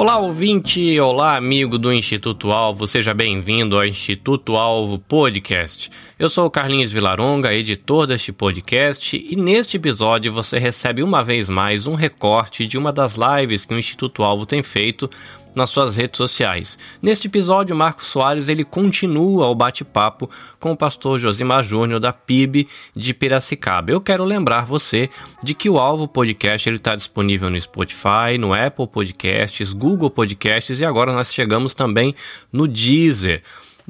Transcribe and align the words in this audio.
Olá, 0.00 0.18
ouvinte! 0.18 0.98
Olá, 0.98 1.36
amigo 1.36 1.76
do 1.76 1.92
Instituto 1.92 2.50
Alvo, 2.50 2.86
seja 2.86 3.12
bem-vindo 3.12 3.76
ao 3.76 3.84
Instituto 3.84 4.56
Alvo 4.56 4.98
Podcast. 4.98 5.90
Eu 6.18 6.30
sou 6.30 6.46
o 6.46 6.50
Carlinhos 6.50 6.90
Vilaronga, 6.90 7.52
editor 7.52 8.06
deste 8.06 8.32
podcast, 8.32 9.14
e 9.14 9.36
neste 9.36 9.76
episódio 9.76 10.32
você 10.32 10.58
recebe 10.58 11.02
uma 11.02 11.22
vez 11.22 11.50
mais 11.50 11.86
um 11.86 11.94
recorte 11.94 12.66
de 12.66 12.78
uma 12.78 12.90
das 12.90 13.14
lives 13.14 13.66
que 13.66 13.74
o 13.74 13.78
Instituto 13.78 14.22
Alvo 14.22 14.46
tem 14.46 14.62
feito 14.62 15.10
nas 15.54 15.70
suas 15.70 15.96
redes 15.96 16.18
sociais. 16.18 16.78
Neste 17.02 17.26
episódio, 17.26 17.74
Marcos 17.74 18.06
Soares 18.06 18.48
ele 18.48 18.64
continua 18.64 19.46
o 19.46 19.54
bate-papo 19.54 20.28
com 20.58 20.72
o 20.72 20.76
pastor 20.76 21.18
Josimar 21.18 21.62
Júnior 21.62 22.00
da 22.00 22.12
PIB 22.12 22.68
de 22.94 23.14
Piracicaba. 23.14 23.92
Eu 23.92 24.00
quero 24.00 24.24
lembrar 24.24 24.64
você 24.64 25.10
de 25.42 25.54
que 25.54 25.68
o 25.68 25.78
Alvo 25.78 26.06
Podcast 26.06 26.68
ele 26.68 26.76
está 26.76 26.94
disponível 26.94 27.50
no 27.50 27.60
Spotify, 27.60 28.38
no 28.38 28.52
Apple 28.52 28.86
Podcasts, 28.86 29.72
Google 29.72 30.10
Podcasts 30.10 30.80
e 30.80 30.84
agora 30.84 31.12
nós 31.12 31.32
chegamos 31.32 31.74
também 31.74 32.14
no 32.52 32.66
Deezer. 32.66 33.42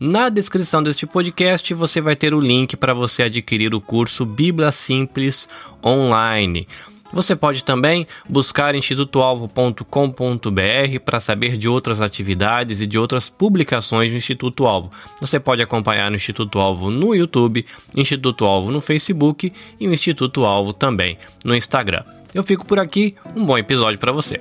Na 0.03 0.31
descrição 0.31 0.83
deste 0.83 1.07
podcast 1.07 1.75
você 1.75 2.01
vai 2.01 2.17
ter 2.17 2.33
o 2.33 2.41
link 2.41 2.77
para 2.77 2.95
você 2.95 3.25
adquirir 3.25 3.75
o 3.75 3.81
curso 3.81 4.25
Bíblia 4.25 4.73
Simples 4.73 5.47
online. 5.85 6.67
Você 7.13 7.35
pode 7.35 7.65
também 7.65 8.07
buscar 8.29 8.75
institutoalvo.com.br 8.75 11.01
para 11.05 11.21
saber 11.21 11.57
de 11.57 11.69
outras 11.69 12.01
atividades 12.01 12.81
e 12.81 12.87
de 12.87 12.99
outras 12.99 13.29
publicações 13.29 14.11
do 14.11 14.17
Instituto 14.17 14.67
Alvo. 14.67 14.91
Você 15.21 15.41
pode 15.41 15.63
acompanhar 15.63 16.11
o 16.11 16.15
Instituto 16.15 16.59
Alvo 16.59 16.91
no 16.91 17.15
YouTube, 17.15 17.67
Instituto 17.97 18.45
Alvo 18.45 18.71
no 18.71 18.81
Facebook 18.81 19.53
e 19.79 19.89
o 19.89 19.93
Instituto 19.93 20.45
Alvo 20.45 20.73
também 20.73 21.19
no 21.45 21.55
Instagram. 21.55 22.05
Eu 22.33 22.45
fico 22.45 22.65
por 22.65 22.79
aqui, 22.79 23.17
um 23.35 23.45
bom 23.45 23.59
episódio 23.59 23.99
para 23.99 24.13
você. 24.13 24.41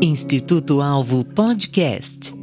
Instituto 0.00 0.80
Alvo 0.80 1.24
Podcast. 1.24 2.34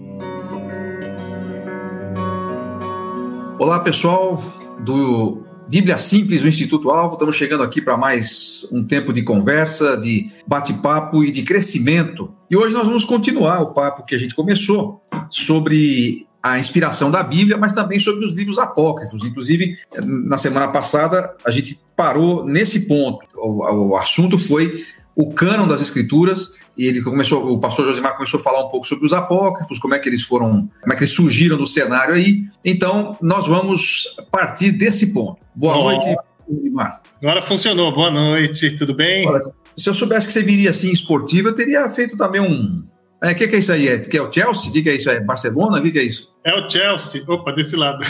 Olá 3.58 3.80
pessoal 3.80 4.44
do 4.80 5.44
Bíblia 5.72 5.98
Simples 5.98 6.42
do 6.42 6.50
Instituto 6.50 6.90
Alvo. 6.92 7.14
Estamos 7.14 7.34
chegando 7.34 7.64
aqui 7.64 7.82
para 7.82 7.96
mais 7.96 8.68
um 8.74 8.84
tempo 8.84 9.14
de 9.14 9.24
conversa, 9.24 9.96
de 9.96 10.30
bate-papo 10.46 11.24
e 11.24 11.32
de 11.32 11.44
crescimento. 11.44 12.30
E 12.50 12.58
hoje 12.58 12.74
nós 12.74 12.86
vamos 12.86 13.06
continuar 13.06 13.62
o 13.62 13.68
papo 13.68 14.04
que 14.04 14.14
a 14.14 14.18
gente 14.18 14.36
começou 14.36 15.02
sobre 15.30 16.28
a 16.44 16.60
inspiração 16.60 17.10
da 17.10 17.24
Bíblia, 17.24 17.58
mas 17.58 17.72
também 17.72 18.02
sobre 18.02 18.26
os 18.26 18.34
livros 18.34 18.60
apócrifos. 18.60 19.24
Inclusive, 19.24 19.78
na 20.04 20.38
semana 20.38 20.68
passada, 20.68 21.34
a 21.46 21.50
gente 21.50 21.80
parou 21.96 22.46
nesse 22.46 22.82
ponto. 22.86 23.26
O, 23.38 23.92
o 23.92 23.96
assunto 23.96 24.38
foi 24.38 24.84
o 25.16 25.34
cânon 25.34 25.68
das 25.68 25.82
escrituras 25.82 26.52
e 26.78 26.86
ele 26.86 27.02
começou, 27.02 27.52
o 27.52 27.60
pastor 27.60 27.86
Josimar 27.86 28.16
começou 28.16 28.40
a 28.40 28.44
falar 28.44 28.66
um 28.66 28.70
pouco 28.70 28.88
sobre 28.88 29.06
os 29.06 29.14
apócrifos, 29.14 29.78
como 29.78 29.94
é 29.94 30.00
que 30.00 30.08
eles 30.08 30.24
foram, 30.24 30.70
como 30.82 30.94
é 30.94 30.96
que 30.96 31.04
eles 31.04 31.14
surgiram 31.14 31.58
no 31.58 31.68
cenário 31.68 32.16
aí. 32.16 32.44
Então, 32.64 33.18
nós 33.22 33.48
vamos 33.48 34.16
partir 34.32 34.72
desse 34.72 35.14
ponto. 35.14 35.38
Boa 35.54 35.74
Bom, 35.74 35.84
noite, 35.84 36.16
Josimar. 36.50 37.02
Agora 37.22 37.42
funcionou. 37.42 37.94
Boa 37.94 38.10
noite, 38.10 38.76
tudo 38.78 38.94
bem? 38.94 39.28
Olha, 39.28 39.42
se 39.78 39.90
eu 39.90 39.94
soubesse 39.94 40.28
que 40.28 40.34
você 40.34 40.42
viria 40.42 40.70
assim 40.70 40.92
esportivo, 40.92 41.50
eu 41.50 41.56
teria 41.56 41.90
feito 41.90 42.16
também 42.16 42.42
um. 42.42 42.84
O 43.22 43.26
é, 43.26 43.34
que, 43.36 43.48
que, 43.48 43.56
é 43.56 43.60
isso 43.60 43.72
aí? 43.72 43.88
É, 43.88 44.00
que 44.00 44.18
é 44.18 44.22
o 44.22 44.32
Chelsea? 44.32 44.70
O 44.70 44.74
que, 44.74 44.82
que, 44.82 44.90
é 44.90 44.96
isso 44.96 45.10
aí? 45.10 45.20
Barcelona? 45.20 45.78
O 45.78 45.82
que, 45.82 45.92
que, 45.92 46.00
é 46.00 46.04
isso? 46.04 46.34
É 46.44 46.56
o 46.56 46.68
Chelsea. 46.68 47.24
Opa, 47.28 47.52
desse 47.52 47.76
lado. 47.76 48.04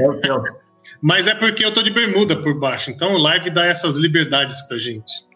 É 0.00 0.08
o 0.08 0.20
Chelsea. 0.22 0.52
Mas 1.00 1.26
é 1.28 1.34
porque 1.34 1.64
eu 1.64 1.72
tô 1.72 1.82
de 1.82 1.92
bermuda 1.92 2.36
por 2.42 2.58
baixo, 2.58 2.90
então 2.90 3.14
o 3.14 3.18
live 3.18 3.50
dá 3.50 3.64
essas 3.66 3.96
liberdades 3.96 4.60
pra 4.62 4.78
gente. 4.78 5.27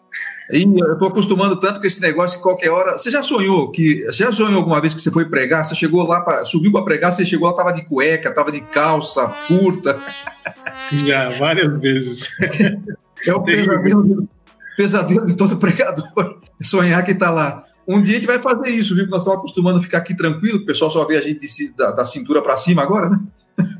E 0.51 0.63
eu 0.63 0.93
estou 0.93 1.07
acostumando 1.07 1.59
tanto 1.59 1.79
com 1.79 1.87
esse 1.87 2.01
negócio 2.01 2.37
que 2.37 2.43
qualquer 2.43 2.69
hora. 2.69 2.97
Você 2.97 3.09
já 3.09 3.23
sonhou 3.23 3.71
que. 3.71 4.03
Você 4.05 4.23
já 4.23 4.31
sonhou 4.31 4.57
alguma 4.57 4.79
vez 4.81 4.93
que 4.93 5.01
você 5.01 5.11
foi 5.11 5.25
pregar? 5.25 5.65
Você 5.65 5.75
chegou 5.75 6.05
lá, 6.05 6.21
pra, 6.21 6.45
subiu 6.45 6.71
para 6.71 6.83
pregar, 6.83 7.11
você 7.11 7.25
chegou 7.25 7.47
lá, 7.47 7.55
tava 7.55 7.71
de 7.71 7.83
cueca, 7.83 8.33
tava 8.33 8.51
de 8.51 8.61
calça 8.61 9.27
curta. 9.47 9.99
Já, 10.91 11.29
várias 11.29 11.79
vezes. 11.79 12.27
É 13.25 13.33
o 13.33 13.41
pesadelo, 13.41 14.27
pesadelo 14.75 15.25
de 15.25 15.35
todo 15.35 15.55
pregador. 15.57 16.39
Sonhar 16.61 17.03
que 17.05 17.15
tá 17.15 17.29
lá. 17.29 17.63
Um 17.87 18.01
dia 18.01 18.13
a 18.13 18.19
gente 18.19 18.27
vai 18.27 18.39
fazer 18.39 18.69
isso, 18.69 18.95
viu? 18.95 19.07
Nós 19.07 19.21
estamos 19.21 19.39
acostumando 19.39 19.79
a 19.79 19.81
ficar 19.81 19.97
aqui 19.99 20.15
tranquilo, 20.15 20.59
o 20.59 20.65
pessoal 20.65 20.89
só 20.89 21.05
vê 21.05 21.17
a 21.17 21.21
gente 21.21 21.45
de, 21.45 21.75
da, 21.75 21.91
da 21.91 22.05
cintura 22.05 22.41
para 22.41 22.55
cima 22.55 22.81
agora, 22.81 23.09
né? 23.09 23.19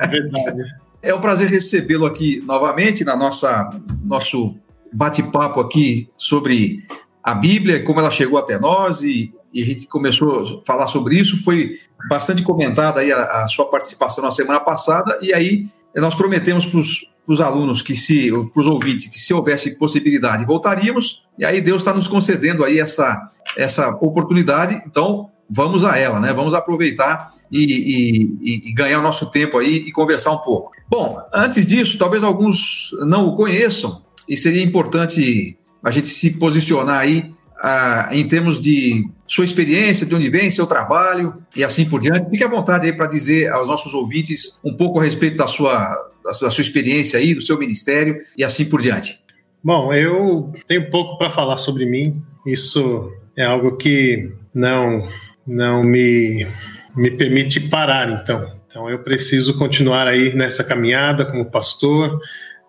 Verdade. 0.09 0.63
É 1.01 1.13
um 1.13 1.21
prazer 1.21 1.49
recebê-lo 1.49 2.05
aqui 2.05 2.41
novamente 2.45 3.03
na 3.03 3.15
nossa 3.15 3.69
nosso 4.03 4.55
bate-papo 4.93 5.59
aqui 5.59 6.09
sobre 6.17 6.85
a 7.23 7.33
Bíblia, 7.33 7.83
como 7.83 7.99
ela 7.99 8.11
chegou 8.11 8.37
até 8.37 8.59
nós 8.59 9.01
e, 9.01 9.33
e, 9.53 9.61
a 9.61 9.65
gente 9.65 9.87
começou 9.87 10.61
a 10.61 10.65
falar 10.65 10.87
sobre 10.87 11.17
isso. 11.17 11.41
Foi 11.43 11.79
bastante 12.09 12.43
comentada 12.43 12.99
aí 12.99 13.11
a, 13.11 13.43
a 13.43 13.47
sua 13.47 13.69
participação 13.69 14.23
na 14.23 14.31
semana 14.31 14.59
passada 14.59 15.17
e 15.21 15.33
aí 15.33 15.67
nós 15.95 16.15
prometemos 16.15 16.65
para 16.65 16.79
os 16.79 17.41
alunos 17.41 17.81
que 17.81 17.95
se, 17.95 18.29
para 18.53 18.59
os 18.59 18.67
ouvintes, 18.67 19.07
que 19.07 19.19
se 19.19 19.33
houvesse 19.33 19.77
possibilidade, 19.77 20.45
voltaríamos. 20.45 21.23
E 21.37 21.45
aí 21.45 21.61
Deus 21.61 21.81
está 21.81 21.93
nos 21.93 22.07
concedendo 22.07 22.63
aí 22.63 22.79
essa, 22.79 23.29
essa 23.57 23.89
oportunidade. 23.89 24.81
Então 24.85 25.29
vamos 25.49 25.85
a 25.85 25.97
ela, 25.97 26.19
né? 26.19 26.33
Vamos 26.33 26.53
aproveitar 26.53 27.29
e, 27.51 28.37
e, 28.41 28.69
e 28.69 28.73
ganhar 28.73 29.01
nosso 29.01 29.31
tempo 29.31 29.57
aí 29.57 29.75
e 29.75 29.91
conversar 29.91 30.31
um 30.31 30.39
pouco. 30.39 30.71
Bom, 30.89 31.19
antes 31.33 31.65
disso, 31.65 31.97
talvez 31.97 32.23
alguns 32.23 32.89
não 33.05 33.27
o 33.27 33.35
conheçam 33.35 34.02
e 34.27 34.37
seria 34.37 34.63
importante 34.63 35.57
a 35.83 35.91
gente 35.91 36.07
se 36.07 36.31
posicionar 36.31 36.99
aí 36.99 37.31
ah, 37.61 38.09
em 38.11 38.27
termos 38.27 38.59
de 38.61 39.05
sua 39.25 39.45
experiência, 39.45 40.05
de 40.05 40.13
onde 40.13 40.29
vem, 40.29 40.51
seu 40.51 40.67
trabalho 40.67 41.41
e 41.55 41.63
assim 41.63 41.85
por 41.85 42.01
diante. 42.01 42.29
Fique 42.29 42.43
à 42.43 42.47
vontade 42.47 42.85
aí 42.85 42.93
para 42.93 43.07
dizer 43.07 43.49
aos 43.51 43.67
nossos 43.67 43.93
ouvintes 43.93 44.59
um 44.63 44.75
pouco 44.75 44.99
a 44.99 45.03
respeito 45.03 45.37
da 45.37 45.47
sua, 45.47 45.95
da 46.23 46.33
sua, 46.33 46.47
da 46.47 46.51
sua 46.51 46.61
experiência 46.61 47.19
aí, 47.19 47.33
do 47.33 47.41
seu 47.41 47.57
ministério 47.57 48.21
e 48.37 48.43
assim 48.43 48.65
por 48.65 48.81
diante. 48.81 49.19
Bom, 49.63 49.93
eu 49.93 50.51
tenho 50.67 50.89
pouco 50.89 51.17
para 51.17 51.31
falar 51.31 51.55
sobre 51.55 51.85
mim. 51.85 52.21
Isso 52.45 53.09
é 53.37 53.45
algo 53.45 53.77
que 53.77 54.29
não, 54.53 55.07
não 55.47 55.83
me, 55.83 56.45
me 56.95 57.11
permite 57.11 57.61
parar, 57.69 58.21
então. 58.21 58.51
Então 58.67 58.89
eu 58.89 58.99
preciso 58.99 59.57
continuar 59.57 60.07
aí 60.07 60.35
nessa 60.35 60.63
caminhada 60.63 61.25
como 61.25 61.45
pastor, 61.45 62.19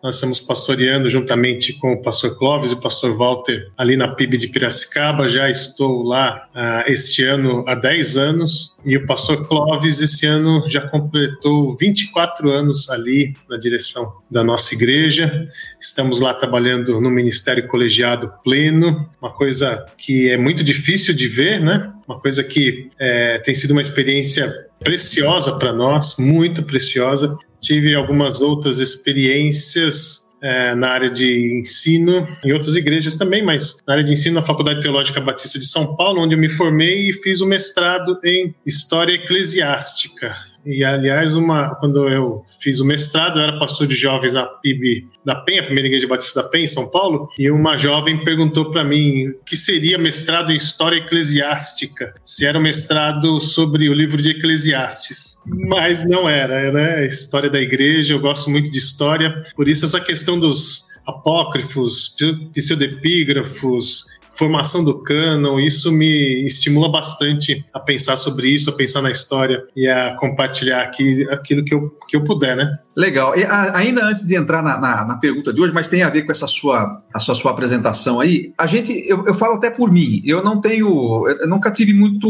nós 0.05 0.17
estamos 0.17 0.39
pastoreando 0.39 1.09
juntamente 1.09 1.73
com 1.73 1.95
o 1.95 2.03
pastor 2.03 2.37
Clóvis 2.37 2.73
e 2.73 2.75
o 2.75 2.81
pastor 2.81 3.17
Walter 3.17 3.71
ali 3.75 3.97
na 3.97 4.09
PIB 4.09 4.37
de 4.37 4.49
Piracicaba. 4.49 5.31
Já 5.31 5.49
estou 5.49 6.03
lá 6.03 6.47
uh, 6.55 6.93
este 6.93 7.25
ano 7.25 7.65
há 7.67 7.75
10 7.75 8.19
anos 8.19 8.79
e 8.85 8.99
o 8.99 9.07
pastor 9.07 9.49
Clóvis 9.49 10.03
esse 10.03 10.27
ano 10.27 10.69
já 10.69 10.83
completou 10.83 11.75
24 11.81 12.51
anos 12.51 12.91
ali 12.91 13.35
na 13.49 13.57
direção 13.57 14.13
da 14.31 14.45
nossa 14.45 14.75
igreja. 14.75 15.49
Estamos 15.81 16.21
lá 16.21 16.35
trabalhando 16.35 17.01
no 17.01 17.11
ministério 17.11 17.67
colegiado 17.67 18.31
pleno, 18.45 19.09
uma 19.23 19.33
coisa 19.33 19.87
que 19.97 20.29
é 20.29 20.37
muito 20.37 20.63
difícil 20.63 21.15
de 21.15 21.29
ver, 21.29 21.63
né? 21.63 21.91
Uma 22.07 22.21
coisa 22.21 22.45
que 22.45 22.91
é, 22.99 23.39
tem 23.39 23.55
sido 23.55 23.71
uma 23.71 23.81
experiência 23.81 24.53
preciosa 24.81 25.59
para 25.59 25.73
nós, 25.73 26.17
muito 26.19 26.63
preciosa 26.63 27.35
tive 27.65 27.95
algumas 27.95 28.41
outras 28.41 28.79
experiências 28.79 30.25
é, 30.43 30.75
na 30.75 30.91
área 30.91 31.11
de 31.11 31.59
ensino, 31.59 32.29
em 32.45 32.53
outras 32.53 32.77
igrejas 32.77 33.17
também, 33.17 33.43
mas 33.43 33.79
na 33.87 33.95
área 33.95 34.05
de 34.05 34.13
ensino 34.13 34.35
na 34.35 34.47
Faculdade 34.47 34.83
Teológica 34.83 35.21
Batista 35.21 35.59
de 35.59 35.67
São 35.67 35.97
Paulo, 35.97 36.21
onde 36.21 36.35
eu 36.35 36.39
me 36.39 36.51
formei 36.51 37.09
e 37.09 37.13
fiz 37.15 37.41
o 37.41 37.47
mestrado 37.47 38.19
em 38.23 38.55
História 38.67 39.15
Eclesiástica. 39.15 40.37
E, 40.65 40.85
aliás, 40.85 41.35
uma, 41.35 41.75
quando 41.77 42.09
eu 42.09 42.45
fiz 42.61 42.81
o 42.81 42.85
mestrado, 42.85 43.39
eu 43.39 43.45
era 43.45 43.59
pastor 43.59 43.87
de 43.87 43.95
jovens 43.95 44.33
na 44.33 44.45
PIB 44.45 45.09
da 45.25 45.35
Penha, 45.35 45.63
a 45.63 45.65
primeira 45.65 45.89
igreja 45.89 46.07
batista 46.07 46.43
da 46.43 46.49
Penha, 46.49 46.65
em 46.65 46.69
São 46.69 46.91
Paulo, 46.91 47.29
e 47.39 47.51
uma 47.51 47.77
jovem 47.77 48.25
perguntou 48.25 48.71
para 48.71 48.85
mim 48.85 49.29
o 49.29 49.45
que 49.45 49.57
seria 49.57 49.99
mestrado 49.99 50.53
em 50.53 50.57
História 50.57 50.99
Eclesiástica, 50.99 52.15
se 52.23 52.47
era 52.47 52.59
um 52.59 52.63
mestrado 52.63 53.41
sobre 53.41 53.89
o 53.89 53.95
livro 53.95 54.23
de 54.23 54.31
Eclesiastes. 54.31 55.37
Mas 55.47 56.05
não 56.05 56.29
era, 56.29 56.73
né? 56.73 57.07
História 57.07 57.51
da 57.51 57.61
igreja, 57.61 58.15
eu 58.15 58.21
gosto 58.21 58.51
muito 58.51 58.71
de 58.71 58.79
história, 58.79 59.45
por 59.55 59.69
isso 59.69 59.85
essa 59.85 60.01
questão 60.01 60.39
dos 60.39 60.95
apócrifos, 61.07 62.17
pseudepígrafos, 62.55 64.05
formação 64.35 64.85
do 64.85 65.03
canon, 65.03 65.59
isso 65.61 65.91
me 65.93 66.47
estimula 66.47 66.91
bastante 66.91 67.65
a 67.73 67.81
pensar 67.81 68.17
sobre 68.17 68.49
isso, 68.49 68.71
a 68.71 68.73
pensar 68.73 69.03
na 69.03 69.11
história 69.11 69.65
e 69.77 69.87
a 69.89 70.17
compartilhar 70.17 70.83
aqui 70.83 71.27
aquilo 71.31 71.65
que 71.65 71.75
eu, 71.75 71.91
que 72.09 72.17
eu 72.17 72.25
puder, 72.25 72.57
né? 72.57 72.79
Legal. 72.97 73.37
E 73.37 73.45
a, 73.45 73.77
ainda 73.77 74.05
antes 74.05 74.25
de 74.25 74.37
entrar 74.37 74.63
na, 74.63 74.79
na, 74.79 75.05
na, 75.05 75.17
pergunta 75.17 75.53
de 75.53 75.61
hoje, 75.61 75.73
mas 75.73 75.89
tem 75.89 76.03
a 76.03 76.11
ver 76.11 76.23
com 76.23 76.33
essa 76.33 76.47
sua, 76.47 77.03
a 77.13 77.19
sua, 77.19 77.35
sua 77.35 77.51
apresentação 77.51 78.21
aí, 78.21 78.53
a 78.57 78.67
gente, 78.67 78.93
eu, 79.09 79.25
eu 79.25 79.35
falo 79.35 79.55
até 79.55 79.71
por 79.71 79.91
mim, 79.91 80.23
eu 80.25 80.43
não 80.43 80.61
tenho, 80.61 81.27
eu 81.29 81.49
nunca 81.49 81.71
tive 81.71 81.93
muito, 81.93 82.29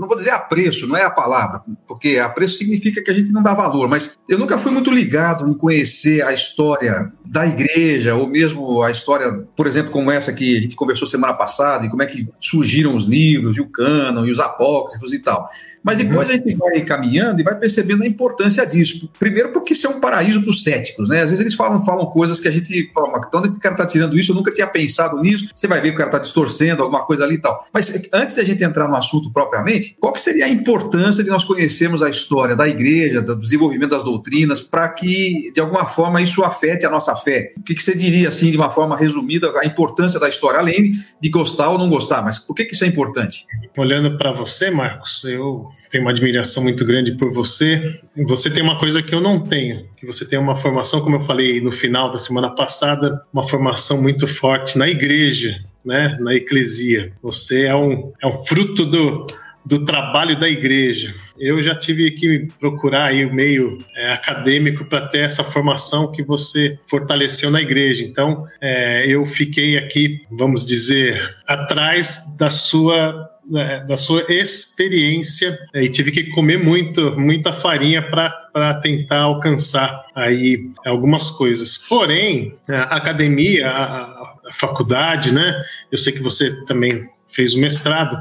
não 0.00 0.06
vou 0.06 0.16
dizer 0.16 0.30
apreço, 0.30 0.86
não 0.86 0.96
é 0.96 1.02
a 1.02 1.10
palavra, 1.10 1.62
porque 1.86 2.18
apreço 2.18 2.58
significa 2.58 3.02
que 3.02 3.10
a 3.10 3.14
gente 3.14 3.32
não 3.32 3.42
dá 3.42 3.54
valor, 3.54 3.88
mas 3.88 4.18
eu 4.28 4.38
nunca 4.38 4.58
fui 4.58 4.72
muito 4.72 4.90
ligado 4.90 5.48
em 5.48 5.54
conhecer 5.54 6.22
a 6.22 6.32
história 6.32 7.12
da 7.24 7.46
igreja, 7.46 8.14
ou 8.14 8.28
mesmo 8.28 8.82
a 8.82 8.90
história, 8.90 9.32
por 9.56 9.66
exemplo, 9.66 9.90
como 9.90 10.10
essa 10.10 10.32
que 10.32 10.58
a 10.58 10.60
gente 10.60 10.76
conversou 10.76 11.06
semana 11.06 11.33
passada, 11.34 11.84
e 11.84 11.88
como 11.88 12.02
é 12.02 12.06
que 12.06 12.28
surgiram 12.40 12.94
os 12.94 13.06
livros, 13.06 13.56
e 13.56 13.60
o 13.60 13.68
cânon, 13.68 14.24
e 14.24 14.30
os 14.30 14.40
apócrifos 14.40 15.12
e 15.12 15.18
tal. 15.18 15.48
Mas 15.84 15.98
depois 15.98 16.30
a 16.30 16.32
gente 16.32 16.54
vai 16.54 16.80
caminhando 16.80 17.38
e 17.40 17.44
vai 17.44 17.54
percebendo 17.54 18.02
a 18.02 18.06
importância 18.06 18.64
disso. 18.64 19.10
Primeiro, 19.18 19.50
porque 19.52 19.74
isso 19.74 19.86
é 19.86 19.90
um 19.90 20.00
paraíso 20.00 20.40
para 20.40 20.50
os 20.50 20.64
céticos, 20.64 21.10
né? 21.10 21.20
Às 21.20 21.30
vezes 21.30 21.40
eles 21.40 21.54
falam, 21.54 21.84
falam 21.84 22.06
coisas 22.06 22.40
que 22.40 22.48
a 22.48 22.50
gente 22.50 22.90
fala, 22.94 23.10
mas 23.10 23.26
onde 23.34 23.48
esse 23.48 23.60
cara 23.60 23.74
está 23.74 23.86
tirando 23.86 24.18
isso? 24.18 24.32
Eu 24.32 24.36
nunca 24.36 24.50
tinha 24.50 24.66
pensado 24.66 25.20
nisso. 25.20 25.48
Você 25.54 25.68
vai 25.68 25.82
ver 25.82 25.90
que 25.90 25.94
o 25.94 25.98
cara 25.98 26.08
está 26.08 26.18
distorcendo 26.18 26.82
alguma 26.82 27.04
coisa 27.04 27.24
ali 27.24 27.34
e 27.34 27.38
tal. 27.38 27.66
Mas 27.70 27.92
antes 28.12 28.34
da 28.34 28.42
gente 28.42 28.64
entrar 28.64 28.88
no 28.88 28.96
assunto 28.96 29.30
propriamente, 29.30 29.94
qual 30.00 30.14
que 30.14 30.20
seria 30.20 30.46
a 30.46 30.48
importância 30.48 31.22
de 31.22 31.28
nós 31.28 31.44
conhecermos 31.44 32.02
a 32.02 32.08
história 32.08 32.56
da 32.56 32.66
igreja, 32.66 33.20
do 33.20 33.36
desenvolvimento 33.36 33.90
das 33.90 34.02
doutrinas, 34.02 34.62
para 34.62 34.88
que, 34.88 35.52
de 35.54 35.60
alguma 35.60 35.84
forma, 35.84 36.22
isso 36.22 36.42
afete 36.42 36.86
a 36.86 36.90
nossa 36.90 37.14
fé? 37.14 37.52
O 37.58 37.62
que, 37.62 37.74
que 37.74 37.82
você 37.82 37.94
diria, 37.94 38.28
assim, 38.28 38.50
de 38.50 38.56
uma 38.56 38.70
forma 38.70 38.96
resumida, 38.96 39.52
a 39.60 39.66
importância 39.66 40.18
da 40.18 40.30
história, 40.30 40.58
além 40.58 40.92
de 41.20 41.28
gostar 41.28 41.68
ou 41.68 41.76
não 41.76 41.90
gostar? 41.90 42.22
Mas 42.22 42.38
por 42.38 42.54
que, 42.54 42.64
que 42.64 42.74
isso 42.74 42.84
é 42.84 42.86
importante? 42.86 43.44
Olhando 43.76 44.16
para 44.16 44.32
você, 44.32 44.70
Marcos, 44.70 45.24
eu 45.24 45.73
tenho 45.90 46.04
uma 46.04 46.10
admiração 46.10 46.62
muito 46.62 46.84
grande 46.84 47.12
por 47.12 47.32
você. 47.32 48.00
Você 48.26 48.50
tem 48.50 48.62
uma 48.62 48.78
coisa 48.78 49.02
que 49.02 49.14
eu 49.14 49.20
não 49.20 49.40
tenho, 49.40 49.86
que 49.96 50.06
você 50.06 50.28
tem 50.28 50.38
uma 50.38 50.56
formação, 50.56 51.00
como 51.00 51.16
eu 51.16 51.24
falei 51.24 51.60
no 51.60 51.70
final 51.70 52.10
da 52.10 52.18
semana 52.18 52.50
passada, 52.50 53.22
uma 53.32 53.48
formação 53.48 54.02
muito 54.02 54.26
forte 54.26 54.76
na 54.76 54.88
igreja, 54.88 55.56
né, 55.84 56.16
na 56.20 56.34
eclesia. 56.34 57.12
Você 57.22 57.66
é 57.66 57.74
um, 57.76 58.12
é 58.20 58.26
um 58.26 58.32
fruto 58.32 58.84
do, 58.84 59.26
do 59.64 59.84
trabalho 59.84 60.38
da 60.38 60.48
igreja. 60.48 61.14
Eu 61.38 61.62
já 61.62 61.74
tive 61.74 62.10
que 62.10 62.48
procurar 62.60 63.06
aí 63.06 63.24
o 63.24 63.32
meio 63.32 63.78
é, 63.96 64.12
acadêmico 64.12 64.84
para 64.84 65.08
ter 65.08 65.20
essa 65.20 65.42
formação 65.42 66.12
que 66.12 66.22
você 66.22 66.78
fortaleceu 66.86 67.50
na 67.50 67.60
igreja. 67.60 68.04
Então, 68.04 68.44
é, 68.60 69.06
eu 69.06 69.24
fiquei 69.24 69.76
aqui, 69.78 70.22
vamos 70.30 70.64
dizer, 70.64 71.20
atrás 71.46 72.36
da 72.38 72.50
sua 72.50 73.30
né, 73.48 73.84
da 73.86 73.96
sua 73.98 74.24
experiência 74.28 75.58
e 75.74 75.88
tive 75.90 76.10
que 76.10 76.30
comer 76.30 76.58
muito, 76.58 77.14
muita 77.20 77.52
farinha 77.52 78.00
para 78.00 78.80
tentar 78.80 79.20
alcançar 79.20 80.02
aí 80.14 80.70
algumas 80.84 81.30
coisas. 81.30 81.76
Porém, 81.86 82.54
a 82.66 82.96
academia, 82.96 83.68
a, 83.68 84.02
a 84.48 84.52
faculdade, 84.54 85.32
né? 85.32 85.62
Eu 85.92 85.98
sei 85.98 86.14
que 86.14 86.22
você 86.22 86.64
também 86.64 87.02
fez 87.34 87.54
o 87.54 87.58
mestrado, 87.58 88.18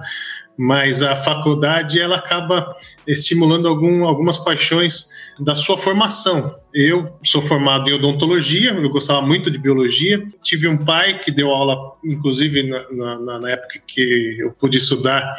mas 0.58 1.02
a 1.02 1.16
faculdade 1.16 2.00
ela 2.00 2.18
acaba 2.18 2.76
estimulando 3.08 3.68
algum, 3.68 4.06
algumas 4.06 4.38
paixões 4.38 5.10
da 5.40 5.56
sua 5.56 5.78
formação. 5.78 6.56
Eu 6.74 7.18
sou 7.24 7.42
formado 7.42 7.90
em 7.90 7.94
odontologia, 7.94 8.72
eu 8.72 8.90
gostava 8.90 9.22
muito 9.22 9.50
de 9.50 9.58
biologia. 9.58 10.24
Tive 10.44 10.68
um 10.68 10.78
pai 10.78 11.20
que 11.20 11.32
deu 11.32 11.50
aula, 11.50 11.94
inclusive 12.04 12.64
na, 12.64 13.20
na, 13.20 13.40
na 13.40 13.50
época 13.50 13.80
que 13.88 14.38
eu 14.40 14.52
pude 14.52 14.78
estudar, 14.78 15.36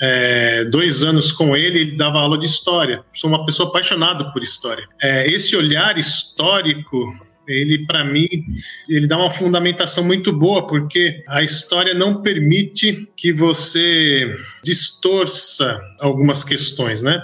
é, 0.00 0.64
dois 0.64 1.02
anos 1.02 1.32
com 1.32 1.56
ele, 1.56 1.80
ele 1.80 1.96
dava 1.96 2.18
aula 2.18 2.38
de 2.38 2.46
história. 2.46 3.02
Sou 3.14 3.28
uma 3.28 3.44
pessoa 3.44 3.68
apaixonada 3.68 4.32
por 4.32 4.42
história. 4.42 4.86
É, 5.00 5.26
esse 5.30 5.56
olhar 5.56 5.98
histórico 5.98 7.14
ele 7.48 7.86
para 7.86 8.04
mim 8.04 8.28
ele 8.88 9.06
dá 9.06 9.18
uma 9.18 9.30
fundamentação 9.30 10.04
muito 10.04 10.32
boa 10.32 10.66
porque 10.66 11.22
a 11.26 11.42
história 11.42 11.94
não 11.94 12.22
permite 12.22 13.08
que 13.16 13.32
você 13.32 14.34
distorça 14.62 15.80
algumas 16.00 16.44
questões, 16.44 17.02
né? 17.02 17.20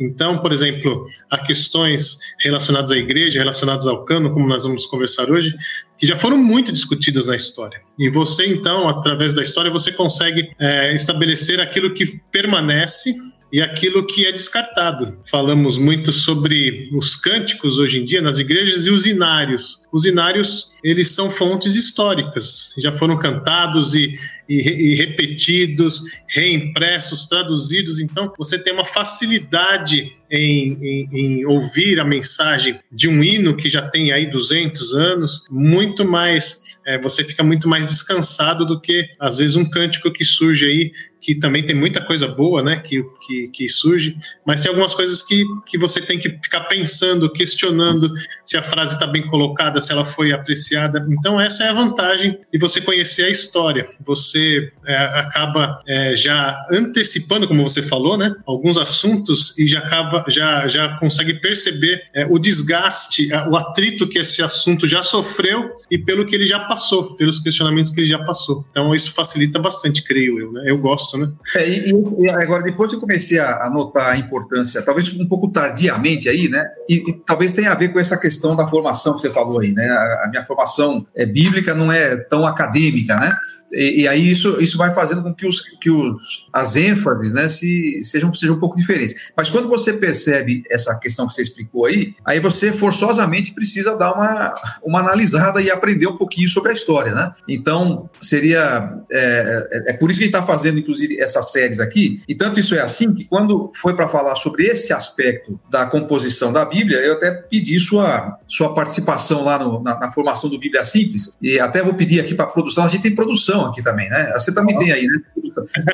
Então, 0.00 0.38
por 0.38 0.52
exemplo, 0.52 1.06
há 1.30 1.38
questões 1.38 2.18
relacionadas 2.42 2.90
à 2.90 2.96
igreja, 2.96 3.38
relacionadas 3.38 3.86
ao 3.86 4.04
cano, 4.04 4.32
como 4.32 4.48
nós 4.48 4.64
vamos 4.64 4.86
conversar 4.86 5.30
hoje, 5.30 5.54
que 5.98 6.06
já 6.06 6.16
foram 6.16 6.36
muito 6.36 6.72
discutidas 6.72 7.26
na 7.26 7.36
história. 7.36 7.80
E 7.98 8.08
você, 8.08 8.46
então, 8.46 8.88
através 8.88 9.34
da 9.34 9.42
história, 9.42 9.70
você 9.70 9.92
consegue 9.92 10.50
é, 10.58 10.94
estabelecer 10.94 11.60
aquilo 11.60 11.94
que 11.94 12.20
permanece 12.30 13.12
e 13.54 13.62
aquilo 13.62 14.04
que 14.04 14.26
é 14.26 14.32
descartado. 14.32 15.16
Falamos 15.30 15.78
muito 15.78 16.12
sobre 16.12 16.90
os 16.92 17.14
cânticos 17.14 17.78
hoje 17.78 18.00
em 18.00 18.04
dia 18.04 18.20
nas 18.20 18.40
igrejas 18.40 18.84
e 18.84 18.90
os 18.90 19.06
inários. 19.06 19.84
Os 19.92 20.04
inários, 20.04 20.74
eles 20.82 21.10
são 21.10 21.30
fontes 21.30 21.76
históricas, 21.76 22.74
já 22.76 22.90
foram 22.98 23.16
cantados 23.16 23.94
e, 23.94 24.18
e, 24.48 24.56
e 24.56 24.94
repetidos, 24.96 26.02
reimpressos, 26.26 27.26
traduzidos. 27.26 28.00
Então, 28.00 28.32
você 28.36 28.58
tem 28.58 28.74
uma 28.74 28.84
facilidade 28.84 30.10
em, 30.28 30.76
em, 30.82 31.08
em, 31.12 31.46
ouvir 31.46 32.00
a 32.00 32.04
mensagem 32.04 32.80
de 32.90 33.08
um 33.08 33.22
hino 33.22 33.56
que 33.56 33.70
já 33.70 33.88
tem 33.88 34.10
aí 34.10 34.28
200 34.28 34.94
anos, 34.94 35.46
muito 35.48 36.04
mais. 36.04 36.64
É, 36.84 37.00
você 37.00 37.22
fica 37.22 37.44
muito 37.44 37.68
mais 37.68 37.86
descansado 37.86 38.66
do 38.66 38.80
que, 38.80 39.06
às 39.20 39.38
vezes, 39.38 39.54
um 39.54 39.64
cântico 39.64 40.12
que 40.12 40.24
surge 40.24 40.66
aí 40.66 40.92
que 41.24 41.34
também 41.34 41.64
tem 41.64 41.74
muita 41.74 42.02
coisa 42.02 42.28
boa, 42.28 42.62
né, 42.62 42.76
que, 42.76 43.02
que, 43.26 43.48
que, 43.48 43.68
surge, 43.68 44.14
mas 44.46 44.60
tem 44.60 44.68
algumas 44.68 44.92
coisas 44.92 45.22
que, 45.22 45.42
que 45.64 45.78
você 45.78 46.02
tem 46.02 46.18
que 46.18 46.28
ficar 46.28 46.64
pensando, 46.64 47.32
questionando 47.32 48.12
se 48.44 48.58
a 48.58 48.62
frase 48.62 48.92
está 48.92 49.06
bem 49.06 49.26
colocada, 49.28 49.80
se 49.80 49.90
ela 49.90 50.04
foi 50.04 50.32
apreciada. 50.32 51.04
Então, 51.10 51.40
essa 51.40 51.64
é 51.64 51.70
a 51.70 51.72
vantagem 51.72 52.38
de 52.52 52.58
você 52.58 52.78
conhecer 52.78 53.24
a 53.24 53.30
história. 53.30 53.88
Você 54.04 54.70
é, 54.84 54.96
acaba 54.96 55.80
é, 55.86 56.14
já 56.14 56.54
antecipando, 56.70 57.48
como 57.48 57.66
você 57.66 57.80
falou, 57.80 58.18
né, 58.18 58.34
alguns 58.46 58.76
assuntos 58.76 59.56
e 59.58 59.66
já 59.66 59.78
acaba, 59.78 60.26
já, 60.28 60.68
já 60.68 60.98
consegue 60.98 61.40
perceber 61.40 62.02
é, 62.14 62.26
o 62.26 62.38
desgaste, 62.38 63.32
o 63.50 63.56
atrito 63.56 64.06
que 64.06 64.18
esse 64.18 64.42
assunto 64.42 64.86
já 64.86 65.02
sofreu 65.02 65.70
e 65.90 65.96
pelo 65.96 66.26
que 66.26 66.34
ele 66.34 66.46
já 66.46 66.60
passou, 66.60 67.14
pelos 67.16 67.38
questionamentos 67.38 67.90
que 67.90 68.02
ele 68.02 68.10
já 68.10 68.18
passou. 68.18 68.62
Então, 68.70 68.94
isso 68.94 69.10
facilita 69.12 69.58
bastante, 69.58 70.02
creio 70.02 70.38
eu, 70.38 70.52
né? 70.52 70.64
Eu 70.66 70.76
gosto 70.76 71.13
né? 71.18 71.32
É, 71.56 71.68
e, 71.68 71.90
e, 72.18 72.30
agora, 72.30 72.62
depois 72.62 72.92
eu 72.92 73.00
comecei 73.00 73.38
a, 73.38 73.64
a 73.64 73.70
notar 73.70 74.10
a 74.10 74.16
importância, 74.16 74.82
talvez 74.82 75.12
um 75.14 75.26
pouco 75.26 75.48
tardiamente 75.48 76.28
aí, 76.28 76.48
né? 76.48 76.66
E, 76.88 77.10
e, 77.10 77.12
talvez 77.24 77.52
tenha 77.52 77.72
a 77.72 77.74
ver 77.74 77.92
com 77.92 77.98
essa 77.98 78.16
questão 78.16 78.54
da 78.54 78.66
formação 78.66 79.14
que 79.14 79.22
você 79.22 79.30
falou 79.30 79.60
aí, 79.60 79.72
né? 79.72 79.88
A, 79.88 80.24
a 80.24 80.28
minha 80.28 80.44
formação 80.44 81.06
é 81.14 81.24
bíblica 81.24 81.74
não 81.74 81.92
é 81.92 82.16
tão 82.16 82.46
acadêmica, 82.46 83.16
né? 83.16 83.36
E, 83.72 84.02
e, 84.02 84.08
aí 84.08 84.30
isso, 84.30 84.60
isso 84.60 84.76
vai 84.76 84.92
fazendo 84.92 85.22
com 85.22 85.34
que, 85.34 85.46
os, 85.46 85.60
que 85.60 85.90
os, 85.90 86.46
as 86.52 86.76
ênfases 86.76 87.32
né, 87.32 87.48
se, 87.48 88.00
sejam, 88.04 88.32
sejam 88.32 88.56
um 88.56 88.60
pouco 88.60 88.76
diferentes. 88.76 89.30
Mas 89.36 89.50
quando 89.50 89.68
você 89.68 89.92
percebe 89.92 90.62
essa 90.70 90.94
questão 90.98 91.26
que 91.26 91.34
você 91.34 91.42
explicou 91.42 91.86
aí, 91.86 92.14
aí 92.24 92.40
você 92.40 92.72
forçosamente 92.72 93.52
precisa 93.52 93.96
dar 93.96 94.12
uma, 94.12 94.54
uma 94.82 95.00
analisada 95.00 95.60
e 95.60 95.70
aprender 95.70 96.06
um 96.06 96.16
pouquinho 96.16 96.48
sobre 96.48 96.70
a 96.70 96.72
história. 96.72 97.14
Né? 97.14 97.32
Então, 97.48 98.08
seria. 98.20 98.98
É, 99.10 99.68
é, 99.72 99.90
é 99.90 99.92
por 99.94 100.10
isso 100.10 100.18
que 100.18 100.24
a 100.24 100.26
gente 100.26 100.36
está 100.36 100.46
fazendo, 100.46 100.78
inclusive, 100.78 101.20
essas 101.20 101.50
séries 101.50 101.80
aqui. 101.80 102.22
E 102.28 102.34
tanto 102.34 102.60
isso 102.60 102.74
é 102.74 102.80
assim 102.80 103.12
que 103.14 103.24
quando 103.24 103.70
foi 103.74 103.94
para 103.94 104.08
falar 104.08 104.34
sobre 104.36 104.64
esse 104.64 104.92
aspecto 104.92 105.58
da 105.70 105.86
composição 105.86 106.52
da 106.52 106.64
Bíblia, 106.64 106.98
eu 106.98 107.14
até 107.14 107.30
pedi 107.30 107.78
sua, 107.80 108.38
sua 108.46 108.74
participação 108.74 109.44
lá 109.44 109.58
no, 109.58 109.82
na, 109.82 109.98
na 109.98 110.10
formação 110.12 110.48
do 110.50 110.58
Bíblia 110.58 110.84
Simples. 110.84 111.36
E 111.40 111.58
até 111.58 111.82
vou 111.82 111.94
pedir 111.94 112.20
aqui 112.20 112.34
para 112.34 112.44
a 112.44 112.48
produção, 112.48 112.84
a 112.84 112.88
gente 112.88 113.02
tem 113.02 113.14
produção 113.14 113.53
aqui 113.62 113.82
também, 113.82 114.08
né? 114.08 114.32
Você 114.34 114.52
também 114.52 114.76
tem 114.76 114.92
aí, 114.92 115.06
né? 115.06 115.20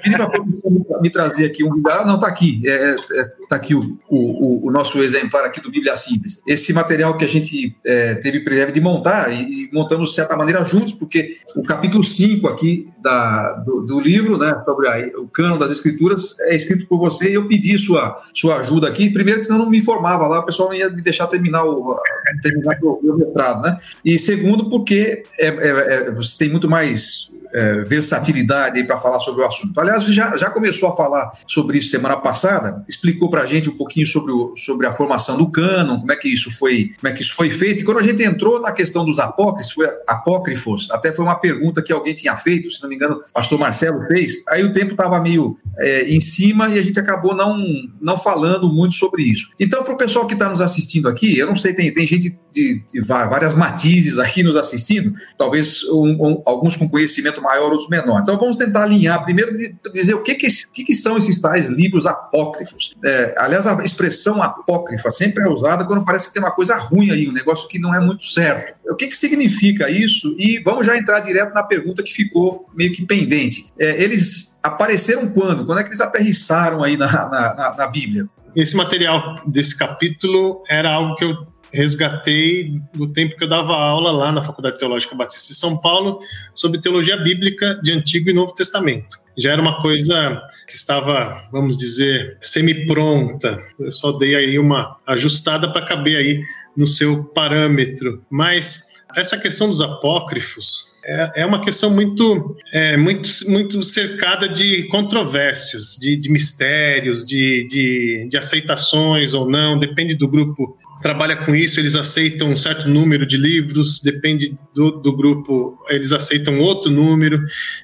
Pedi 0.02 0.16
para 0.16 0.24
a 0.24 0.30
produção 0.30 0.70
me 1.00 1.10
trazer 1.10 1.46
aqui 1.46 1.64
um 1.64 1.82
Ah, 1.88 2.04
não, 2.04 2.14
está 2.16 2.26
aqui. 2.26 2.62
Está 2.64 3.16
é, 3.16 3.20
é, 3.20 3.24
tá 3.48 3.56
aqui 3.56 3.74
o, 3.74 3.98
o, 4.08 4.68
o, 4.68 4.70
nosso 4.70 5.02
exemplar 5.02 5.44
aqui 5.44 5.60
do 5.60 5.70
Bíblia 5.70 5.96
Simples. 5.96 6.40
Esse 6.46 6.72
material 6.72 7.16
que 7.16 7.24
a 7.24 7.28
gente 7.28 7.76
é, 7.84 8.14
teve 8.14 8.40
privilégio 8.40 8.74
de 8.74 8.80
montar 8.80 9.32
e, 9.32 9.64
e, 9.64 9.70
montamos 9.72 10.10
de 10.10 10.14
certa 10.14 10.36
maneira 10.36 10.64
juntos, 10.64 10.92
porque 10.92 11.38
o 11.56 11.62
capítulo 11.62 12.04
5 12.04 12.46
aqui 12.48 12.88
da, 13.02 13.54
do, 13.54 13.82
do, 13.82 14.00
livro, 14.00 14.38
né, 14.38 14.62
sobre 14.64 14.88
a, 14.88 15.20
o 15.20 15.28
cano 15.28 15.58
das 15.58 15.70
escrituras, 15.70 16.38
é 16.40 16.54
escrito 16.54 16.86
por 16.86 16.98
você 16.98 17.30
e 17.30 17.34
eu 17.34 17.46
pedi 17.48 17.78
sua, 17.78 18.22
sua 18.34 18.58
ajuda 18.58 18.88
aqui. 18.88 19.10
Primeiro, 19.10 19.40
que 19.40 19.46
senão 19.46 19.60
não 19.60 19.70
me 19.70 19.78
informava 19.78 20.26
lá, 20.26 20.40
o 20.40 20.46
pessoal 20.46 20.72
ia 20.74 20.88
me 20.88 21.02
deixar 21.02 21.26
terminar 21.26 21.64
o, 21.64 21.98
terminar 22.42 22.78
o 22.82 23.00
meu 23.02 23.16
mestrado, 23.16 23.62
né? 23.62 23.78
E 24.04 24.18
segundo, 24.18 24.68
porque 24.68 25.22
é, 25.38 25.46
é, 25.48 25.68
é, 26.08 26.10
você 26.12 26.36
tem 26.38 26.48
muito 26.48 26.68
mais 26.68 27.30
é, 27.52 27.83
versatilidade 27.83 28.83
para 28.85 28.99
falar 28.99 29.21
sobre 29.21 29.42
o 29.42 29.47
assunto. 29.47 29.78
Aliás, 29.78 30.04
já, 30.07 30.37
já 30.37 30.50
começou 30.50 30.88
a 30.88 30.97
falar 30.97 31.33
sobre 31.47 31.78
isso 31.78 31.90
semana 31.90 32.16
passada, 32.16 32.85
explicou 32.88 33.28
para 33.30 33.42
a 33.42 33.47
gente 33.47 33.69
um 33.69 33.76
pouquinho 33.76 34.07
sobre, 34.07 34.33
o, 34.33 34.54
sobre 34.57 34.87
a 34.87 34.92
formação 34.92 35.37
do 35.37 35.50
cânon, 35.50 35.99
como 35.99 36.12
é 36.12 36.16
que 36.16 36.28
isso 36.28 36.50
foi, 36.50 36.90
como 37.00 37.12
é 37.12 37.12
que 37.12 37.23
isso 37.23 37.35
foi 37.35 37.50
feito. 37.50 37.83
E 37.83 37.85
quando 37.85 37.99
a 37.99 38.02
gente 38.02 38.23
entrou 38.23 38.61
na 38.61 38.73
questão 38.73 39.04
dos 39.04 39.19
apócrifos, 39.19 39.73
foi, 39.73 39.87
apócrifos, 40.07 40.90
até 40.90 41.12
foi 41.12 41.25
uma 41.25 41.37
pergunta 41.37 41.83
que 41.83 41.92
alguém 41.92 42.14
tinha 42.14 42.37
feito, 42.37 42.71
se 42.71 42.83
não 42.83 42.88
me 42.88 42.97
engano, 42.97 43.16
o 43.16 43.33
pastor 43.33 43.59
Marcelo 43.59 44.07
fez. 44.07 44.45
Aí 44.49 44.64
o 44.64 44.73
tempo 44.73 44.92
estava 44.92 45.21
meio 45.21 45.59
é, 45.78 46.09
em 46.09 46.21
cima 46.21 46.69
e 46.69 46.78
a 46.78 46.83
gente 46.83 46.99
acabou 46.99 47.35
não, 47.35 47.59
não 48.00 48.16
falando 48.16 48.73
muito 48.73 48.95
sobre 48.95 49.23
isso. 49.23 49.49
Então, 49.59 49.83
para 49.83 49.95
o 49.95 49.97
pessoal 49.97 50.26
que 50.26 50.35
está 50.35 50.49
nos 50.49 50.61
assistindo 50.61 51.09
aqui, 51.09 51.38
eu 51.38 51.47
não 51.47 51.57
sei, 51.57 51.73
tem, 51.75 51.92
tem 51.92 52.07
gente 52.07 52.37
de, 52.52 52.83
de 52.92 53.00
várias 53.00 53.54
matizes 53.54 54.19
aqui 54.19 54.42
nos 54.42 54.57
assistindo, 54.57 55.14
talvez 55.37 55.85
um, 55.85 56.26
um, 56.26 56.42
alguns 56.45 56.76
com 56.76 56.88
conhecimento 56.88 57.39
envolvimento 57.40 57.42
maior, 57.42 57.70
outros 57.70 57.88
menor. 57.88 58.20
Então 58.20 58.38
vamos 58.38 58.56
tentar 58.56 58.85
alinhar, 58.85 59.23
primeiro 59.25 59.54
dizer 59.92 60.14
o 60.14 60.23
que, 60.23 60.35
que, 60.35 60.49
que, 60.73 60.85
que 60.85 60.94
são 60.94 61.16
esses 61.16 61.40
tais 61.40 61.68
livros 61.68 62.06
apócrifos. 62.06 62.94
É, 63.04 63.35
aliás, 63.37 63.66
a 63.66 63.82
expressão 63.82 64.42
apócrifa 64.42 65.11
sempre 65.11 65.44
é 65.44 65.49
usada 65.49 65.85
quando 65.85 66.04
parece 66.04 66.28
que 66.28 66.35
tem 66.35 66.42
uma 66.42 66.50
coisa 66.50 66.76
ruim 66.76 67.11
aí, 67.11 67.28
um 67.28 67.32
negócio 67.32 67.68
que 67.68 67.78
não 67.78 67.94
é 67.94 68.00
muito 68.00 68.26
certo. 68.26 68.78
O 68.88 68.94
que, 68.94 69.09
que 69.09 69.16
significa 69.16 69.90
isso? 69.90 70.35
E 70.38 70.61
vamos 70.61 70.87
já 70.87 70.97
entrar 70.97 71.20
direto 71.20 71.54
na 71.54 71.62
pergunta 71.62 72.02
que 72.02 72.12
ficou 72.12 72.68
meio 72.75 72.92
que 72.92 73.04
pendente. 73.04 73.66
É, 73.78 74.02
eles 74.02 74.59
apareceram 74.62 75.28
quando? 75.28 75.64
Quando 75.64 75.78
é 75.78 75.82
que 75.82 75.88
eles 75.88 76.00
aterrissaram 76.00 76.82
aí 76.82 76.97
na, 76.97 77.06
na, 77.06 77.54
na, 77.54 77.75
na 77.76 77.87
Bíblia? 77.87 78.28
Esse 78.54 78.76
material 78.76 79.40
desse 79.47 79.78
capítulo 79.78 80.62
era 80.68 80.92
algo 80.92 81.14
que 81.14 81.25
eu 81.25 81.35
resgatei 81.72 82.80
do 82.94 83.12
tempo 83.12 83.36
que 83.36 83.44
eu 83.44 83.48
dava 83.48 83.74
aula 83.76 84.10
lá 84.10 84.32
na 84.32 84.42
Faculdade 84.42 84.78
Teológica 84.78 85.14
Batista 85.14 85.48
de 85.48 85.58
São 85.58 85.78
Paulo 85.80 86.20
sobre 86.54 86.80
teologia 86.80 87.16
bíblica 87.16 87.78
de 87.82 87.92
Antigo 87.92 88.30
e 88.30 88.32
Novo 88.32 88.52
Testamento. 88.54 89.18
Já 89.38 89.52
era 89.52 89.62
uma 89.62 89.80
coisa 89.80 90.42
que 90.66 90.74
estava, 90.74 91.48
vamos 91.50 91.76
dizer, 91.76 92.36
semi-pronta. 92.40 93.62
Eu 93.78 93.92
só 93.92 94.12
dei 94.12 94.34
aí 94.34 94.58
uma 94.58 94.96
ajustada 95.06 95.72
para 95.72 95.86
caber 95.86 96.16
aí 96.16 96.42
no 96.76 96.86
seu 96.86 97.24
parâmetro. 97.32 98.24
Mas 98.30 98.90
essa 99.16 99.38
questão 99.38 99.68
dos 99.68 99.80
apócrifos 99.80 100.90
é, 101.04 101.42
é 101.42 101.46
uma 101.46 101.62
questão 101.64 101.90
muito, 101.90 102.56
é, 102.72 102.96
muito, 102.96 103.28
muito 103.48 103.82
cercada 103.82 104.48
de 104.48 104.84
controvérsias, 104.88 105.96
de, 106.00 106.16
de 106.16 106.30
mistérios, 106.30 107.24
de, 107.24 107.66
de, 107.66 108.28
de 108.28 108.36
aceitações 108.36 109.32
ou 109.32 109.48
não, 109.48 109.78
depende 109.78 110.14
do 110.14 110.28
grupo 110.28 110.76
trabalha 111.02 111.37
com 111.45 111.54
isso, 111.54 111.80
eles 111.80 111.97
aceitam 111.97 112.50
um 112.50 112.57
certo 112.57 112.88
número 112.88 113.26
de 113.26 113.37
livros, 113.37 114.00
depende 114.00 114.57
do, 114.75 114.92
do, 114.92 115.16
grupo, 115.16 115.78
eles 115.88 116.12
aceitam 116.12 116.61
outro 116.61 116.90
número. 116.90 117.42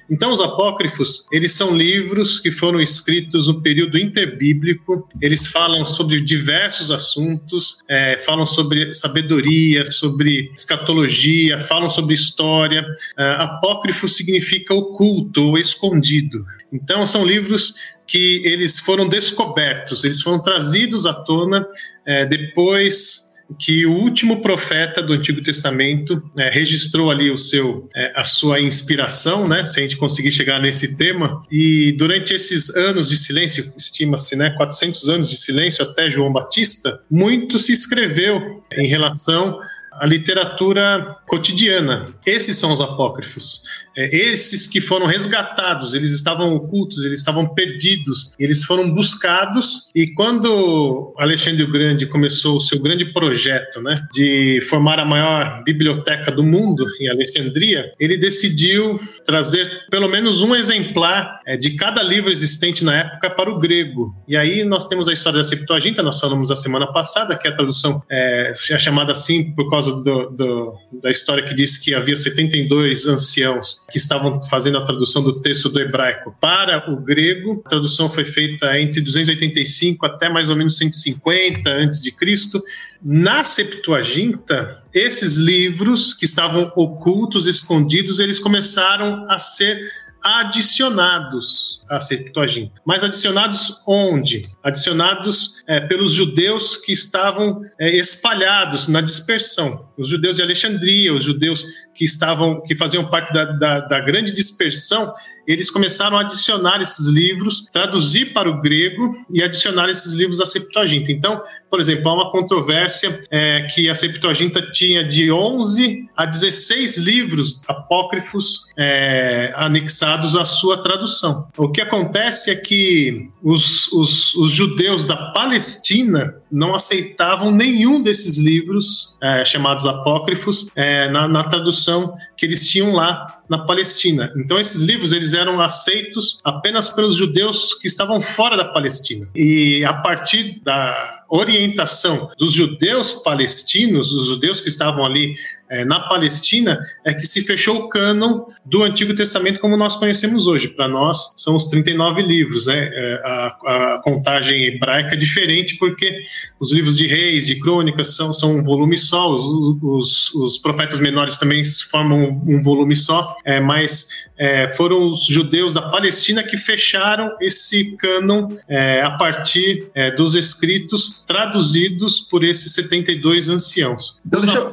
Então, 0.09 0.31
os 0.31 0.41
apócrifos, 0.41 1.27
eles 1.31 1.53
são 1.53 1.75
livros 1.75 2.39
que 2.39 2.51
foram 2.51 2.79
escritos 2.79 3.47
no 3.47 3.61
período 3.61 3.97
interbíblico, 3.97 5.07
eles 5.21 5.47
falam 5.47 5.85
sobre 5.85 6.21
diversos 6.21 6.91
assuntos, 6.91 7.79
é, 7.89 8.17
falam 8.19 8.45
sobre 8.45 8.93
sabedoria, 8.93 9.85
sobre 9.85 10.51
escatologia, 10.55 11.61
falam 11.61 11.89
sobre 11.89 12.13
história. 12.13 12.85
É, 13.17 13.23
apócrifo 13.39 14.07
significa 14.07 14.73
oculto 14.73 15.49
ou 15.49 15.57
escondido. 15.57 16.45
Então, 16.71 17.07
são 17.07 17.25
livros 17.25 17.75
que 18.07 18.41
eles 18.45 18.79
foram 18.79 19.07
descobertos, 19.07 20.03
eles 20.03 20.21
foram 20.21 20.41
trazidos 20.41 21.05
à 21.05 21.13
tona 21.13 21.67
é, 22.05 22.25
depois 22.25 23.27
que 23.59 23.85
o 23.85 23.93
último 23.93 24.41
profeta 24.41 25.01
do 25.01 25.13
Antigo 25.13 25.41
Testamento 25.41 26.21
é, 26.37 26.49
registrou 26.49 27.09
ali 27.09 27.31
o 27.31 27.37
seu, 27.37 27.87
é, 27.95 28.11
a 28.15 28.23
sua 28.23 28.59
inspiração, 28.59 29.47
né, 29.47 29.65
se 29.65 29.79
a 29.79 29.83
gente 29.83 29.95
conseguir 29.95 30.31
chegar 30.31 30.59
nesse 30.59 30.97
tema, 30.97 31.43
e 31.51 31.93
durante 31.93 32.33
esses 32.33 32.69
anos 32.75 33.09
de 33.09 33.17
silêncio, 33.17 33.73
estima-se, 33.77 34.35
né, 34.35 34.49
400 34.51 35.07
anos 35.09 35.29
de 35.29 35.37
silêncio 35.37 35.83
até 35.83 36.09
João 36.09 36.31
Batista, 36.31 36.99
muito 37.09 37.57
se 37.57 37.71
escreveu 37.71 38.63
em 38.77 38.87
relação 38.87 39.59
à 39.99 40.05
literatura 40.05 41.17
cotidiana. 41.27 42.07
Esses 42.25 42.57
são 42.57 42.73
os 42.73 42.81
apócrifos 42.81 43.61
é, 43.97 44.15
esses 44.15 44.67
que 44.67 44.79
foram 44.79 45.07
resgatados, 45.07 45.95
eles 45.95 46.11
estavam 46.11 46.53
ocultos, 46.53 47.03
eles 47.03 47.19
estavam 47.19 47.47
perdidos, 47.47 48.31
eles 48.37 48.63
foram 48.63 48.91
buscados 48.91 49.89
e 49.95 50.13
quando 50.13 51.15
Alexandre 51.17 51.63
o 51.63 51.71
Grande 51.71 52.05
começou 52.05 52.57
o 52.57 52.59
seu 52.59 52.79
grande 52.79 53.05
projeto, 53.11 53.81
né, 53.81 54.05
de 54.13 54.61
formar 54.69 54.99
a 54.99 55.05
maior 55.05 55.63
biblioteca 55.63 56.31
do 56.31 56.43
mundo 56.43 56.85
em 57.01 57.09
Alexandria, 57.09 57.91
ele 57.99 58.17
decidiu 58.17 58.99
trazer 59.25 59.67
pelo 59.89 60.07
menos 60.07 60.43
um 60.43 60.55
exemplar 60.55 61.39
é, 61.47 61.57
de 61.57 61.75
cada 61.75 62.03
livro 62.03 62.31
existente 62.31 62.83
na 62.83 62.97
época 62.97 63.31
para 63.31 63.49
o 63.49 63.59
grego. 63.59 64.13
E 64.27 64.37
aí 64.37 64.63
nós 64.63 64.87
temos 64.87 65.07
a 65.07 65.13
história 65.13 65.39
da 65.39 65.43
Septuaginta, 65.43 66.03
nós 66.03 66.19
falamos 66.19 66.51
a 66.51 66.55
semana 66.55 66.85
passada, 66.85 67.35
que 67.35 67.47
é 67.47 67.51
a 67.51 67.55
tradução 67.55 68.03
é, 68.11 68.53
é 68.69 68.79
chamada 68.79 69.11
assim 69.11 69.55
por 69.55 69.71
causa 69.71 69.86
do, 69.91 70.29
do, 70.29 70.73
da 71.01 71.11
história 71.11 71.43
que 71.43 71.53
diz 71.53 71.77
que 71.77 71.93
havia 71.93 72.15
72 72.15 73.07
anciãos 73.07 73.85
que 73.91 73.97
estavam 73.97 74.41
fazendo 74.49 74.77
a 74.77 74.85
tradução 74.85 75.23
do 75.23 75.41
texto 75.41 75.69
do 75.69 75.79
hebraico 75.79 76.35
para 76.39 76.91
o 76.91 76.97
grego. 76.97 77.61
A 77.65 77.69
tradução 77.69 78.09
foi 78.09 78.25
feita 78.25 78.79
entre 78.79 79.01
285 79.01 80.05
até 80.05 80.29
mais 80.29 80.49
ou 80.49 80.55
menos 80.55 80.77
150 80.77 81.69
antes 81.69 82.01
de 82.01 82.11
Cristo. 82.11 82.61
Na 83.01 83.43
Septuaginta, 83.43 84.81
esses 84.93 85.35
livros 85.35 86.13
que 86.13 86.25
estavam 86.25 86.71
ocultos, 86.75 87.47
escondidos, 87.47 88.19
eles 88.19 88.39
começaram 88.39 89.25
a 89.29 89.39
ser 89.39 89.91
adicionados 90.27 91.85
à 91.89 92.01
Septuaginta. 92.01 92.81
Mas 92.85 93.03
adicionados 93.03 93.81
onde? 93.87 94.43
Adicionados 94.61 95.63
é, 95.67 95.79
pelos 95.79 96.13
judeus 96.13 96.75
que 96.77 96.91
estavam 96.91 97.61
é, 97.79 97.95
espalhados 97.95 98.89
na 98.89 98.99
dispersão. 98.99 99.86
Os 99.97 100.09
judeus 100.09 100.35
de 100.35 100.43
Alexandria, 100.43 101.13
os 101.13 101.23
judeus 101.23 101.65
que 101.95 102.05
estavam, 102.05 102.61
que 102.61 102.75
faziam 102.75 103.09
parte 103.09 103.33
da, 103.33 103.45
da, 103.45 103.79
da 103.81 103.99
grande 103.99 104.31
dispersão, 104.31 105.13
eles 105.47 105.71
começaram 105.71 106.17
a 106.17 106.21
adicionar 106.21 106.81
esses 106.81 107.07
livros, 107.07 107.65
traduzir 107.71 108.33
para 108.33 108.49
o 108.49 108.61
grego 108.61 109.15
e 109.33 109.41
adicionar 109.41 109.89
esses 109.89 110.13
livros 110.13 110.41
à 110.41 110.45
Septuaginta. 110.45 111.09
Então, 111.09 111.41
por 111.71 111.79
exemplo, 111.79 112.09
há 112.09 112.13
uma 112.13 112.31
controvérsia 112.31 113.17
é, 113.31 113.63
que 113.63 113.89
a 113.89 113.95
Septuaginta 113.95 114.61
tinha 114.61 115.05
de 115.05 115.31
11 115.31 116.05
a 116.17 116.25
16 116.25 116.97
livros 116.97 117.61
apócrifos 117.67 118.65
é, 118.77 119.53
anexados 119.55 120.35
à 120.35 120.43
sua 120.43 120.83
tradução. 120.83 121.47
O 121.57 121.71
que 121.71 121.81
acontece 121.81 122.51
é 122.51 122.55
que 122.55 123.29
os, 123.41 123.91
os, 123.93 124.35
os 124.35 124.51
judeus 124.51 125.05
da 125.05 125.15
Palestina 125.31 126.35
não 126.51 126.75
aceitavam 126.75 127.51
nenhum 127.51 128.01
desses 128.01 128.37
livros 128.37 129.15
é, 129.21 129.45
chamados 129.45 129.86
apócrifos 129.87 130.69
é, 130.75 131.09
na, 131.09 131.27
na 131.27 131.43
tradução 131.43 132.15
que 132.35 132.45
eles 132.45 132.67
tinham 132.67 132.93
lá 132.93 133.41
na 133.49 133.59
Palestina. 133.59 134.31
Então 134.35 134.59
esses 134.59 134.81
livros 134.81 135.11
eles 135.11 135.33
eram 135.33 135.59
aceitos 135.61 136.39
apenas 136.43 136.89
pelos 136.89 137.15
judeus 137.15 137.73
que 137.75 137.87
estavam 137.87 138.21
fora 138.21 138.57
da 138.57 138.65
Palestina. 138.65 139.27
E 139.35 139.83
a 139.85 139.93
partir 139.93 140.59
da 140.63 141.25
orientação 141.29 142.29
dos 142.37 142.53
judeus 142.53 143.11
palestinos, 143.11 144.11
os 144.13 144.27
judeus 144.27 144.61
que 144.61 144.69
estavam 144.69 145.05
ali 145.05 145.35
é, 145.69 145.83
na 145.83 145.99
Palestina, 146.01 146.79
é 147.05 147.13
que 147.13 147.25
se 147.25 147.41
fechou 147.43 147.77
o 147.77 147.89
cânon 147.89 148.45
do 148.65 148.83
Antigo 148.83 149.15
Testamento 149.15 149.59
como 149.59 149.75
nós 149.75 149.95
conhecemos 149.95 150.47
hoje. 150.47 150.67
Para 150.67 150.87
nós, 150.87 151.33
são 151.35 151.55
os 151.55 151.67
39 151.67 152.21
livros. 152.21 152.67
Né? 152.67 152.89
É, 152.91 153.21
a, 153.23 153.45
a, 153.47 154.01
contagem 154.03 154.65
hebraica 154.65 155.15
é 155.15 155.17
diferente 155.17 155.75
porque 155.77 156.23
os 156.59 156.71
livros 156.71 156.95
de 156.95 157.07
reis, 157.07 157.45
de 157.45 157.59
crônicas, 157.59 158.15
são, 158.15 158.33
são 158.33 158.57
um 158.57 158.63
volume 158.63 158.97
só, 158.97 159.33
os, 159.33 159.81
os, 159.81 160.35
os 160.35 160.57
profetas 160.57 160.99
menores 160.99 161.37
também 161.37 161.63
formam 161.91 162.41
um 162.45 162.61
volume 162.61 162.95
só, 162.95 163.35
é, 163.45 163.59
mas 163.59 164.26
é, 164.37 164.71
foram 164.73 165.09
os 165.09 165.25
judeus 165.25 165.73
da 165.73 165.81
Palestina 165.81 166.43
que 166.43 166.57
fecharam 166.57 167.35
esse 167.41 167.95
cânon 167.97 168.55
é, 168.67 169.01
a 169.01 169.11
partir 169.11 169.89
é, 169.95 170.11
dos 170.11 170.35
escritos 170.35 171.23
traduzidos 171.25 172.19
por 172.19 172.43
esses 172.43 172.73
72 172.73 173.49
anciãos. 173.49 174.19
Então, 174.25 174.39
os 174.39 174.53
eu... 174.53 174.71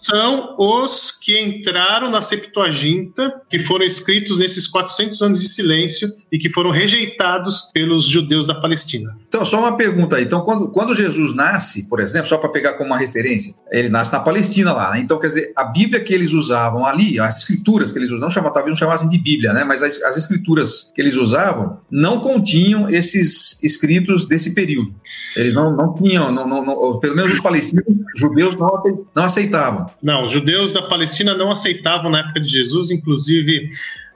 são 0.00 0.54
os 0.58 1.10
que 1.10 1.40
entraram 1.40 2.10
na 2.10 2.20
Septuaginta, 2.20 3.40
que 3.48 3.58
foram 3.60 3.84
escritos 3.84 4.38
nesses 4.38 4.66
400 4.66 5.22
anos 5.22 5.40
de 5.40 5.48
silêncio 5.48 6.08
e 6.30 6.38
que 6.38 6.50
foram 6.50 6.70
rejeitados 6.70 7.70
pelos 7.72 8.06
judeus 8.06 8.46
da 8.46 8.54
Palestina. 8.54 9.16
Então, 9.28 9.44
só 9.44 9.58
uma 9.58 9.76
pergunta 9.76 10.16
aí. 10.16 10.24
Então, 10.24 10.42
quando, 10.42 10.70
quando 10.70 10.94
Jesus 10.94 11.34
nasce, 11.34 11.88
por 11.88 12.00
exemplo, 12.00 12.28
só 12.28 12.36
para 12.36 12.50
pegar 12.50 12.74
como 12.74 12.90
uma 12.90 12.98
referência, 12.98 13.54
ele 13.70 13.88
nasce 13.88 14.12
na 14.12 14.20
Palestina 14.20 14.72
lá, 14.72 14.90
né? 14.90 15.00
Então, 15.00 15.18
quer 15.18 15.28
dizer, 15.28 15.52
a 15.56 15.64
Bíblia 15.64 16.00
que 16.00 16.12
eles 16.12 16.32
usavam 16.32 16.84
ali, 16.84 17.18
as 17.18 17.38
escrituras 17.38 17.92
que 17.92 17.98
eles 17.98 18.10
usavam, 18.10 18.26
não 18.28 18.30
chama, 18.30 18.52
talvez 18.52 18.72
não 18.72 18.78
chamassem 18.82 19.08
de 19.08 19.18
Bíblia, 19.18 19.52
né? 19.52 19.64
Mas 19.64 19.82
as, 19.82 20.02
as 20.02 20.16
escrituras 20.16 20.90
que 20.94 21.00
eles 21.00 21.14
usavam 21.14 21.78
não 21.90 22.20
continham 22.20 22.88
esses 22.88 23.62
escritos 23.62 24.26
desse 24.26 24.54
período. 24.54 24.94
Eles 25.36 25.54
não, 25.54 25.74
não 25.74 25.94
tinham, 25.94 26.30
não, 26.32 26.46
não, 26.46 26.64
não, 26.64 26.98
pelo 26.98 27.14
menos 27.14 27.32
os 27.32 27.40
palestinos, 27.40 27.84
judeus 28.16 28.56
não 28.56 29.24
aceitavam. 29.24 29.86
Não, 30.02 30.24
os 30.24 30.32
judeus 30.32 30.72
da 30.72 30.82
Palestina 30.82 31.34
não 31.34 31.50
aceitavam 31.50 32.10
na 32.10 32.20
época 32.20 32.40
de 32.40 32.48
Jesus, 32.48 32.90
inclusive 32.90 33.70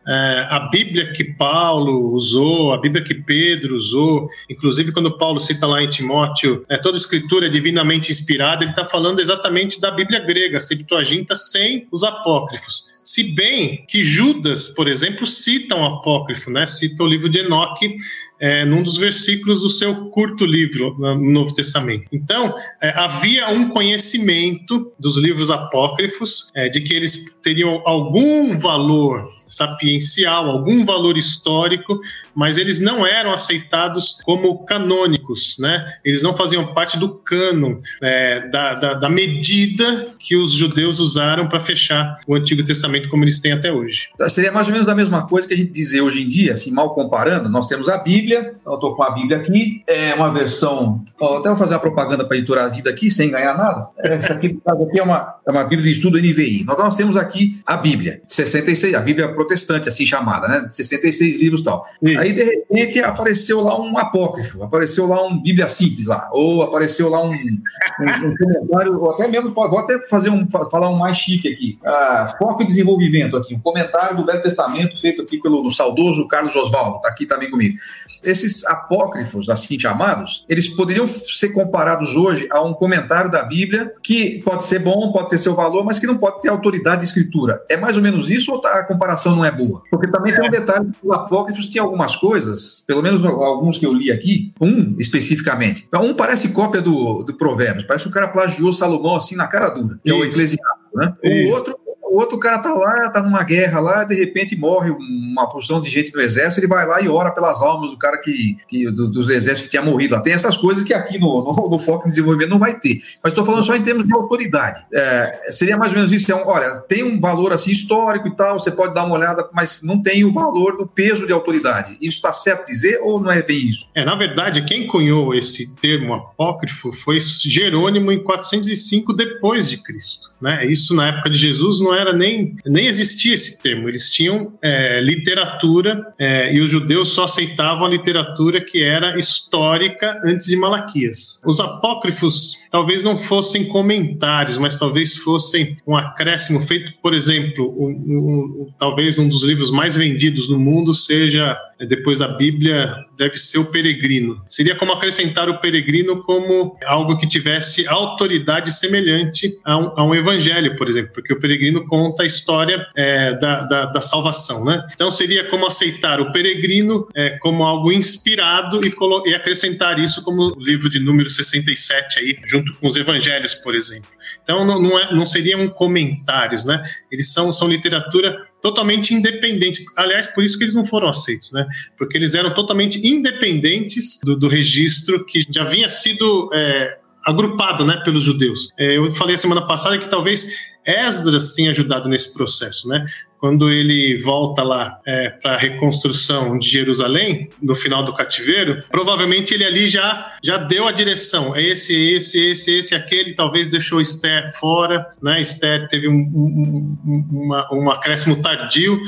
é, 0.07 0.47
a 0.49 0.61
Bíblia 0.71 1.13
que 1.13 1.25
Paulo 1.25 2.13
usou, 2.13 2.73
a 2.73 2.79
Bíblia 2.79 3.03
que 3.03 3.15
Pedro 3.15 3.75
usou, 3.75 4.29
inclusive 4.49 4.93
quando 4.93 5.19
Paulo 5.19 5.41
cita 5.41 5.67
lá 5.67 5.83
em 5.83 5.91
Timóteo, 5.91 6.65
é, 6.69 6.77
toda 6.79 6.97
escritura 6.97 7.47
é 7.47 7.49
divinamente 7.49 8.13
inspirada, 8.13 8.63
ele 8.63 8.71
está 8.71 8.85
falando 8.87 9.21
exatamente 9.21 9.81
da 9.81 9.91
Bíblia 9.91 10.21
grega, 10.21 10.61
Septuaginta, 10.61 11.35
sem 11.35 11.89
os 11.91 12.05
apócrifos 12.05 12.87
Se 13.05 13.35
bem 13.35 13.85
que 13.89 14.05
Judas, 14.05 14.69
por 14.69 14.89
exemplo, 14.89 15.27
cita 15.27 15.75
um 15.75 15.85
apócrifo, 15.85 16.51
né? 16.51 16.67
cita 16.67 17.03
o 17.03 17.07
livro 17.07 17.29
de 17.29 17.39
Enoque 17.39 17.97
é, 18.39 18.65
num 18.65 18.83
dos 18.83 18.97
versículos 18.97 19.63
do 19.63 19.69
seu 19.69 20.11
curto 20.11 20.45
livro 20.45 20.95
no 20.99 21.17
Novo 21.17 21.55
Testamento. 21.55 22.07
Então, 22.13 22.55
é, 22.81 22.91
havia 22.91 23.49
um 23.49 23.69
conhecimento 23.69 24.93
dos 24.99 25.17
livros 25.17 25.51
apócrifos 25.51 26.51
é, 26.55 26.69
de 26.69 26.81
que 26.81 26.95
eles 26.95 27.39
teriam 27.43 27.83
algum 27.85 28.59
valor 28.59 29.33
sapiencial, 29.47 30.51
algum 30.51 30.85
valor 30.85 31.17
histórico, 31.17 32.01
mas 32.35 32.59
eles 32.59 32.81
não 32.81 33.07
eram 33.07 33.33
aceitados 33.33 34.19
como 34.25 34.65
canônicos, 34.65 35.57
né? 35.59 35.95
Eles 36.05 36.23
não 36.23 36.37
faziam 36.37 36.75
parte 36.75 36.99
do 36.99 37.15
cânon, 37.17 37.77
é, 38.03 38.49
da, 38.49 38.75
da, 38.75 38.95
da, 38.95 39.09
medida 39.09 40.09
que 40.19 40.37
os 40.37 40.53
judeus 40.53 41.01
usaram 41.01 41.49
para 41.49 41.61
fechar 41.61 42.19
o 42.27 42.35
Antigo 42.35 42.63
Testamento 42.65 43.09
como 43.09 43.25
eles 43.25 43.41
têm 43.41 43.53
até 43.53 43.73
hoje. 43.73 44.09
Seria 44.29 44.53
mais 44.53 44.67
ou 44.67 44.73
menos 44.73 44.89
a 44.89 44.95
mesma 44.95 45.27
coisa 45.27 45.49
que 45.49 45.55
a 45.55 45.57
gente 45.57 45.73
dizer 45.73 46.01
hoje 46.01 46.23
em 46.23 46.29
dia, 46.29 46.55
assim, 46.55 46.71
mal 46.71 46.95
comparando, 46.95 47.49
nós 47.49 47.67
temos 47.67 47.89
a 47.89 47.97
Bíblia, 47.97 48.55
eu 48.67 48.75
estou 48.75 48.95
com 48.95 49.03
a 49.03 49.11
Bíblia 49.11 49.39
aqui, 49.39 49.83
é 49.87 50.15
uma 50.15 50.31
versão, 50.31 51.03
ó, 51.19 51.39
até 51.39 51.49
vou 51.49 51.57
fazer 51.57 51.75
uma 51.75 51.81
propaganda 51.81 52.25
para 52.25 52.37
editora 52.37 52.65
a 52.65 52.69
vida 52.69 52.91
aqui, 52.91 53.11
sem 53.11 53.31
ganhar 53.31 53.57
nada, 53.57 53.89
essa 53.99 54.35
aqui, 54.35 54.59
aqui 54.67 54.99
é, 54.99 55.03
uma, 55.03 55.37
é 55.47 55.51
uma 55.51 55.65
Bíblia 55.65 55.83
de 55.83 55.91
estudo 55.91 56.19
NVI, 56.19 56.65
nós, 56.65 56.77
nós 56.77 56.97
temos 56.97 57.17
aqui 57.17 57.61
a 57.65 57.77
Bíblia, 57.77 58.21
66, 58.27 58.95
a 58.95 59.01
Bíblia 59.01 59.29
protestante, 59.37 59.89
assim 59.89 60.05
chamada, 60.05 60.49
né? 60.49 60.67
66 60.69 61.39
livros 61.39 61.61
e 61.61 61.65
tal. 61.65 61.87
Isso. 62.03 62.19
Aí, 62.19 62.33
de 62.33 62.43
repente, 62.43 62.99
apareceu 63.01 63.61
lá 63.61 63.81
um 63.81 63.97
apócrifo, 63.99 64.63
apareceu 64.63 65.07
lá 65.07 65.25
um 65.25 65.41
Bíblia 65.41 65.69
simples 65.69 66.07
lá, 66.07 66.29
ou 66.33 66.63
apareceu 66.63 67.09
lá 67.09 67.23
um, 67.23 67.33
um, 67.33 68.27
um 68.27 68.37
comentário, 68.37 69.01
ou 69.01 69.13
até 69.13 69.29
mesmo, 69.29 69.51
vou 69.51 69.79
até 69.79 70.01
fazer 70.09 70.31
um, 70.31 70.49
falar 70.49 70.91
um 70.91 70.97
mais 70.97 71.19
chique 71.19 71.49
aqui. 71.49 71.79
Ah, 71.85 72.35
foco 72.39 72.63
e 72.63 72.67
desenvolvimento 72.67 73.37
aqui, 73.37 73.55
um 73.55 73.61
comentário 73.61 74.17
do 74.17 74.25
Velho 74.25 74.43
Testamento 74.43 75.01
feito 75.01 75.23
aqui 75.23 75.39
pelo 75.39 75.63
no 75.63 75.71
saudoso 75.71 76.27
Carlos 76.27 76.55
Oswaldo, 76.57 77.01
tá 77.01 77.09
aqui 77.09 77.27
também 77.27 77.51
comigo. 77.51 77.77
Esses 78.25 78.65
apócrifos, 78.65 79.49
assim 79.49 79.79
chamados, 79.79 80.45
eles 80.49 80.69
poderiam 80.69 81.07
ser 81.07 81.51
comparados 81.51 82.17
hoje 82.17 82.49
a 82.51 82.61
um 82.63 82.73
comentário 82.73 83.31
da 83.31 83.43
Bíblia 83.43 83.93
que 84.03 84.41
pode 84.43 84.65
ser 84.65 84.79
bom, 84.81 85.13
pode 85.13 85.31
ter 85.31 85.39
seu 85.39 85.55
valor, 85.55 85.85
mas 85.85 85.99
que 85.99 86.07
não 86.07 86.17
pode 86.17 86.41
ter 86.41 86.49
autoridade 86.49 87.01
de 87.01 87.07
escritura. 87.07 87.63
É 87.69 87.77
mais 87.77 87.97
ou 87.97 88.03
menos 88.03 88.31
isso 88.31 88.53
ou 88.53 88.61
tá, 88.61 88.81
a 88.81 88.85
comparação 88.85 89.26
não 89.35 89.45
é 89.45 89.51
boa? 89.51 89.83
Porque 89.91 90.09
também 90.09 90.33
é. 90.33 90.37
tem 90.37 90.49
um 90.49 90.51
detalhe 90.51 90.91
que 90.91 91.07
os 91.07 91.13
apócrifos 91.13 91.69
tinham 91.69 91.85
algumas 91.85 92.17
coisas, 92.17 92.85
pelo 92.87 93.03
menos 93.03 93.25
alguns 93.25 93.79
que 93.79 93.87
eu 93.87 93.93
li 93.93 94.11
aqui, 94.11 94.53
um 94.61 94.95
especificamente. 94.99 95.85
Então, 95.89 96.05
um 96.05 96.15
parece 96.15 96.49
cópia 96.51 96.81
do, 96.81 97.23
do 97.23 97.35
Provérbios, 97.35 97.85
parece 97.85 98.05
que 98.05 98.11
o 98.11 98.13
cara 98.13 98.29
plagiou 98.29 98.73
Salomão 98.73 99.17
assim 99.17 99.37
na 99.37 99.47
cara 99.47 99.71
dura, 99.71 99.99
que 100.03 100.11
isso. 100.11 100.17
é 100.17 100.21
o 100.21 100.25
Eclesiástico, 100.25 100.97
né? 100.97 101.15
O 101.23 101.51
outro 101.51 101.79
o 101.86 101.86
outro 102.17 102.39
cara 102.39 102.59
tá 102.59 102.73
lá, 102.73 103.11
tá 103.11 103.23
numa 103.23 103.43
guerra 103.43 103.81
lá, 103.81 104.05
de 104.05 104.15
repente 104.15 104.57
morre 104.57 104.91
uma 104.91 105.49
porção 105.49 105.81
de 105.81 105.89
gente 105.89 106.13
do 106.13 106.21
exército, 106.21 106.61
ele 106.61 106.67
vai 106.67 106.87
lá 106.87 107.01
e 107.01 107.09
ora 107.09 107.31
pelas 107.31 107.63
almas 107.63 107.91
do 107.91 107.97
cara 107.97 108.19
que, 108.19 108.57
que 108.67 108.91
do, 108.91 109.09
dos 109.09 109.29
exércitos 109.29 109.63
que 109.63 109.71
tinha 109.71 109.83
morrido 109.83 110.15
lá. 110.15 110.21
Tem 110.21 110.33
essas 110.33 110.57
coisas 110.57 110.83
que 110.83 110.95
aqui 110.95 111.19
no, 111.19 111.45
no, 111.45 111.71
no 111.71 111.79
Foco 111.79 112.07
em 112.07 112.11
Desenvolvimento 112.11 112.51
não 112.51 112.59
vai 112.59 112.79
ter. 112.79 113.03
Mas 113.23 113.33
estou 113.33 113.45
falando 113.45 113.65
só 113.65 113.75
em 113.77 113.83
termos 113.83 114.07
de 114.07 114.15
autoridade. 114.15 114.85
É, 114.93 115.51
seria 115.51 115.77
mais 115.77 115.93
ou 115.93 115.99
menos 115.99 116.13
isso. 116.13 116.31
É 116.31 116.35
um, 116.35 116.47
olha, 116.47 116.79
tem 116.81 117.05
um 117.05 117.21
valor 117.21 117.53
assim 117.53 117.71
histórico 117.71 118.29
e 118.29 118.35
tal, 118.35 118.59
você 118.59 118.71
pode 118.71 118.95
dar 118.95 119.05
uma 119.05 119.15
olhada, 119.15 119.49
mas 119.53 119.83
não 119.83 120.01
tem 120.01 120.25
o 120.25 120.33
valor 120.33 120.77
do 120.77 120.87
peso 120.87 121.27
de 121.27 121.33
autoridade. 121.33 121.97
Isso 122.01 122.17
está 122.17 122.33
certo 122.33 122.67
dizer 122.67 123.01
ou 123.03 123.21
não 123.21 123.31
é 123.31 123.43
bem 123.43 123.59
isso? 123.59 123.89
É, 123.95 124.05
na 124.05 124.15
verdade, 124.15 124.65
quem 124.65 124.87
cunhou 124.87 125.35
esse 125.35 125.75
termo 125.77 126.15
apócrifo 126.15 126.93
foi 126.93 127.19
Jerônimo 127.21 128.13
em 128.13 128.23
405 128.23 129.13
depois 129.13 129.69
de 129.69 129.79
Cristo. 129.79 130.31
Né? 130.41 130.67
Isso 130.67 130.95
na 130.95 131.09
época 131.09 131.31
de 131.31 131.39
Jesus 131.39 131.81
não 131.81 131.95
era 131.95 132.06
nem, 132.13 132.57
nem 132.67 132.87
existia 132.87 133.35
esse 133.35 133.63
termo. 133.63 133.89
Eles 133.89 134.11
tinham 134.11 134.53
é, 134.63 135.01
literatura 135.01 136.15
é, 136.19 136.53
e 136.55 136.61
os 136.61 136.71
judeus 136.71 137.11
só 137.11 137.25
aceitavam 137.25 137.87
a 137.87 137.89
literatura 137.89 138.61
que 138.61 138.83
era 138.83 139.19
histórica 139.19 140.21
antes 140.25 140.47
de 140.47 140.57
Malaquias. 140.57 141.41
Os 141.45 141.61
apócrifos 141.61 142.67
talvez 142.71 143.03
não 143.03 143.19
fossem 143.19 143.65
comentários, 143.67 144.59
mas 144.59 144.79
talvez 144.79 145.17
fossem 145.17 145.77
um 145.87 145.97
acréscimo 145.97 146.61
feito, 146.67 146.93
por 147.03 147.15
exemplo, 147.15 147.75
um, 147.79 147.89
um, 147.89 148.69
talvez 148.79 149.19
um 149.19 149.29
dos 149.29 149.43
livros 149.43 149.71
mais 149.71 149.97
vendidos 149.97 150.49
no 150.49 150.59
mundo 150.59 150.95
seja 150.95 151.57
depois 151.85 152.19
da 152.19 152.29
Bíblia 152.29 153.05
deve 153.17 153.37
ser 153.37 153.59
o 153.59 153.71
peregrino. 153.71 154.43
Seria 154.49 154.75
como 154.77 154.93
acrescentar 154.93 155.49
o 155.49 155.59
peregrino 155.59 156.23
como 156.23 156.79
algo 156.85 157.19
que 157.19 157.27
tivesse 157.27 157.87
autoridade 157.87 158.73
semelhante 158.73 159.59
a 159.65 159.77
um, 159.77 159.93
a 159.97 160.05
um 160.05 160.15
evangelho, 160.15 160.77
por 160.77 160.89
exemplo, 160.89 161.13
porque 161.13 161.33
o 161.33 161.41
peregrino 161.41 161.87
conta 161.87 162.23
a 162.23 162.27
história 162.27 162.87
é, 162.97 163.35
da, 163.39 163.63
da, 163.63 163.87
da, 163.87 164.01
salvação, 164.01 164.65
né? 164.65 164.87
Então 164.95 165.11
seria 165.11 165.45
como 165.49 165.67
aceitar 165.67 166.21
o 166.21 166.33
peregrino 166.33 167.09
é, 167.15 167.31
como 167.39 167.65
algo 167.65 167.93
inspirado 167.93 168.81
e, 168.85 168.93
e 169.29 169.35
acrescentar 169.35 169.99
isso 169.99 170.23
como 170.23 170.55
o 170.57 170.61
livro 170.63 170.89
de 170.89 170.99
número 170.99 171.29
67 171.29 172.19
aí, 172.19 172.39
junto 172.47 172.73
com 172.75 172.87
os 172.87 172.97
evangelhos, 172.97 173.55
por 173.55 173.75
exemplo. 173.75 174.16
Então 174.43 174.65
não, 174.65 174.81
não, 174.81 174.99
é, 174.99 175.15
não 175.15 175.27
seriam 175.27 175.69
comentários, 175.69 176.65
né? 176.65 176.83
Eles 177.11 177.33
são, 177.33 177.53
são 177.53 177.69
literatura 177.69 178.47
totalmente 178.61 179.15
independente. 179.15 179.85
Aliás, 179.97 180.27
por 180.27 180.43
isso 180.43 180.59
que 180.59 180.65
eles 180.65 180.75
não 180.75 180.87
foram 180.87 181.09
aceitos, 181.09 181.53
né? 181.53 181.67
Porque 181.99 182.17
eles 182.17 182.35
eram 182.35 182.53
totalmente 182.55 183.07
independentes 183.07 184.19
do, 184.23 184.37
do 184.37 184.49
registro 184.49 185.25
que 185.25 185.47
já 185.51 185.63
havia 185.63 185.89
sido 185.89 186.51
é, 186.53 186.99
agrupado, 187.25 187.85
né, 187.85 188.01
pelos 188.05 188.23
judeus. 188.23 188.71
É, 188.79 188.97
eu 188.97 189.13
falei 189.13 189.37
semana 189.37 189.67
passada 189.67 189.99
que 189.99 190.09
talvez 190.09 190.47
Esdras 190.87 191.53
tenha 191.53 191.73
ajudado 191.73 192.09
nesse 192.09 192.33
processo, 192.33 192.89
né? 192.89 193.05
Quando 193.39 193.71
ele 193.71 194.19
volta 194.23 194.63
lá 194.63 195.01
é, 195.07 195.31
para 195.31 195.55
a 195.55 195.59
reconstrução 195.59 196.59
de 196.59 196.69
Jerusalém, 196.69 197.51
no 197.61 197.75
final 197.75 198.03
do 198.03 198.15
cativeiro, 198.15 198.83
provavelmente 198.91 199.53
ele 199.53 199.65
ali 199.65 199.89
já, 199.89 200.37
já 200.43 200.57
deu 200.57 200.87
a 200.89 200.93
direção. 200.93 201.55
É 201.55 201.63
esse, 201.63 201.95
esse, 201.95 202.51
esse, 202.51 202.79
esse, 202.79 202.95
aquele, 202.95 203.35
talvez 203.35 203.69
deixou 203.69 204.01
Esther 204.01 204.53
fora, 204.59 205.07
né? 205.23 205.41
Esther 205.41 205.89
teve 205.89 206.09
um, 206.09 206.13
um, 206.13 206.99
um, 207.05 207.45
uma, 207.45 207.69
um 207.73 207.91
acréscimo 207.91 208.41
tardio 208.43 208.99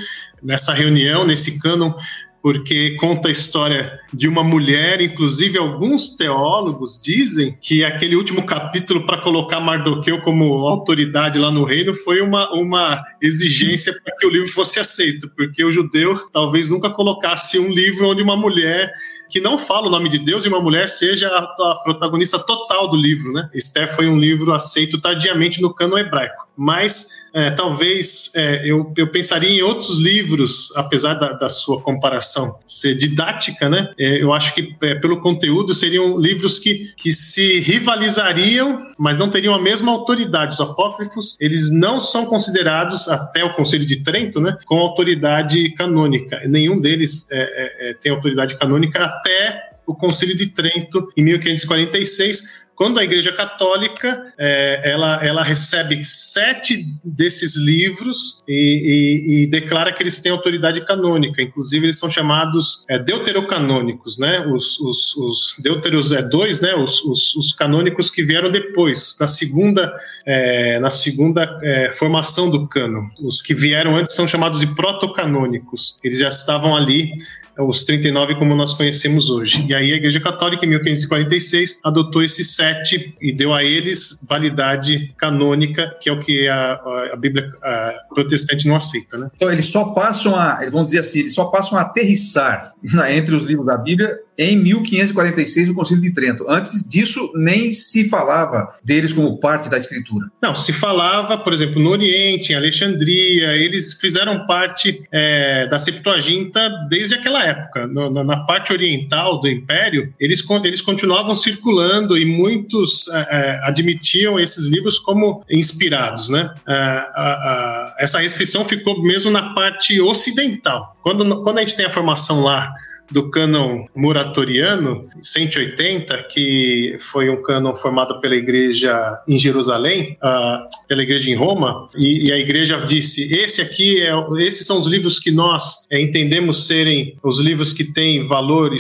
nessa 0.43 0.73
reunião, 0.73 1.27
nesse 1.27 1.59
cânon 1.61 1.95
porque 2.43 2.97
conta 2.97 3.29
a 3.29 3.33
história 3.33 3.99
de 4.13 4.29
uma 4.29 4.43
mulher, 4.43 5.01
inclusive 5.01 5.59
alguns 5.59 6.17
teólogos 6.17 7.01
dizem 7.03 7.57
que 7.61 7.85
aquele 7.85 8.17
último 8.17 8.47
capítulo 8.47 9.07
para 9.07 9.21
colocar 9.23 9.61
Mardoqueu 9.61 10.21
como 10.23 10.67
autoridade 10.67 11.39
lá 11.39 11.51
no 11.51 11.65
reino 11.65 11.95
foi 11.95 12.21
uma, 12.21 12.53
uma 12.53 13.05
exigência 13.21 13.93
para 14.03 14.17
que 14.17 14.27
o 14.27 14.31
livro 14.31 14.49
fosse 14.49 14.79
aceito, 14.79 15.31
porque 15.37 15.65
o 15.65 15.73
judeu 15.73 16.17
talvez 16.33 16.71
nunca 16.71 16.91
colocasse 16.91 17.59
um 17.59 17.69
livro 17.69 18.09
onde 18.09 18.23
uma 18.23 18.37
mulher 18.37 18.93
que 19.29 19.41
não 19.41 19.59
fala 19.59 19.89
o 19.89 19.91
nome 19.91 20.09
de 20.09 20.19
Deus 20.19 20.45
e 20.45 20.49
uma 20.49 20.61
mulher 20.61 20.89
seja 20.89 21.29
a, 21.29 21.41
a 21.41 21.81
protagonista 21.85 22.39
total 22.39 22.89
do 22.89 22.97
livro, 22.97 23.33
né? 23.33 23.49
Esther 23.53 23.95
foi 23.95 24.09
um 24.09 24.19
livro 24.19 24.53
aceito 24.53 25.01
tardiamente 25.01 25.61
no 25.61 25.75
cano 25.75 25.99
hebraico, 25.99 26.48
mas 26.59 27.07
é, 27.33 27.53
talvez 27.53 28.33
é, 28.35 28.69
eu, 28.69 28.93
eu 28.97 29.07
pensaria 29.13 29.49
em 29.49 29.63
outros 29.63 29.97
livros, 29.97 30.75
apesar 30.75 31.15
da, 31.15 31.35
da 31.35 31.49
sua 31.49 31.81
comparação 31.81 32.59
ser 32.67 32.97
didática, 32.97 33.69
né? 33.69 33.93
É, 33.97 34.21
eu 34.21 34.33
acho 34.33 34.53
que 34.55 34.75
é, 34.83 34.97
pelo 34.97 35.21
conteúdo 35.21 35.73
seriam 35.73 36.19
livros 36.19 36.59
que, 36.59 36.93
que 36.97 37.13
se 37.13 37.61
rivalizariam, 37.61 38.83
mas 38.99 39.17
não 39.17 39.31
teriam 39.31 39.55
a 39.55 39.63
mesma 39.63 39.93
autoridade. 39.93 40.55
Os 40.55 40.61
apócrifos, 40.61 41.37
eles 41.39 41.71
não 41.71 42.01
são 42.01 42.27
considerados, 42.27 43.09
até 43.09 43.45
o 43.45 43.55
Conselho 43.55 43.87
de 43.87 44.03
Trento, 44.03 44.41
né, 44.41 44.59
com 44.67 44.79
autoridade 44.79 45.71
canônica. 45.75 46.41
Nenhum 46.49 46.81
deles 46.81 47.29
é, 47.31 47.91
é, 47.91 47.95
tem 47.95 48.11
autoridade 48.11 48.59
canônica 48.59 48.99
até 48.99 49.69
o 49.87 49.95
Concílio 49.95 50.37
de 50.37 50.49
Trento, 50.49 51.09
em 51.17 51.23
1546, 51.23 52.68
quando 52.79 53.01
a 53.01 53.03
Igreja 53.03 53.33
Católica 53.33 54.33
é, 54.39 54.93
ela, 54.93 55.19
ela 55.21 55.43
recebe 55.43 56.05
sete 56.05 56.85
desses 57.05 57.57
livros 57.57 58.41
e, 58.47 58.55
e, 58.55 59.43
e, 59.43 59.47
declara 59.49 59.93
que 59.93 60.01
eles 60.01 60.21
têm 60.21 60.31
autoridade 60.31 60.87
canônica. 60.87 61.43
Inclusive, 61.43 61.87
eles 61.87 61.99
são 61.99 62.09
chamados 62.09 62.85
é, 62.89 62.97
deuterocanônicos, 62.97 64.17
né? 64.17 64.47
Os, 64.47 64.79
os, 64.79 65.17
os 65.17 65.57
deuteros 65.61 66.13
é 66.13 66.23
dois, 66.23 66.61
né? 66.61 66.73
Os, 66.77 67.03
os, 67.03 67.35
os, 67.35 67.53
canônicos 67.53 68.13
que 68.13 68.23
vieram 68.23 68.49
depois, 68.49 69.17
na 69.19 69.27
segunda, 69.27 69.93
é, 70.25 70.79
na 70.79 70.91
segunda 70.91 71.59
é, 71.61 71.93
formação 71.95 72.49
do 72.49 72.69
cano. 72.69 73.11
Os 73.21 73.43
que 73.43 73.57
vieram 73.57 73.97
antes 73.97 74.15
são 74.15 74.29
chamados 74.29 74.61
de 74.61 74.69
protocanônicos. 74.69 75.99
Eles 76.05 76.21
já 76.21 76.29
estavam 76.29 76.77
ali 76.77 77.11
os 77.59 77.85
39 77.85 78.37
como 78.37 78.55
nós 78.55 78.75
conhecemos 78.75 79.31
hoje. 79.31 79.65
E 79.69 79.75
aí 79.75 79.93
a 79.93 79.97
Igreja 79.97 80.21
Católica, 80.21 80.65
em 80.65 80.69
1546, 80.69 81.81
adotou 81.85 82.23
esses 82.23 82.55
sete 82.55 83.15
e 83.21 83.33
deu 83.33 83.53
a 83.53 83.65
eles 83.65 84.25
validade 84.29 85.13
canônica, 85.17 85.97
que 86.01 86.09
é 86.09 86.13
o 86.13 86.21
que 86.21 86.49
a, 86.49 86.73
a 87.13 87.17
Bíblia 87.17 87.51
a 87.63 87.95
protestante 88.15 88.67
não 88.69 88.77
aceita. 88.77 89.19
Né? 89.19 89.29
Então 89.35 89.51
eles 89.51 89.67
só 89.67 89.87
passam 89.87 90.35
a, 90.35 90.59
vamos 90.71 90.87
dizer 90.87 91.01
assim, 91.01 91.21
eles 91.21 91.35
só 91.35 91.47
passam 91.47 91.79
a 91.79 91.83
aterrissar 91.83 92.73
né, 92.83 93.17
entre 93.17 93.35
os 93.35 93.45
livros 93.45 93.67
da 93.67 93.77
Bíblia 93.77 94.19
em 94.39 94.57
1546 94.57 95.69
no 95.69 95.75
Concílio 95.75 96.03
de 96.03 96.13
Trento. 96.13 96.47
Antes 96.49 96.87
disso, 96.89 97.33
nem 97.35 97.73
se 97.73 98.09
falava 98.09 98.69
deles 98.85 99.13
como 99.13 99.39
parte 99.41 99.69
da 99.69 99.77
Escritura. 99.77 100.31
Não, 100.41 100.55
se 100.55 100.73
falava, 100.73 101.37
por 101.37 101.53
exemplo, 101.53 101.83
no 101.83 101.91
Oriente, 101.91 102.53
em 102.53 102.55
Alexandria, 102.55 103.57
eles 103.57 103.95
fizeram 103.95 104.47
parte 104.47 105.03
é, 105.11 105.67
da 105.67 105.79
Septuaginta 105.79 106.69
desde 106.89 107.17
aquela 107.17 107.45
época. 107.45 107.89
No, 107.89 108.09
na, 108.09 108.23
na, 108.23 108.39
parte 108.49 108.73
oriental 108.73 109.41
do 109.41 109.49
Império, 109.49 110.15
eles, 110.21 110.47
eles 110.63 110.81
continuavam 110.81 111.35
circulando 111.35 112.17
e 112.17 112.25
muitos 112.25 113.09
é, 113.09 113.19
é 113.31 113.61
admitiam 113.65 114.39
esses 114.39 114.67
livros 114.67 114.99
como 114.99 115.45
inspirados, 115.51 116.31
né? 116.31 116.55
É, 116.69 116.73
a, 116.73 116.77
a, 116.77 117.97
essa 117.99 118.21
restrição 118.21 118.65
ficou 118.65 119.03
mesmo 119.03 119.31
na 119.31 119.55
parte 119.55 120.01
ocidental. 120.01 120.97
Quando, 121.03 121.43
quando 121.43 121.59
a 121.59 121.65
gente 121.65 121.77
tem 121.77 121.87
a 121.87 121.91
formação 121.91 122.43
lá 122.43 122.73
do 123.11 123.31
cânon 123.31 123.87
muratoriano 123.95 125.09
180, 125.23 126.25
que 126.25 126.99
foi 127.11 127.31
um 127.31 127.43
cânon 127.43 127.75
formado 127.75 128.21
pela 128.21 128.37
igreja 128.37 129.19
em 129.27 129.39
Jerusalém, 129.39 130.17
uh, 130.23 130.65
pela 130.87 131.03
igreja 131.03 131.31
em 131.31 131.35
Roma, 131.35 131.89
e, 131.97 132.29
e, 132.29 132.33
a 132.33 132.39
igreja 132.39 132.79
disse: 132.87 133.35
esse 133.35 133.61
aqui 133.61 134.03
é, 134.03 134.13
esses 134.39 134.67
são 134.67 134.79
os 134.79 134.87
livros 134.87 135.19
que 135.19 135.31
nós 135.31 135.87
é, 135.91 136.01
entendemos 136.01 136.67
serem 136.67 137.17
os 137.23 137.39
livros 137.39 137.73
que 137.73 137.85
têm 137.85 138.27
valor, 138.27 138.75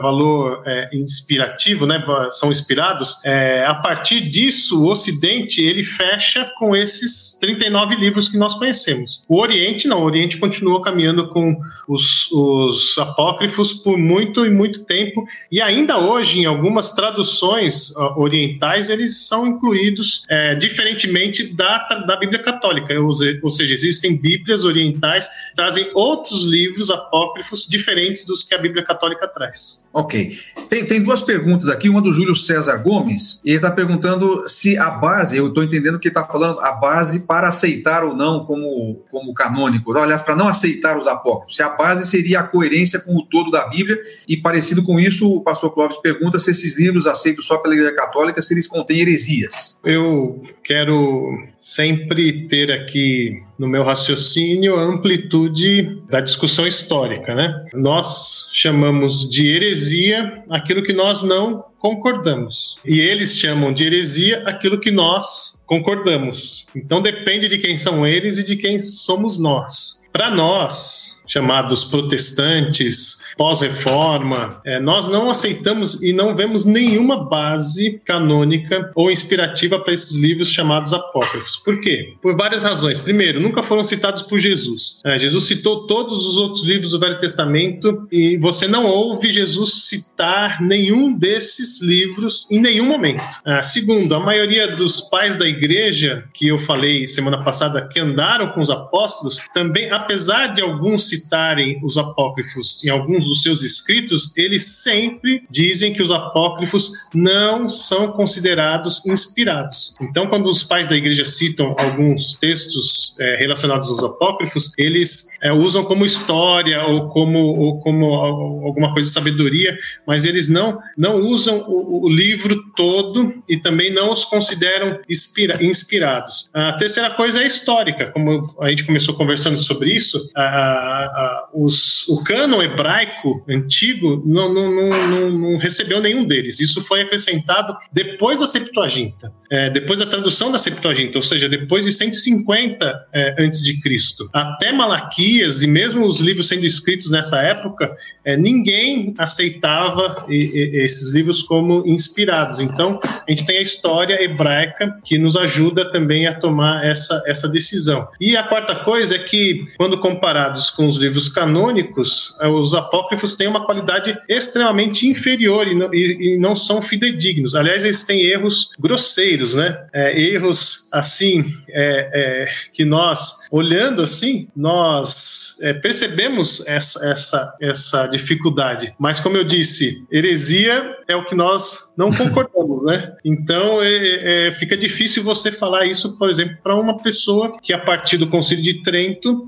valor 0.00 0.62
é, 0.66 0.90
inspirativo, 0.92 1.86
né? 1.86 2.02
São 2.30 2.52
inspirados. 2.52 3.18
É, 3.24 3.64
a 3.64 3.74
partir 3.74 4.28
disso, 4.28 4.82
o 4.82 4.88
Ocidente 4.88 5.62
ele 5.62 5.82
fecha 5.82 6.50
com 6.58 6.76
esses 6.76 7.36
39 7.40 7.96
livros 7.96 8.28
que 8.28 8.36
nós 8.36 8.54
conhecemos. 8.56 9.24
O 9.28 9.40
Oriente 9.40 9.88
não, 9.88 10.02
o 10.02 10.04
Oriente 10.04 10.38
continuou 10.38 10.80
caminhando 10.82 11.28
com 11.28 11.58
os, 11.88 12.30
os 12.30 12.98
apócrifos 12.98 13.69
por 13.72 13.98
muito 13.98 14.44
e 14.44 14.50
muito 14.50 14.84
tempo, 14.84 15.24
e 15.50 15.60
ainda 15.60 15.98
hoje, 15.98 16.40
em 16.40 16.44
algumas 16.44 16.92
traduções 16.92 17.94
orientais, 18.16 18.88
eles 18.88 19.26
são 19.26 19.46
incluídos 19.46 20.24
é, 20.28 20.54
diferentemente 20.54 21.54
da, 21.54 21.78
da 22.06 22.16
Bíblia 22.16 22.42
Católica, 22.42 22.94
ou, 23.00 23.50
seja, 23.50 23.74
existem 23.74 24.16
Bíblias 24.16 24.64
orientais 24.64 25.28
trazem 25.54 25.90
outros 25.94 26.44
livros 26.44 26.90
apócrifos 26.90 27.66
diferentes 27.66 28.24
dos 28.24 28.44
que 28.44 28.54
a 28.54 28.58
Bíblia 28.58 28.84
Católica 28.84 29.26
traz. 29.28 29.79
Ok. 29.92 30.38
Tem, 30.68 30.84
tem 30.84 31.02
duas 31.02 31.20
perguntas 31.20 31.68
aqui, 31.68 31.88
uma 31.88 32.00
do 32.00 32.12
Júlio 32.12 32.34
César 32.34 32.76
Gomes, 32.76 33.40
e 33.44 33.50
ele 33.50 33.56
está 33.56 33.70
perguntando 33.70 34.48
se 34.48 34.78
a 34.78 34.88
base, 34.88 35.36
eu 35.36 35.48
estou 35.48 35.64
entendendo 35.64 35.98
que 35.98 36.06
ele 36.06 36.12
está 36.12 36.24
falando, 36.24 36.60
a 36.60 36.72
base 36.72 37.20
para 37.20 37.48
aceitar 37.48 38.04
ou 38.04 38.14
não 38.14 38.44
como, 38.44 39.02
como 39.10 39.34
canônico, 39.34 39.96
aliás, 39.96 40.22
para 40.22 40.36
não 40.36 40.46
aceitar 40.46 40.96
os 40.96 41.08
apócrifos, 41.08 41.56
se 41.56 41.62
a 41.62 41.70
base 41.70 42.08
seria 42.08 42.40
a 42.40 42.44
coerência 42.44 43.00
com 43.00 43.16
o 43.16 43.26
todo 43.26 43.50
da 43.50 43.66
Bíblia, 43.68 43.98
e 44.28 44.36
parecido 44.36 44.82
com 44.84 45.00
isso, 45.00 45.28
o 45.28 45.40
pastor 45.40 45.74
Clóvis 45.74 45.98
pergunta 45.98 46.38
se 46.38 46.52
esses 46.52 46.78
livros 46.78 47.08
aceitos 47.08 47.46
só 47.46 47.58
pela 47.58 47.74
Igreja 47.74 47.94
Católica, 47.94 48.40
se 48.40 48.54
eles 48.54 48.68
contêm 48.68 49.00
heresias. 49.00 49.76
Eu 49.84 50.40
quero 50.62 51.36
sempre 51.58 52.46
ter 52.46 52.70
aqui 52.70 53.42
no 53.60 53.68
meu 53.68 53.84
raciocínio 53.84 54.76
a 54.76 54.82
amplitude 54.82 56.00
da 56.08 56.22
discussão 56.22 56.66
histórica, 56.66 57.34
né? 57.34 57.66
Nós 57.74 58.48
chamamos 58.54 59.28
de 59.28 59.48
heresia 59.48 60.42
aquilo 60.48 60.82
que 60.82 60.94
nós 60.94 61.22
não 61.22 61.62
concordamos. 61.78 62.78
E 62.86 62.98
eles 62.98 63.36
chamam 63.36 63.70
de 63.70 63.84
heresia 63.84 64.42
aquilo 64.46 64.80
que 64.80 64.90
nós 64.90 65.62
concordamos. 65.66 66.68
Então 66.74 67.02
depende 67.02 67.48
de 67.48 67.58
quem 67.58 67.76
são 67.76 68.06
eles 68.06 68.38
e 68.38 68.46
de 68.46 68.56
quem 68.56 68.80
somos 68.80 69.38
nós. 69.38 70.00
Para 70.10 70.30
nós, 70.30 71.22
chamados 71.28 71.84
protestantes, 71.84 73.19
pós-reforma, 73.40 74.60
é, 74.66 74.78
nós 74.78 75.08
não 75.08 75.30
aceitamos 75.30 76.02
e 76.02 76.12
não 76.12 76.36
vemos 76.36 76.66
nenhuma 76.66 77.24
base 77.24 77.98
canônica 78.04 78.92
ou 78.94 79.10
inspirativa 79.10 79.80
para 79.80 79.94
esses 79.94 80.14
livros 80.14 80.48
chamados 80.48 80.92
apócrifos. 80.92 81.56
Por 81.56 81.80
quê? 81.80 82.12
Por 82.20 82.36
várias 82.36 82.64
razões. 82.64 83.00
Primeiro, 83.00 83.40
nunca 83.40 83.62
foram 83.62 83.82
citados 83.82 84.20
por 84.20 84.38
Jesus. 84.38 85.00
É, 85.06 85.18
Jesus 85.18 85.44
citou 85.44 85.86
todos 85.86 86.26
os 86.28 86.36
outros 86.36 86.64
livros 86.64 86.90
do 86.90 87.00
Velho 87.00 87.18
Testamento 87.18 88.06
e 88.12 88.36
você 88.36 88.68
não 88.68 88.84
ouve 88.84 89.30
Jesus 89.30 89.86
citar 89.86 90.60
nenhum 90.60 91.16
desses 91.16 91.80
livros 91.80 92.46
em 92.50 92.60
nenhum 92.60 92.84
momento. 92.84 93.22
É, 93.46 93.62
segundo, 93.62 94.14
a 94.14 94.20
maioria 94.20 94.76
dos 94.76 95.00
pais 95.00 95.38
da 95.38 95.48
igreja, 95.48 96.24
que 96.34 96.48
eu 96.48 96.58
falei 96.58 97.06
semana 97.06 97.42
passada, 97.42 97.88
que 97.88 97.98
andaram 97.98 98.48
com 98.48 98.60
os 98.60 98.68
apóstolos, 98.68 99.40
também, 99.54 99.90
apesar 99.90 100.48
de 100.48 100.60
alguns 100.60 101.08
citarem 101.08 101.80
os 101.82 101.96
apócrifos 101.96 102.84
em 102.84 102.90
alguns 102.90 103.29
dos 103.30 103.42
seus 103.42 103.62
escritos, 103.62 104.36
eles 104.36 104.82
sempre 104.82 105.44
dizem 105.48 105.92
que 105.92 106.02
os 106.02 106.10
apócrifos 106.10 106.90
não 107.14 107.68
são 107.68 108.10
considerados 108.12 109.06
inspirados. 109.06 109.94
Então, 110.00 110.26
quando 110.26 110.48
os 110.48 110.62
pais 110.64 110.88
da 110.88 110.96
igreja 110.96 111.24
citam 111.24 111.76
alguns 111.78 112.34
textos 112.34 113.14
é, 113.20 113.36
relacionados 113.36 113.88
aos 113.90 114.02
apócrifos, 114.02 114.72
eles 114.76 115.28
é, 115.40 115.52
usam 115.52 115.84
como 115.84 116.04
história 116.04 116.84
ou 116.84 117.08
como, 117.10 117.38
ou 117.38 117.80
como 117.80 118.14
alguma 118.14 118.92
coisa 118.92 119.08
de 119.08 119.14
sabedoria, 119.14 119.78
mas 120.06 120.24
eles 120.24 120.48
não, 120.48 120.78
não 120.98 121.20
usam 121.20 121.64
o, 121.68 122.06
o 122.06 122.08
livro 122.08 122.60
todo 122.76 123.32
e 123.48 123.56
também 123.56 123.92
não 123.92 124.10
os 124.10 124.24
consideram 124.24 124.98
inspira, 125.08 125.62
inspirados. 125.64 126.50
A 126.52 126.72
terceira 126.72 127.10
coisa 127.10 127.42
é 127.42 127.46
histórica, 127.46 128.06
como 128.06 128.54
a 128.60 128.68
gente 128.70 128.84
começou 128.84 129.14
conversando 129.14 129.58
sobre 129.58 129.94
isso, 129.94 130.30
a, 130.36 130.42
a, 130.42 131.48
os, 131.54 132.08
o 132.08 132.24
cânon 132.24 132.62
hebraico 132.62 133.09
antigo 133.48 134.22
não, 134.24 134.52
não, 134.52 134.70
não, 134.70 135.30
não, 135.30 135.58
recebeu 135.58 136.00
nenhum 136.00 136.24
deles. 136.24 136.60
Isso 136.60 136.82
foi 136.82 137.02
acrescentado 137.02 137.76
depois 137.92 138.40
da 138.40 138.46
Septuaginta, 138.46 139.32
é, 139.50 139.70
depois 139.70 139.98
da 139.98 140.06
tradução 140.06 140.52
da 140.52 140.58
Septuaginta, 140.58 141.18
ou 141.18 141.22
seja, 141.22 141.48
depois 141.48 141.84
de 141.84 141.92
150 141.92 143.06
é, 143.12 143.34
antes 143.38 143.62
de 143.62 143.80
Cristo. 143.80 144.28
Até 144.32 144.72
Malaquias 144.72 145.62
e 145.62 145.66
mesmo 145.66 146.06
os 146.06 146.20
livros 146.20 146.48
sendo 146.48 146.64
escritos 146.64 147.10
nessa 147.10 147.40
época, 147.42 147.96
é, 148.24 148.36
ninguém 148.36 149.14
aceitava 149.18 150.26
e, 150.28 150.34
e, 150.34 150.84
esses 150.84 151.10
livros 151.10 151.42
como 151.42 151.82
inspirados. 151.86 152.60
Então, 152.60 153.00
a 153.02 153.30
gente 153.30 153.46
tem 153.46 153.58
a 153.58 153.62
história 153.62 154.22
hebraica 154.22 154.98
que 155.04 155.18
nos 155.18 155.36
ajuda 155.36 155.90
também 155.90 156.26
a 156.26 156.34
tomar 156.34 156.84
essa, 156.84 157.22
essa 157.26 157.48
decisão. 157.48 158.06
E 158.20 158.36
a 158.36 158.42
quarta 158.42 158.74
coisa 158.76 159.16
é 159.16 159.18
que, 159.18 159.66
quando 159.76 159.98
comparados 159.98 160.70
com 160.70 160.86
os 160.86 160.96
livros 160.96 161.28
canônicos, 161.28 162.36
os 162.40 162.74
apóstolos 162.74 162.99
apócrifos 163.00 163.36
têm 163.36 163.48
uma 163.48 163.64
qualidade 163.64 164.16
extremamente 164.28 165.06
inferior 165.06 165.66
e 165.66 165.74
não, 165.74 165.92
e, 165.92 166.34
e 166.34 166.38
não 166.38 166.54
são 166.54 166.82
fidedignos. 166.82 167.54
Aliás, 167.54 167.84
eles 167.84 168.04
têm 168.04 168.22
erros 168.22 168.70
grosseiros, 168.78 169.54
né? 169.54 169.86
É, 169.92 170.18
erros 170.20 170.88
assim 170.92 171.44
é, 171.68 172.10
é, 172.12 172.48
que 172.72 172.84
nós, 172.84 173.48
olhando 173.50 174.02
assim, 174.02 174.48
nós 174.54 175.49
é, 175.60 175.72
percebemos 175.72 176.66
essa, 176.66 177.10
essa, 177.10 177.56
essa 177.60 178.06
dificuldade. 178.06 178.94
Mas 178.98 179.20
como 179.20 179.36
eu 179.36 179.44
disse, 179.44 180.06
heresia 180.10 180.96
é 181.06 181.16
o 181.16 181.24
que 181.24 181.34
nós 181.34 181.92
não 181.96 182.10
concordamos, 182.12 182.84
né? 182.84 183.12
Então 183.24 183.82
é, 183.82 184.48
é, 184.48 184.52
fica 184.52 184.76
difícil 184.76 185.22
você 185.22 185.50
falar 185.50 185.86
isso, 185.86 186.18
por 186.18 186.30
exemplo, 186.30 186.56
para 186.62 186.74
uma 186.74 186.98
pessoa 186.98 187.58
que 187.60 187.72
a 187.72 187.78
partir 187.78 188.16
do 188.16 188.28
Concílio 188.28 188.62
de 188.62 188.82
Trento 188.82 189.46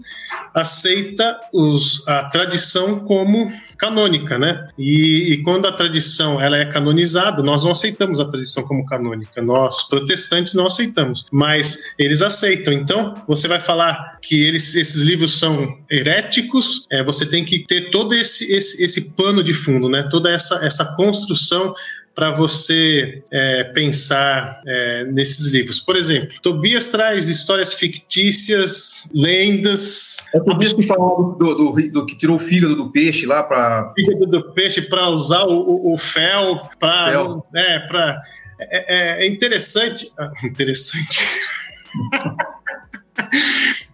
aceita 0.55 1.41
os, 1.53 2.07
a 2.07 2.25
tradição 2.25 3.01
como 3.01 3.51
canônica, 3.83 4.39
né? 4.39 4.69
E, 4.79 5.33
e, 5.33 5.43
quando 5.43 5.67
a 5.67 5.73
tradição 5.73 6.41
ela 6.41 6.57
é 6.57 6.65
canonizada, 6.65 7.43
nós 7.43 7.65
não 7.65 7.73
aceitamos 7.73 8.21
a 8.21 8.25
tradição 8.25 8.63
como 8.63 8.87
canônica. 8.87 9.43
Nós 9.43 9.83
protestantes 9.89 10.55
não 10.55 10.69
aceitamos, 10.69 11.27
mas 11.33 11.81
eles 11.99 12.23
aceitam. 12.23 12.73
Então 12.73 13.15
você 13.27 13.49
vai 13.49 13.59
falar 13.59 14.19
que 14.23 14.41
eles, 14.41 14.77
esses 14.77 15.03
livros 15.03 15.37
são 15.37 15.77
heréticos. 15.91 16.87
É, 16.93 17.03
você 17.03 17.27
tem 17.27 17.45
que 17.45 17.67
ter 17.67 17.91
todo 17.91 18.15
esse, 18.15 18.53
esse, 18.53 18.81
esse 18.81 19.17
pano 19.17 19.43
de 19.43 19.53
fundo, 19.53 19.89
né? 19.89 20.07
Toda 20.09 20.31
essa 20.31 20.65
essa 20.65 20.85
construção 20.95 21.75
para 22.15 22.31
você 22.33 23.23
é, 23.31 23.65
pensar 23.65 24.61
é, 24.67 25.05
nesses 25.07 25.47
livros. 25.47 25.81
Por 25.81 25.97
exemplo, 25.97 26.29
Tobias 26.43 26.89
traz 26.89 27.29
histórias 27.29 27.73
fictícias, 27.73 29.11
lendas. 29.15 30.19
É 30.35 30.41
Tobias 30.41 30.73
que 30.73 30.83
falou 30.83 31.37
do, 31.39 31.55
do, 31.55 31.91
do, 31.91 32.07
que 32.07 32.17
tirou 32.17 32.37
o 32.37 32.41
fígado 32.41 32.77
do 32.77 32.91
peixe 32.91 33.25
lá 33.25 33.43
para. 33.43 33.93
Fígado 33.95 34.27
do 34.27 34.53
peixe 34.53 34.83
para 34.83 35.09
usar 35.09 35.45
o, 35.45 35.53
o, 35.53 35.95
o 35.95 35.99
fel 35.99 36.69
para. 36.79 37.41
É, 37.55 37.79
pra, 37.81 38.23
é, 38.61 39.23
é, 39.23 39.25
é 39.25 39.27
interessante. 39.27 40.11
Ah, 40.19 40.31
interessante. 40.45 41.19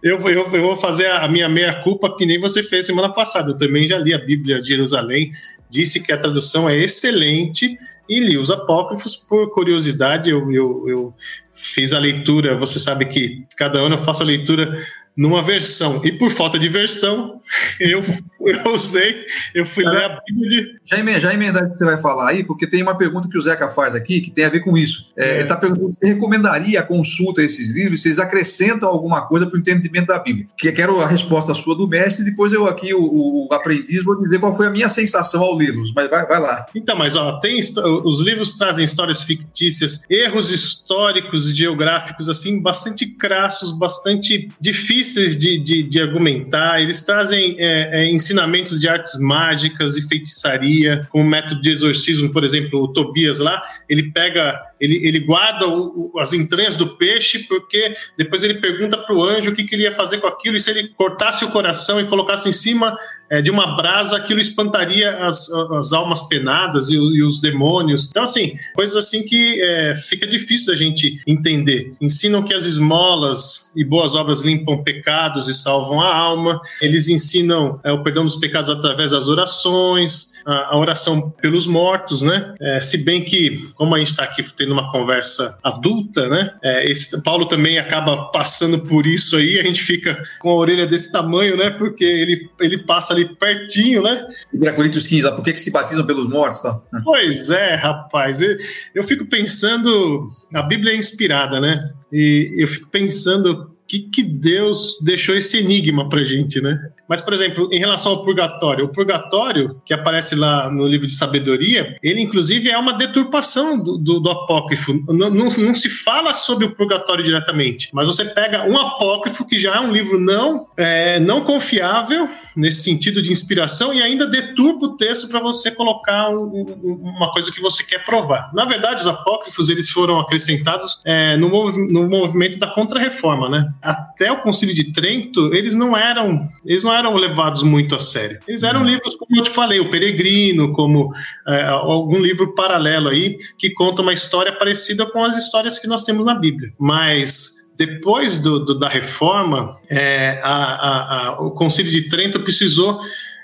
Eu, 0.01 0.19
eu, 0.29 0.53
eu, 0.53 0.61
vou 0.61 0.77
fazer 0.77 1.07
a 1.07 1.27
minha 1.27 1.49
meia-culpa 1.49 2.15
que 2.17 2.25
nem 2.25 2.39
você 2.39 2.63
fez 2.63 2.85
semana 2.85 3.09
passada. 3.09 3.51
Eu 3.51 3.57
também 3.57 3.87
já 3.87 3.97
li 3.97 4.13
a 4.13 4.17
Bíblia 4.17 4.61
de 4.61 4.67
Jerusalém, 4.67 5.31
disse 5.69 6.01
que 6.01 6.11
a 6.11 6.17
tradução 6.17 6.69
é 6.69 6.77
excelente 6.77 7.77
e 8.09 8.19
li 8.19 8.37
os 8.37 8.49
apócrifos 8.49 9.15
por 9.15 9.53
curiosidade. 9.53 10.29
Eu, 10.29 10.51
eu, 10.51 10.83
eu 10.87 11.13
fiz 11.53 11.93
a 11.93 11.99
leitura, 11.99 12.57
você 12.57 12.79
sabe 12.79 13.05
que 13.05 13.45
cada 13.55 13.79
ano 13.79 13.95
eu 13.95 14.03
faço 14.03 14.23
a 14.23 14.25
leitura 14.25 14.75
numa 15.19 15.43
versão. 15.43 15.99
E 16.05 16.13
por 16.13 16.31
falta 16.31 16.57
de 16.57 16.69
versão, 16.69 17.41
eu, 17.77 18.01
eu 18.39 18.71
usei, 18.71 19.25
eu 19.53 19.65
fui 19.65 19.83
ler 19.83 20.05
a 20.05 20.21
Bíblia 20.25 20.49
de. 20.49 20.79
Já, 20.85 20.97
emenda, 20.97 21.19
já 21.19 21.33
emendar 21.33 21.65
o 21.65 21.71
que 21.71 21.77
você 21.77 21.83
vai 21.83 21.97
falar 21.97 22.29
aí, 22.29 22.41
porque 22.41 22.65
tem 22.65 22.81
uma 22.81 22.97
pergunta 22.97 23.27
que 23.27 23.37
o 23.37 23.41
Zeca 23.41 23.67
faz 23.67 23.93
aqui 23.93 24.21
que 24.21 24.31
tem 24.31 24.45
a 24.45 24.49
ver 24.49 24.61
com 24.61 24.77
isso. 24.77 25.11
É, 25.17 25.25
é. 25.25 25.33
Ele 25.33 25.41
está 25.41 25.57
perguntando 25.57 25.97
se 25.99 26.07
recomendaria 26.07 26.79
a 26.79 26.83
consulta 26.83 27.41
desses 27.41 27.69
livros, 27.71 28.01
se 28.01 28.07
eles 28.07 28.17
acrescentam 28.17 28.87
alguma 28.87 29.27
coisa 29.27 29.45
para 29.45 29.57
o 29.57 29.59
entendimento 29.59 30.07
da 30.07 30.19
Bíblia. 30.19 30.47
Que 30.57 30.71
quero 30.71 31.01
a 31.01 31.07
resposta 31.07 31.53
sua 31.53 31.75
do 31.75 31.85
mestre, 31.85 32.23
depois 32.23 32.53
eu 32.53 32.65
aqui, 32.65 32.93
o, 32.93 33.01
o, 33.01 33.53
aprendiz, 33.53 34.01
vou 34.05 34.23
dizer 34.23 34.39
qual 34.39 34.55
foi 34.55 34.67
a 34.67 34.71
minha 34.71 34.87
sensação 34.87 35.41
ao 35.41 35.53
lê-los. 35.53 35.91
Mas 35.93 36.09
vai, 36.09 36.25
vai 36.25 36.39
lá. 36.39 36.65
Então, 36.73 36.95
mas 36.95 37.17
ó, 37.17 37.41
tem 37.41 37.59
os 37.59 38.21
livros 38.21 38.57
trazem 38.57 38.85
histórias 38.85 39.21
fictícias, 39.21 40.03
erros 40.09 40.49
históricos 40.49 41.49
e 41.49 41.55
geográficos, 41.55 42.29
assim, 42.29 42.61
bastante 42.61 43.05
crassos, 43.17 43.77
bastante 43.77 44.47
difíceis 44.61 45.08
de, 45.13 45.57
de, 45.57 45.83
de 45.83 46.01
argumentar. 46.01 46.81
Eles 46.81 47.03
trazem 47.03 47.55
é, 47.57 48.01
é, 48.01 48.11
ensinamentos 48.11 48.79
de 48.79 48.87
artes 48.87 49.19
mágicas 49.19 49.97
e 49.97 50.07
feitiçaria, 50.07 51.07
como 51.09 51.23
método 51.23 51.61
de 51.61 51.69
exorcismo, 51.69 52.31
por 52.31 52.43
exemplo, 52.43 52.81
o 52.81 52.87
Tobias 52.87 53.39
lá, 53.39 53.61
ele 53.87 54.11
pega 54.11 54.68
ele, 54.79 55.07
ele 55.07 55.19
guarda 55.19 55.67
o, 55.67 56.11
o, 56.13 56.19
as 56.19 56.33
entranhas 56.33 56.75
do 56.75 56.95
peixe, 56.95 57.39
porque 57.39 57.95
depois 58.17 58.43
ele 58.43 58.55
pergunta 58.55 58.97
para 58.97 59.15
o 59.15 59.23
anjo 59.23 59.51
o 59.51 59.55
que, 59.55 59.63
que, 59.63 59.75
ele 59.75 59.83
ia 59.83 59.91
fazer 59.93 60.19
com 60.19 60.27
aquilo, 60.27 60.55
e 60.55 60.59
se 60.59 60.71
ele 60.71 60.89
cortasse 60.89 61.43
o 61.43 61.51
coração 61.51 61.99
e 61.99 62.07
colocasse 62.07 62.47
em 62.47 62.53
cima 62.53 62.97
é, 63.29 63.41
de 63.41 63.51
uma 63.51 63.75
brasa, 63.75 64.17
aquilo 64.17 64.39
espantaria 64.39 65.17
as, 65.17 65.49
as 65.51 65.93
almas 65.93 66.23
penadas 66.23 66.89
e, 66.89 66.95
e, 66.95 67.23
os 67.23 67.39
demônios. 67.39 68.07
Então, 68.09 68.23
assim, 68.23 68.57
coisas 68.73 68.97
assim 68.97 69.23
que 69.23 69.61
é, 69.61 69.95
fica 69.95 70.25
difícil 70.25 70.67
da 70.67 70.75
gente 70.75 71.21
entender. 71.27 71.93
Ensinam 72.01 72.41
que 72.41 72.53
as 72.53 72.65
esmolas 72.65 73.71
e 73.75 73.83
boas 73.83 74.15
obras 74.15 74.41
limpam 74.41 74.83
pecados 74.83 75.47
e 75.47 75.53
salvam 75.53 76.01
a 76.01 76.15
alma. 76.15 76.59
Eles 76.81 77.07
ensinam 77.07 77.79
é, 77.83 77.91
o 77.91 78.03
perdão 78.03 78.23
dos 78.23 78.35
pecados 78.35 78.69
através 78.69 79.11
das 79.11 79.27
orações, 79.27 80.38
a, 80.45 80.73
a 80.73 80.77
oração 80.77 81.29
pelos 81.41 81.67
mortos, 81.67 82.21
né? 82.21 82.53
É, 82.59 82.79
se 82.79 82.97
bem 82.99 83.23
que, 83.23 83.69
como 83.75 83.95
a 83.95 83.99
gente 83.99 84.09
está 84.11 84.23
aqui 84.23 84.43
tendo 84.55 84.73
uma 84.73 84.91
conversa 84.91 85.57
adulta, 85.63 86.27
né? 86.27 86.51
É, 86.63 86.89
esse, 86.89 87.21
Paulo 87.23 87.45
também 87.45 87.77
acaba 87.77 88.25
passando 88.31 88.79
por 88.85 89.05
isso 89.05 89.35
aí, 89.35 89.59
a 89.59 89.63
gente 89.63 89.81
fica 89.81 90.21
com 90.39 90.49
a 90.49 90.55
orelha 90.55 90.87
desse 90.87 91.11
tamanho, 91.11 91.57
né? 91.57 91.69
Porque 91.69 92.03
ele, 92.03 92.49
ele 92.59 92.77
passa 92.79 93.13
ali 93.13 93.25
pertinho, 93.35 94.03
né? 94.03 94.25
E 94.53 94.71
Coríntios 94.71 95.07
15, 95.07 95.23
lá, 95.23 95.31
por 95.33 95.43
que, 95.43 95.53
que 95.53 95.59
se 95.59 95.71
batizam 95.71 96.05
pelos 96.05 96.27
mortos? 96.27 96.61
Tá? 96.61 96.79
Pois 97.03 97.49
é, 97.49 97.75
rapaz. 97.75 98.41
Eu, 98.41 98.55
eu 98.95 99.03
fico 99.03 99.25
pensando, 99.25 100.29
a 100.53 100.61
Bíblia 100.61 100.93
é 100.93 100.97
inspirada, 100.97 101.59
né? 101.59 101.91
E 102.11 102.55
eu 102.57 102.67
fico 102.67 102.87
pensando 102.89 103.71
que, 103.87 104.01
que 104.01 104.23
Deus 104.23 104.99
deixou 105.03 105.35
esse 105.35 105.57
enigma 105.57 106.07
para 106.07 106.23
gente, 106.23 106.61
né? 106.61 106.79
Mas, 107.09 107.21
por 107.21 107.33
exemplo, 107.33 107.67
em 107.71 107.79
relação 107.79 108.11
ao 108.11 108.23
purgatório, 108.23 108.85
o 108.85 108.89
purgatório, 108.89 109.81
que 109.83 109.93
aparece 109.93 110.35
lá 110.35 110.69
no 110.69 110.87
livro 110.87 111.07
de 111.07 111.15
sabedoria, 111.15 111.95
ele 112.03 112.21
inclusive 112.21 112.69
é 112.69 112.77
uma 112.77 112.93
deturpação 112.93 113.77
do, 113.77 113.97
do, 113.97 114.19
do 114.19 114.29
apócrifo. 114.29 114.93
Não, 115.07 115.29
não, 115.31 115.45
não, 115.45 115.73
se 115.73 115.89
fala 115.89 116.33
sobre 116.33 116.67
o 116.67 116.75
purgatório 116.75 117.23
diretamente, 117.23 117.89
mas 117.91 118.05
você 118.05 118.25
pega 118.25 118.69
um 118.69 118.77
apócrifo 118.77 119.45
que 119.45 119.57
já 119.57 119.77
é 119.77 119.79
um 119.79 119.91
livro 119.91 120.19
não, 120.19 120.67
é, 120.77 121.19
não 121.19 121.41
confiável, 121.41 122.29
nesse 122.55 122.83
sentido 122.83 123.21
de 123.21 123.31
inspiração, 123.31 123.93
e 123.93 124.01
ainda 124.01 124.27
deturpa 124.27 124.85
o 124.85 124.97
texto 124.97 125.27
para 125.27 125.39
você 125.39 125.71
colocar 125.71 126.29
um, 126.29 126.43
um, 126.43 127.11
uma 127.15 127.31
coisa 127.31 127.51
que 127.51 127.61
você 127.61 127.83
quer 127.83 128.05
provar. 128.05 128.51
Na 128.53 128.65
verdade, 128.65 129.01
os 129.01 129.07
apócrifos 129.07 129.69
eles 129.69 129.89
foram 129.89 130.19
acrescentados 130.19 131.01
é, 131.05 131.37
no, 131.37 131.71
no 131.71 132.07
movimento 132.07 132.59
da 132.59 132.67
contra-reforma, 132.67 133.49
né? 133.49 133.71
Até 133.81 134.31
o 134.31 134.41
Concílio 134.41 134.75
de 134.75 134.91
Trento, 134.91 135.53
eles 135.53 135.73
não 135.73 135.97
eram, 135.97 136.47
eles 136.65 136.83
não 136.83 136.93
eram 136.93 136.98
levados 137.07 137.63
muito 137.63 137.95
a 137.95 137.99
sério. 137.99 138.39
Eles 138.47 138.63
eram 138.63 138.83
livros, 138.83 139.15
como 139.15 139.35
eu 139.37 139.43
te 139.43 139.51
falei, 139.51 139.79
o 139.79 139.89
Peregrino, 139.89 140.73
como 140.73 141.13
é, 141.47 141.63
algum 141.63 142.19
livro 142.19 142.53
paralelo 142.53 143.09
aí, 143.09 143.37
que 143.57 143.69
conta 143.69 144.01
uma 144.01 144.13
história 144.13 144.51
parecida 144.51 145.05
com 145.05 145.23
as 145.23 145.37
histórias 145.37 145.79
que 145.79 145.87
nós 145.87 146.03
temos 146.03 146.25
na 146.25 146.35
Bíblia. 146.35 146.73
Mas 146.77 147.73
depois 147.77 148.39
do, 148.39 148.59
do, 148.59 148.77
da 148.77 148.89
reforma, 148.89 149.77
é, 149.89 150.41
a, 150.43 150.53
a, 150.53 151.27
a, 151.27 151.41
o 151.41 151.51
Concílio 151.51 151.91
de 151.91 152.09
Trento 152.09 152.41
precisou 152.41 152.99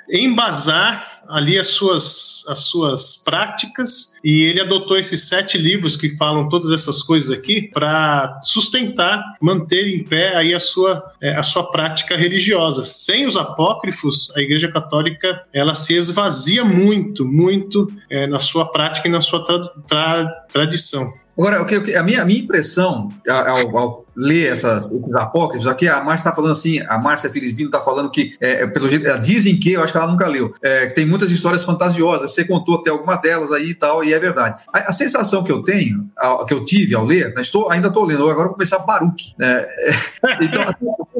embasar 0.10 1.15
ali 1.30 1.58
as 1.58 1.68
suas, 1.68 2.44
as 2.48 2.60
suas 2.60 3.18
práticas 3.18 4.16
e 4.24 4.44
ele 4.44 4.62
adotou 4.62 4.98
esses 4.98 5.28
sete 5.28 5.58
livros 5.58 5.98
que 5.98 6.16
falam 6.18 6.50
todas 6.50 6.72
essas 6.72 7.02
coisas 7.02 7.32
aqui 7.32 7.70
para 7.74 8.40
sustentar, 8.42 9.24
manter 9.42 9.88
em 9.88 10.04
pé 10.04 10.36
aí 10.36 10.54
a 10.54 10.60
sua, 10.60 11.04
é, 11.22 11.36
a 11.36 11.44
sua 11.44 11.70
prática 11.72 12.16
religiosa. 12.16 12.84
Sem 12.84 13.26
os 13.26 13.38
apócrifos, 13.38 14.32
a 14.36 14.40
Igreja 14.40 14.72
Católica 14.72 15.44
ela 15.54 15.76
se 15.76 15.94
esvazia 15.94 16.64
muito, 16.64 17.26
muito 17.26 17.92
é, 18.10 18.28
na 18.28 18.40
sua 18.40 18.72
prática 18.72 19.08
e 19.08 19.12
na 19.12 19.22
sua 19.22 19.44
tra 19.44 19.60
tra 19.88 20.26
tradição. 20.52 21.25
Agora, 21.38 21.62
a 21.62 22.04
minha, 22.04 22.22
a 22.22 22.26
minha 22.26 22.40
impressão 22.40 23.10
ao, 23.28 23.78
ao 23.78 24.06
ler 24.16 24.54
essas, 24.54 24.90
esses 24.90 25.14
apócrifos, 25.16 25.68
aqui 25.68 25.88
a 25.88 26.02
Márcia 26.02 26.30
está 26.30 26.32
falando 26.32 26.54
assim, 26.54 26.80
a 26.88 26.98
Márcia 26.98 27.30
Felizbino 27.30 27.68
está 27.68 27.82
falando 27.82 28.10
que, 28.10 28.36
é, 28.40 28.64
é, 28.64 28.68
pelo 28.68 28.90
jeito, 28.90 29.06
dizem 29.20 29.58
que, 29.58 29.74
eu 29.74 29.84
acho 29.84 29.92
que 29.92 29.98
ela 29.98 30.08
nunca 30.08 30.28
leu, 30.28 30.54
é, 30.62 30.88
que 30.88 30.96
tem 30.96 31.06
muitas 31.06 31.30
histórias 31.32 31.64
fantasiosas, 31.64 32.32
você 32.34 32.46
contou 32.46 32.76
até 32.76 32.90
alguma 32.90 33.18
delas 33.18 33.52
aí 33.52 33.72
e 33.72 33.74
tal, 33.74 34.04
e 34.04 34.14
é 34.14 34.20
verdade. 34.20 34.62
A, 34.74 34.90
a 34.90 34.92
sensação 34.94 35.44
que 35.44 35.52
eu 35.52 35.62
tenho, 35.62 36.08
a, 36.18 36.46
que 36.46 36.54
eu 36.54 36.64
tive 36.64 36.96
ao 36.96 37.04
ler, 37.04 37.34
né, 37.34 37.42
estou, 37.42 37.70
ainda 37.70 37.90
estou 37.90 38.06
lendo, 38.06 38.30
agora 38.30 38.48
vou 38.48 38.56
começar 38.56 38.80
Baruch, 38.80 39.36
né, 39.38 39.68
então, 40.42 40.62
a, 40.62 40.76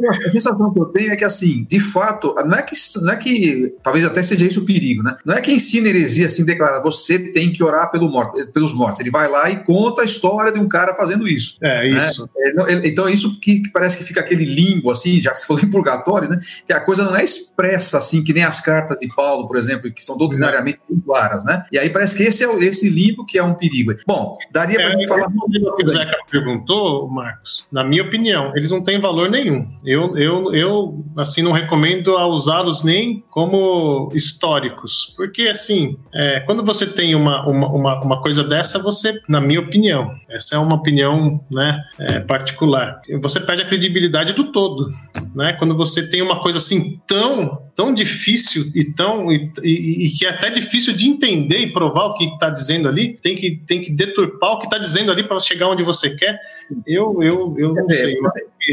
a 0.10 0.32
sensação 0.32 0.74
que 0.74 0.80
eu 0.80 0.86
tenho 0.86 1.12
é 1.12 1.16
que, 1.16 1.26
assim, 1.26 1.66
de 1.70 1.80
fato, 1.80 2.34
não 2.46 2.58
é 2.58 2.62
que, 2.62 2.76
não 3.02 3.12
é 3.12 3.16
que 3.18 3.76
talvez 3.84 4.06
até 4.06 4.22
seja 4.22 4.46
isso 4.46 4.62
o 4.62 4.66
perigo, 4.66 5.04
né, 5.04 5.18
não 5.26 5.36
é 5.36 5.42
que 5.42 5.52
ensina 5.52 5.90
heresia 5.90 6.28
assim, 6.28 6.46
declara, 6.46 6.82
você 6.82 7.20
tem 7.20 7.52
que 7.52 7.64
orar 7.64 7.92
pelo 7.92 8.10
morto, 8.10 8.52
pelos 8.54 8.74
mortos, 8.74 9.02
ele 9.02 9.12
vai 9.12 9.30
lá 9.30 9.50
e 9.50 9.64
conta 9.64 10.05
a 10.06 10.08
história 10.08 10.52
de 10.52 10.60
um 10.60 10.68
cara 10.68 10.94
fazendo 10.94 11.28
isso. 11.28 11.58
É, 11.62 11.90
né? 11.90 12.08
isso. 12.08 12.30
Ele, 12.36 12.88
então, 12.88 13.08
é 13.08 13.12
isso 13.12 13.40
que, 13.40 13.62
que, 13.62 13.72
parece 13.72 13.98
que 13.98 14.04
fica 14.04 14.20
aquele 14.20 14.46
limbo, 14.46 14.92
assim, 14.92 15.20
já 15.20 15.32
que 15.32 15.40
se 15.40 15.48
falou 15.48 15.62
em 15.66 15.70
purgatório, 15.70 16.30
né? 16.30 16.40
Que 16.66 16.74
a 16.74 16.80
coisa 16.80 17.04
não 17.04 17.16
é 17.16 17.24
expressa, 17.24 17.98
assim, 17.98 18.24
que 18.24 18.34
nem 18.34 18.44
as 18.44 18.62
cartas 18.62 19.00
de 19.00 19.08
Paulo, 19.08 19.48
por 19.48 19.58
exemplo, 19.58 19.92
que 19.92 20.04
são 20.04 20.18
doutrinariamente 20.18 20.80
muito 20.90 21.06
claras, 21.06 21.44
né? 21.44 21.66
E 21.72 21.78
aí 21.78 21.90
parece 21.90 22.16
que 22.16 22.24
esse 22.24 22.44
é 22.44 22.56
esse 22.64 22.90
limbo 22.90 23.26
que 23.26 23.38
é 23.38 23.44
um 23.44 23.54
perigo. 23.54 23.94
Bom, 24.06 24.38
daria 24.52 24.78
para 24.78 25.02
é, 25.02 25.08
falar. 25.08 25.28
O 25.28 25.76
que 25.76 25.86
o 25.86 25.90
Zeca 25.90 26.18
perguntou, 26.30 27.10
Marcos, 27.10 27.68
na 27.72 27.84
minha 27.84 28.04
opinião, 28.04 28.52
eles 28.56 28.72
não 28.72 28.82
têm 28.82 29.00
valor 29.00 29.30
nenhum. 29.30 29.68
Eu, 29.86 30.18
eu, 30.18 30.54
eu 30.54 31.06
assim, 31.18 31.42
não 31.42 31.52
recomendo 31.52 32.18
a 32.18 32.28
usá-los 32.28 32.84
nem 32.84 33.24
como 33.30 34.12
históricos, 34.14 35.14
porque, 35.16 35.44
assim, 35.44 35.98
é, 36.14 36.40
quando 36.42 36.64
você 36.64 36.86
tem 36.86 37.16
uma, 37.16 37.48
uma, 37.48 37.68
uma, 37.68 38.02
uma 38.02 38.22
coisa 38.22 38.44
dessa, 38.44 38.82
você, 38.82 39.14
na 39.28 39.40
minha 39.40 39.60
opinião, 39.60 39.95
essa 40.30 40.56
é 40.56 40.58
uma 40.58 40.76
opinião 40.76 41.44
né, 41.52 41.84
é, 42.00 42.20
particular 42.20 43.02
você 43.22 43.40
perde 43.40 43.64
a 43.64 43.68
credibilidade 43.68 44.34
do 44.34 44.52
todo, 44.52 44.90
né? 45.36 45.54
Quando 45.54 45.76
você 45.76 46.08
tem 46.10 46.22
uma 46.22 46.42
coisa 46.42 46.58
assim 46.58 47.00
tão, 47.08 47.62
tão 47.76 47.94
difícil 47.94 48.64
e 48.76 48.86
tão 48.94 49.32
e, 49.32 49.52
e, 49.64 50.08
e 50.08 50.10
que 50.12 50.26
é 50.26 50.30
até 50.30 50.50
difícil 50.50 50.94
de 50.94 51.08
entender 51.08 51.58
e 51.58 51.74
provar 51.74 52.06
o 52.06 52.14
que 52.16 52.26
está 52.26 52.50
dizendo 52.50 52.88
ali, 52.88 53.18
tem 53.18 53.36
que 53.36 53.58
tem 53.68 53.82
que 53.82 53.92
deturpar 53.92 54.52
o 54.52 54.60
que 54.60 54.66
está 54.66 54.78
dizendo 54.78 55.12
ali 55.12 55.24
para 55.28 55.40
chegar 55.40 55.70
onde 55.70 55.84
você 55.84 56.16
quer. 56.16 56.40
Eu 56.88 57.22
eu, 57.22 57.56
eu 57.58 57.74
não 57.74 57.86
é, 57.90 57.96
sei. 57.96 58.16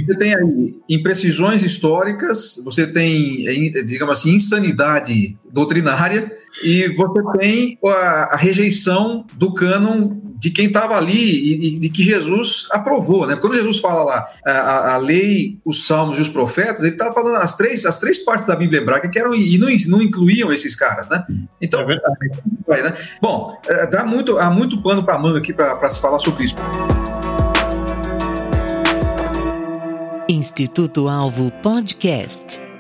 Você 0.07 0.17
tem 0.17 0.35
aí 0.35 0.75
imprecisões 0.89 1.63
históricas, 1.63 2.61
você 2.65 2.87
tem, 2.87 3.45
digamos 3.85 4.19
assim, 4.19 4.35
insanidade 4.35 5.37
doutrinária 5.53 6.33
e 6.65 6.89
você 6.89 7.23
tem 7.39 7.79
a, 7.85 8.35
a 8.35 8.37
rejeição 8.37 9.27
do 9.35 9.53
cânon 9.53 10.32
de 10.43 10.51
quem 10.51 10.67
estava 10.67 10.97
ali 10.97 11.15
e, 11.15 11.87
e, 11.87 11.89
que 11.89 12.03
Jesus 12.03 12.67
aprovou, 12.73 13.29
né? 13.29 13.37
Quando 13.37 13.55
Jesus 13.55 13.79
fala 13.79 14.03
lá 14.03 14.29
a, 14.45 14.95
a 14.95 14.97
lei, 14.97 15.61
os 15.65 15.87
salmos 15.87 16.19
e 16.19 16.21
os 16.21 16.29
profetas, 16.29 16.83
ele 16.83 16.95
estava 16.95 17.15
falando 17.15 17.37
as 17.37 17.55
três, 17.57 17.87
as 17.87 18.01
três 18.01 18.19
partes 18.19 18.45
da 18.45 18.57
Bíblia 18.57 18.81
hebraica 18.81 19.09
que 19.09 19.21
eram 19.21 19.33
e 19.37 19.57
não, 19.57 19.69
não 19.87 20.03
incluíam 20.03 20.53
esses 20.53 20.75
caras, 20.75 21.09
né? 21.09 21.25
Então, 21.61 21.89
é 21.89 21.97
vai, 22.67 22.83
né? 22.83 22.93
bom, 23.21 23.57
é, 23.69 23.87
dá 23.87 24.05
muito, 24.05 24.37
há 24.37 24.51
muito 24.51 24.83
pano 24.83 25.05
para 25.05 25.17
manga 25.17 25.39
aqui 25.39 25.53
para 25.53 25.89
se 25.91 26.01
falar 26.01 26.19
sobre 26.19 26.43
isso. 26.43 26.57
Instituto 30.29 31.07
Alvo 31.09 31.53
Podcast 31.63 32.72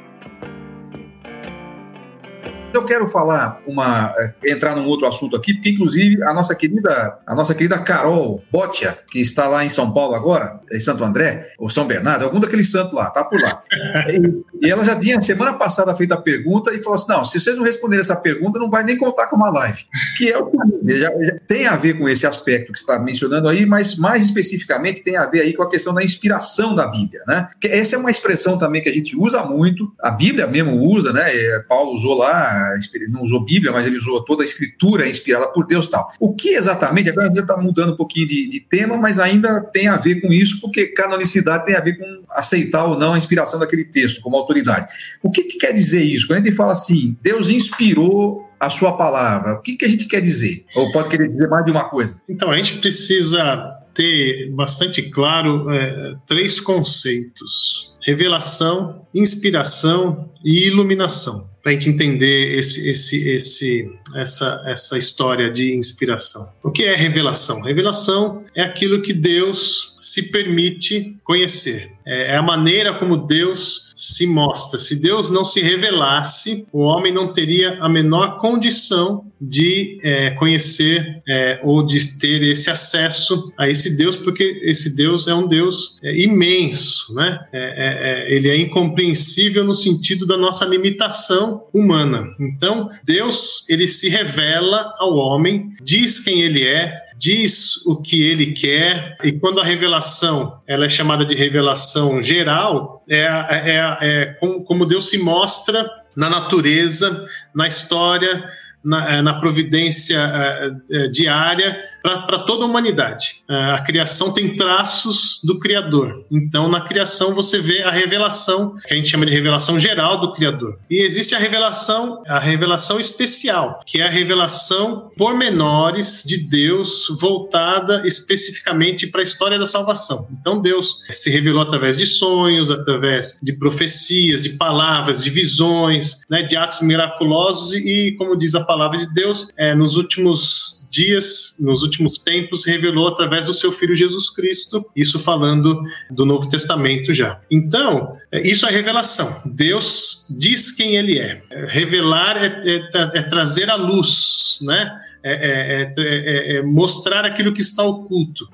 eu 2.76 2.84
quero 2.84 3.08
falar 3.08 3.60
uma 3.66 4.12
eh, 4.18 4.52
entrar 4.52 4.76
num 4.76 4.86
outro 4.86 5.06
assunto 5.06 5.36
aqui, 5.36 5.54
porque 5.54 5.70
inclusive 5.70 6.22
a 6.22 6.32
nossa 6.32 6.54
querida 6.54 7.18
a 7.26 7.34
nossa 7.34 7.54
querida 7.54 7.78
Carol 7.78 8.42
Botia, 8.50 8.98
que 9.10 9.20
está 9.20 9.48
lá 9.48 9.64
em 9.64 9.68
São 9.68 9.92
Paulo 9.92 10.14
agora, 10.14 10.60
em 10.70 10.80
Santo 10.80 11.04
André 11.04 11.52
ou 11.58 11.68
São 11.68 11.86
Bernardo, 11.86 12.24
algum 12.24 12.40
daqueles 12.40 12.70
santos 12.70 12.92
lá, 12.92 13.10
tá 13.10 13.24
por 13.24 13.40
lá. 13.40 13.62
e, 14.08 14.42
E 14.62 14.70
ela 14.70 14.84
já 14.84 14.94
tinha, 14.94 15.20
semana 15.20 15.54
passada, 15.54 15.94
feito 15.96 16.12
a 16.12 16.16
pergunta 16.16 16.72
e 16.72 16.80
falou 16.80 16.94
assim: 16.94 17.08
não, 17.08 17.24
se 17.24 17.40
vocês 17.40 17.56
não 17.56 17.64
responderem 17.64 18.00
essa 18.00 18.14
pergunta, 18.14 18.60
não 18.60 18.70
vai 18.70 18.84
nem 18.84 18.96
contar 18.96 19.26
com 19.26 19.34
uma 19.34 19.50
live. 19.50 19.84
Que 20.16 20.30
é 20.30 20.38
o 20.38 20.46
que 20.46 21.00
já, 21.00 21.10
já 21.20 21.38
tem 21.48 21.66
a 21.66 21.74
ver 21.74 21.98
com 21.98 22.08
esse 22.08 22.26
aspecto 22.26 22.72
que 22.72 22.78
está 22.78 22.96
mencionando 22.98 23.48
aí, 23.48 23.66
mas 23.66 23.96
mais 23.96 24.24
especificamente 24.24 25.02
tem 25.02 25.16
a 25.16 25.26
ver 25.26 25.40
aí 25.40 25.52
com 25.52 25.64
a 25.64 25.68
questão 25.68 25.92
da 25.92 26.02
inspiração 26.02 26.76
da 26.76 26.86
Bíblia, 26.86 27.22
né? 27.26 27.48
Que 27.60 27.66
essa 27.66 27.96
é 27.96 27.98
uma 27.98 28.10
expressão 28.10 28.56
também 28.56 28.80
que 28.80 28.88
a 28.88 28.92
gente 28.92 29.16
usa 29.16 29.42
muito, 29.44 29.92
a 30.00 30.10
Bíblia 30.12 30.46
mesmo 30.46 30.76
usa, 30.76 31.12
né? 31.12 31.34
É, 31.34 31.58
Paulo 31.68 31.92
usou 31.92 32.14
lá, 32.14 32.61
não 33.08 33.22
usou 33.22 33.44
Bíblia, 33.44 33.72
mas 33.72 33.86
ele 33.86 33.96
usou 33.96 34.24
toda 34.24 34.42
a 34.42 34.44
escritura 34.44 35.08
inspirada 35.08 35.48
por 35.48 35.66
Deus 35.66 35.86
tal. 35.86 36.08
O 36.18 36.34
que 36.34 36.50
exatamente, 36.50 37.10
agora 37.10 37.26
gente 37.26 37.40
está 37.40 37.56
mudando 37.56 37.92
um 37.92 37.96
pouquinho 37.96 38.26
de, 38.26 38.48
de 38.48 38.60
tema, 38.60 38.96
mas 38.96 39.18
ainda 39.18 39.60
tem 39.60 39.88
a 39.88 39.96
ver 39.96 40.20
com 40.20 40.32
isso, 40.32 40.60
porque 40.60 40.86
canonicidade 40.86 41.64
tem 41.64 41.74
a 41.74 41.80
ver 41.80 41.98
com 41.98 42.22
aceitar 42.30 42.84
ou 42.84 42.98
não 42.98 43.14
a 43.14 43.18
inspiração 43.18 43.58
daquele 43.58 43.84
texto 43.84 44.20
como 44.20 44.36
autoridade. 44.36 44.86
O 45.22 45.30
que, 45.30 45.44
que 45.44 45.58
quer 45.58 45.72
dizer 45.72 46.02
isso? 46.02 46.26
Quando 46.26 46.40
a 46.40 46.42
gente 46.42 46.56
fala 46.56 46.72
assim, 46.72 47.16
Deus 47.20 47.50
inspirou 47.50 48.48
a 48.58 48.70
sua 48.70 48.96
palavra, 48.96 49.54
o 49.54 49.60
que, 49.60 49.76
que 49.76 49.84
a 49.84 49.88
gente 49.88 50.06
quer 50.06 50.20
dizer? 50.20 50.64
Ou 50.76 50.92
pode 50.92 51.08
querer 51.08 51.28
dizer 51.28 51.48
mais 51.48 51.64
de 51.64 51.70
uma 51.70 51.84
coisa? 51.88 52.20
Então, 52.28 52.50
a 52.50 52.56
gente 52.56 52.78
precisa 52.78 53.82
ter 53.94 54.50
bastante 54.52 55.02
claro 55.10 55.70
é, 55.70 56.14
três 56.26 56.60
conceitos: 56.60 57.94
revelação, 58.06 59.06
inspiração 59.12 60.30
e 60.44 60.66
iluminação 60.66 61.51
para 61.62 61.70
a 61.70 61.74
gente 61.74 61.88
entender 61.88 62.58
esse, 62.58 62.90
esse, 62.90 63.28
esse, 63.28 63.92
essa, 64.14 64.62
essa 64.66 64.98
história 64.98 65.50
de 65.50 65.74
inspiração. 65.74 66.48
O 66.62 66.70
que 66.70 66.84
é 66.84 66.94
revelação? 66.94 67.60
Revelação 67.62 68.44
é 68.54 68.62
aquilo 68.62 69.02
que 69.02 69.12
Deus 69.12 69.96
se 70.00 70.30
permite 70.30 71.16
conhecer. 71.24 71.92
É, 72.04 72.32
é 72.32 72.36
a 72.36 72.42
maneira 72.42 72.94
como 72.98 73.16
Deus 73.16 73.92
se 73.94 74.26
mostra. 74.26 74.80
Se 74.80 75.00
Deus 75.00 75.30
não 75.30 75.44
se 75.44 75.60
revelasse, 75.60 76.66
o 76.72 76.80
homem 76.80 77.12
não 77.12 77.32
teria 77.32 77.78
a 77.80 77.88
menor 77.88 78.40
condição 78.40 79.24
de 79.40 79.98
é, 80.02 80.30
conhecer 80.30 81.20
é, 81.28 81.60
ou 81.62 81.84
de 81.84 82.18
ter 82.18 82.42
esse 82.42 82.70
acesso 82.70 83.52
a 83.58 83.68
esse 83.68 83.96
Deus, 83.96 84.14
porque 84.14 84.60
esse 84.62 84.94
Deus 84.94 85.26
é 85.26 85.34
um 85.34 85.48
Deus 85.48 85.98
é, 86.02 86.16
imenso, 86.16 87.12
né? 87.14 87.40
É, 87.52 88.28
é, 88.30 88.34
ele 88.34 88.48
é 88.48 88.56
incompreensível 88.56 89.64
no 89.64 89.74
sentido 89.74 90.26
da 90.26 90.36
nossa 90.36 90.64
limitação 90.64 91.64
humana. 91.72 92.26
Então, 92.38 92.88
Deus 93.04 93.68
ele 93.68 93.88
se 93.88 94.01
revela 94.08 94.94
ao 94.98 95.14
homem, 95.16 95.70
diz 95.82 96.18
quem 96.18 96.40
ele 96.42 96.66
é, 96.66 97.02
diz 97.16 97.84
o 97.86 98.00
que 98.00 98.22
ele 98.22 98.52
quer 98.52 99.16
e 99.22 99.32
quando 99.32 99.60
a 99.60 99.64
revelação 99.64 100.60
ela 100.66 100.86
é 100.86 100.88
chamada 100.88 101.24
de 101.24 101.34
revelação 101.34 102.22
geral 102.22 103.04
é, 103.08 103.20
é, 103.20 103.98
é 104.00 104.26
como, 104.40 104.64
como 104.64 104.86
Deus 104.86 105.08
se 105.08 105.18
mostra 105.18 105.88
na 106.16 106.28
natureza, 106.28 107.24
na 107.54 107.66
história, 107.66 108.44
na, 108.84 109.14
eh, 109.14 109.22
na 109.22 109.34
providência 109.34 110.18
uh, 110.18 111.10
diária 111.10 111.78
para 112.02 112.40
toda 112.40 112.64
a 112.64 112.66
humanidade. 112.66 113.42
A 113.48 113.80
criação 113.80 114.32
tem 114.32 114.56
traços 114.56 115.40
do 115.44 115.60
Criador. 115.60 116.24
Então, 116.30 116.68
na 116.68 116.80
criação, 116.80 117.32
você 117.32 117.60
vê 117.60 117.82
a 117.82 117.90
revelação, 117.92 118.74
que 118.86 118.92
a 118.92 118.96
gente 118.96 119.08
chama 119.08 119.24
de 119.24 119.32
revelação 119.32 119.78
geral 119.78 120.20
do 120.20 120.32
Criador. 120.32 120.78
E 120.90 121.00
existe 121.00 121.34
a 121.34 121.38
revelação, 121.38 122.22
a 122.26 122.40
revelação 122.40 122.98
especial, 122.98 123.80
que 123.86 124.00
é 124.00 124.06
a 124.06 124.10
revelação 124.10 125.10
pormenores 125.16 126.24
de 126.26 126.38
Deus 126.38 127.06
voltada 127.20 128.02
especificamente 128.04 129.06
para 129.06 129.20
a 129.20 129.24
história 129.24 129.58
da 129.58 129.66
salvação. 129.66 130.26
Então, 130.40 130.60
Deus 130.60 131.04
se 131.12 131.30
revelou 131.30 131.62
através 131.62 131.96
de 131.98 132.06
sonhos, 132.06 132.70
através 132.70 133.38
de 133.40 133.52
profecias, 133.52 134.42
de 134.42 134.50
palavras, 134.50 135.22
de 135.22 135.30
visões, 135.30 136.22
né, 136.28 136.42
de 136.42 136.56
atos 136.56 136.80
miraculosos 136.80 137.72
e, 137.74 138.14
como 138.18 138.36
diz 138.36 138.54
a 138.54 138.64
palavra 138.72 138.96
de 138.96 139.12
Deus, 139.12 139.48
é, 139.58 139.74
nos 139.74 139.96
últimos 139.96 140.88
dias, 140.90 141.56
nos 141.60 141.82
últimos 141.82 142.18
tempos, 142.18 142.66
revelou 142.66 143.08
através 143.08 143.46
do 143.46 143.54
seu 143.54 143.70
Filho 143.70 143.94
Jesus 143.94 144.30
Cristo, 144.30 144.84
isso 144.96 145.18
falando 145.18 145.82
do 146.10 146.24
Novo 146.24 146.48
Testamento 146.48 147.12
já. 147.12 147.38
Então, 147.50 148.16
é, 148.30 148.46
isso 148.46 148.66
é 148.66 148.70
revelação. 148.70 149.28
Deus 149.44 150.26
diz 150.30 150.72
quem 150.72 150.96
ele 150.96 151.18
é. 151.18 151.42
Revelar 151.68 152.36
é, 152.36 152.62
é, 152.66 153.18
é 153.18 153.22
trazer 153.22 153.68
a 153.68 153.74
luz, 153.74 154.58
né? 154.62 154.90
É, 155.24 155.92
é, 155.96 156.56
é, 156.56 156.62
mostrar 156.62 157.24
aquilo 157.24 157.54
que 157.54 157.60
está 157.60 157.84
oculto. 157.84 158.48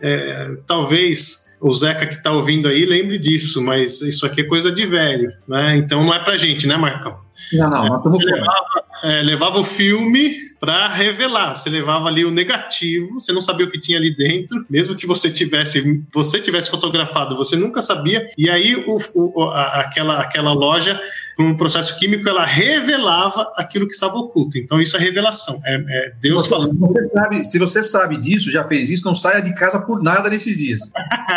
talvez 0.67 1.57
o 1.61 1.73
Zeca 1.73 2.07
que 2.07 2.17
está 2.17 2.31
ouvindo 2.31 2.69
aí 2.69 2.85
lembre 2.85 3.19
disso, 3.19 3.63
mas 3.63 4.03
isso 4.03 4.27
aqui 4.27 4.43
é 4.43 4.45
coisa 4.45 4.71
de 4.71 4.85
velho, 4.85 5.33
né? 5.47 5.77
Então 5.77 6.05
não 6.05 6.13
é 6.13 6.19
pra 6.19 6.37
gente, 6.37 6.67
né, 6.67 6.77
Marcão? 6.77 7.19
Não, 7.53 7.71
não, 7.71 7.87
nós 7.87 7.99
estamos 7.99 8.25
levava, 8.25 8.85
é, 9.03 9.23
levava 9.23 9.59
o 9.59 9.65
filme 9.65 10.48
para 10.61 10.89
revelar. 10.89 11.57
Você 11.57 11.71
levava 11.71 12.09
ali 12.09 12.25
o 12.25 12.31
negativo, 12.31 13.21
você 13.21 13.33
não 13.33 13.41
sabia 13.41 13.67
o 13.67 13.71
que 13.71 13.79
tinha 13.79 13.99
ali 13.99 14.15
dentro, 14.15 14.65
mesmo 14.69 14.97
que 14.97 15.07
você 15.07 15.31
tivesse 15.31 16.03
você 16.13 16.41
tivesse 16.41 16.71
fotografado, 16.71 17.37
você 17.37 17.57
nunca 17.57 17.81
sabia. 17.81 18.29
E 18.37 18.51
aí 18.51 18.75
o, 18.75 18.99
o, 19.15 19.45
a, 19.45 19.81
aquela, 19.81 20.21
aquela 20.21 20.53
loja 20.53 21.01
um 21.39 21.57
processo 21.57 21.97
químico, 21.99 22.29
ela 22.29 22.45
revelava 22.45 23.53
aquilo 23.55 23.87
que 23.87 23.95
estava 23.95 24.17
oculto. 24.17 24.59
Então, 24.59 24.81
isso 24.81 24.97
é 24.97 25.01
revelação. 25.01 25.61
É, 25.65 25.75
é 25.89 26.13
Deus 26.21 26.43
você, 26.43 26.49
falando. 26.49 26.77
Você 26.77 27.09
sabe, 27.09 27.45
se 27.45 27.59
você 27.59 27.85
sabe 27.85 28.17
disso, 28.17 28.51
já 28.51 28.67
fez 28.67 28.91
isso, 28.91 29.05
não 29.05 29.15
saia 29.15 29.41
de 29.41 29.55
casa 29.55 29.79
por 29.79 30.03
nada 30.03 30.29
nesses 30.29 30.59
dias. 30.59 30.81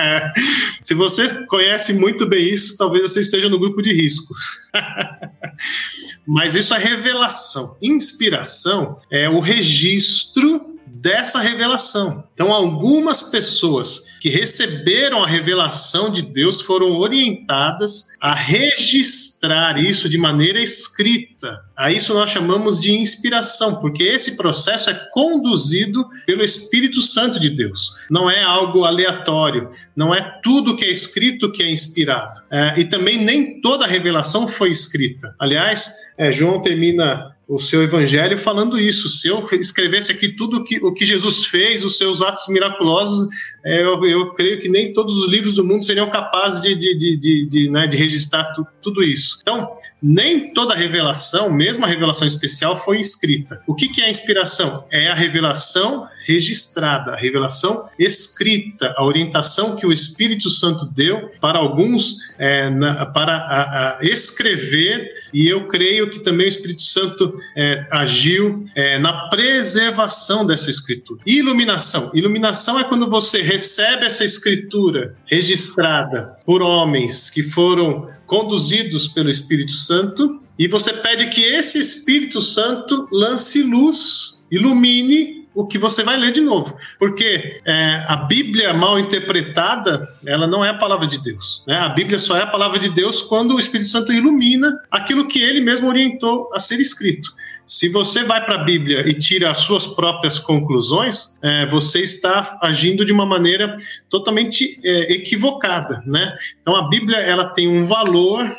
se 0.81 0.95
você 0.95 1.45
conhece 1.45 1.93
muito 1.93 2.27
bem 2.27 2.49
isso, 2.49 2.77
talvez 2.77 3.03
você 3.03 3.21
esteja 3.21 3.47
no 3.47 3.59
grupo 3.59 3.81
de 3.81 3.93
risco. 3.93 4.33
Mas 6.25 6.55
isso 6.55 6.73
é 6.73 6.79
revelação. 6.79 7.77
Inspiração 7.81 8.99
é 9.11 9.29
o 9.29 9.39
registro 9.39 10.71
dessa 11.01 11.39
revelação. 11.39 12.23
Então, 12.33 12.53
algumas 12.53 13.23
pessoas 13.23 14.11
que 14.21 14.29
receberam 14.29 15.23
a 15.23 15.27
revelação 15.27 16.11
de 16.11 16.21
Deus 16.21 16.61
foram 16.61 16.97
orientadas 16.97 18.09
a 18.21 18.35
registrar 18.35 19.83
isso 19.83 20.07
de 20.07 20.17
maneira 20.17 20.61
escrita. 20.61 21.59
A 21.75 21.91
isso 21.91 22.13
nós 22.13 22.29
chamamos 22.29 22.79
de 22.79 22.91
inspiração, 22.91 23.81
porque 23.81 24.03
esse 24.03 24.37
processo 24.37 24.91
é 24.91 24.93
conduzido 25.11 26.07
pelo 26.27 26.43
Espírito 26.43 27.01
Santo 27.01 27.39
de 27.39 27.49
Deus. 27.49 27.95
Não 28.09 28.29
é 28.29 28.43
algo 28.43 28.85
aleatório, 28.85 29.71
não 29.95 30.13
é 30.13 30.21
tudo 30.43 30.75
que 30.75 30.85
é 30.85 30.91
escrito 30.91 31.51
que 31.51 31.63
é 31.63 31.71
inspirado. 31.71 32.39
É, 32.51 32.79
e 32.79 32.85
também 32.85 33.17
nem 33.17 33.59
toda 33.59 33.85
a 33.85 33.87
revelação 33.87 34.47
foi 34.47 34.69
escrita. 34.69 35.33
Aliás, 35.39 35.91
é, 36.15 36.31
João 36.31 36.61
termina 36.61 37.35
o 37.51 37.59
seu 37.59 37.83
evangelho 37.83 38.37
falando 38.37 38.79
isso. 38.79 39.09
Se 39.09 39.27
eu 39.27 39.45
escrevesse 39.51 40.09
aqui 40.09 40.29
tudo 40.29 40.63
que, 40.63 40.77
o 40.77 40.93
que 40.93 41.05
Jesus 41.05 41.45
fez, 41.45 41.83
os 41.83 41.97
seus 41.97 42.21
atos 42.21 42.47
miraculosos, 42.47 43.27
é, 43.63 43.83
eu, 43.83 44.05
eu, 44.05 44.33
creio 44.33 44.61
que 44.61 44.69
nem 44.69 44.93
todos 44.93 45.15
os 45.17 45.29
livros 45.29 45.55
do 45.55 45.65
mundo 45.65 45.83
seriam 45.83 46.09
capazes 46.09 46.61
de, 46.61 46.73
de, 46.73 46.97
de, 46.97 47.17
de, 47.17 47.45
de, 47.45 47.69
né, 47.69 47.89
registrar 47.91 48.45
tu, 48.53 48.65
tudo 48.81 49.03
isso. 49.03 49.39
Então, 49.41 49.69
nem 50.01 50.53
toda 50.53 50.73
revelação, 50.73 51.51
mesmo 51.51 51.83
a 51.83 51.87
revelação 51.87 52.25
especial, 52.25 52.83
foi 52.83 53.01
escrita. 53.01 53.61
O 53.67 53.75
que, 53.75 53.89
que 53.89 54.01
é 54.01 54.05
a 54.05 54.09
inspiração? 54.09 54.87
É 54.89 55.09
a 55.09 55.13
revelação 55.13 56.07
registrada, 56.25 57.11
a 57.11 57.17
revelação 57.17 57.89
escrita, 57.99 58.93
a 58.97 59.03
orientação 59.03 59.75
que 59.75 59.85
o 59.85 59.91
Espírito 59.91 60.49
Santo 60.49 60.85
deu 60.85 61.31
para 61.39 61.59
alguns 61.59 62.17
é, 62.37 62.69
na, 62.69 63.05
para 63.07 63.35
a, 63.35 63.97
a 63.97 63.99
escrever, 64.03 65.11
e 65.33 65.47
eu 65.47 65.67
creio 65.67 66.09
que 66.09 66.19
também 66.19 66.45
o 66.45 66.49
Espírito 66.49 66.83
Santo 66.83 67.37
é, 67.55 67.85
agiu 67.91 68.65
é, 68.75 68.99
na 68.99 69.29
preservação 69.29 70.45
dessa 70.45 70.69
escritura. 70.69 71.21
Iluminação. 71.25 72.11
Iluminação 72.13 72.79
é 72.79 72.83
quando 72.83 73.09
você 73.09 73.41
recebe 73.41 74.05
essa 74.05 74.23
escritura 74.23 75.15
registrada 75.25 76.37
por 76.45 76.61
homens 76.61 77.29
que 77.29 77.43
foram 77.43 78.09
conduzidos 78.25 79.07
pelo 79.07 79.29
Espírito 79.29 79.73
Santo 79.73 80.41
e 80.57 80.67
você 80.67 80.93
pede 80.93 81.27
que 81.27 81.41
esse 81.41 81.79
Espírito 81.79 82.39
Santo 82.39 83.07
lance 83.11 83.63
luz, 83.63 84.43
ilumine 84.51 85.40
o 85.53 85.67
que 85.67 85.77
você 85.77 86.03
vai 86.03 86.17
ler 86.17 86.31
de 86.31 86.41
novo. 86.41 86.75
Porque 86.97 87.61
é, 87.65 88.05
a 88.07 88.15
Bíblia 88.15 88.73
mal 88.73 88.97
interpretada, 88.99 90.07
ela 90.25 90.47
não 90.47 90.63
é 90.63 90.69
a 90.69 90.77
palavra 90.77 91.07
de 91.07 91.21
Deus. 91.21 91.63
Né? 91.67 91.75
A 91.75 91.89
Bíblia 91.89 92.19
só 92.19 92.37
é 92.37 92.43
a 92.43 92.47
palavra 92.47 92.79
de 92.79 92.89
Deus 92.89 93.21
quando 93.21 93.55
o 93.55 93.59
Espírito 93.59 93.89
Santo 93.89 94.13
ilumina 94.13 94.79
aquilo 94.89 95.27
que 95.27 95.41
ele 95.41 95.59
mesmo 95.59 95.89
orientou 95.89 96.49
a 96.53 96.59
ser 96.59 96.79
escrito. 96.79 97.29
Se 97.65 97.89
você 97.89 98.23
vai 98.23 98.43
para 98.45 98.61
a 98.61 98.63
Bíblia 98.63 99.07
e 99.07 99.13
tira 99.13 99.49
as 99.51 99.59
suas 99.59 99.87
próprias 99.87 100.39
conclusões, 100.39 101.37
é, 101.41 101.65
você 101.67 102.01
está 102.01 102.57
agindo 102.61 103.05
de 103.05 103.11
uma 103.13 103.25
maneira 103.25 103.77
totalmente 104.09 104.79
é, 104.83 105.13
equivocada, 105.13 106.03
né? 106.05 106.35
Então 106.61 106.75
a 106.75 106.89
Bíblia 106.89 107.17
ela 107.17 107.45
tem 107.49 107.67
um 107.67 107.85
valor 107.85 108.49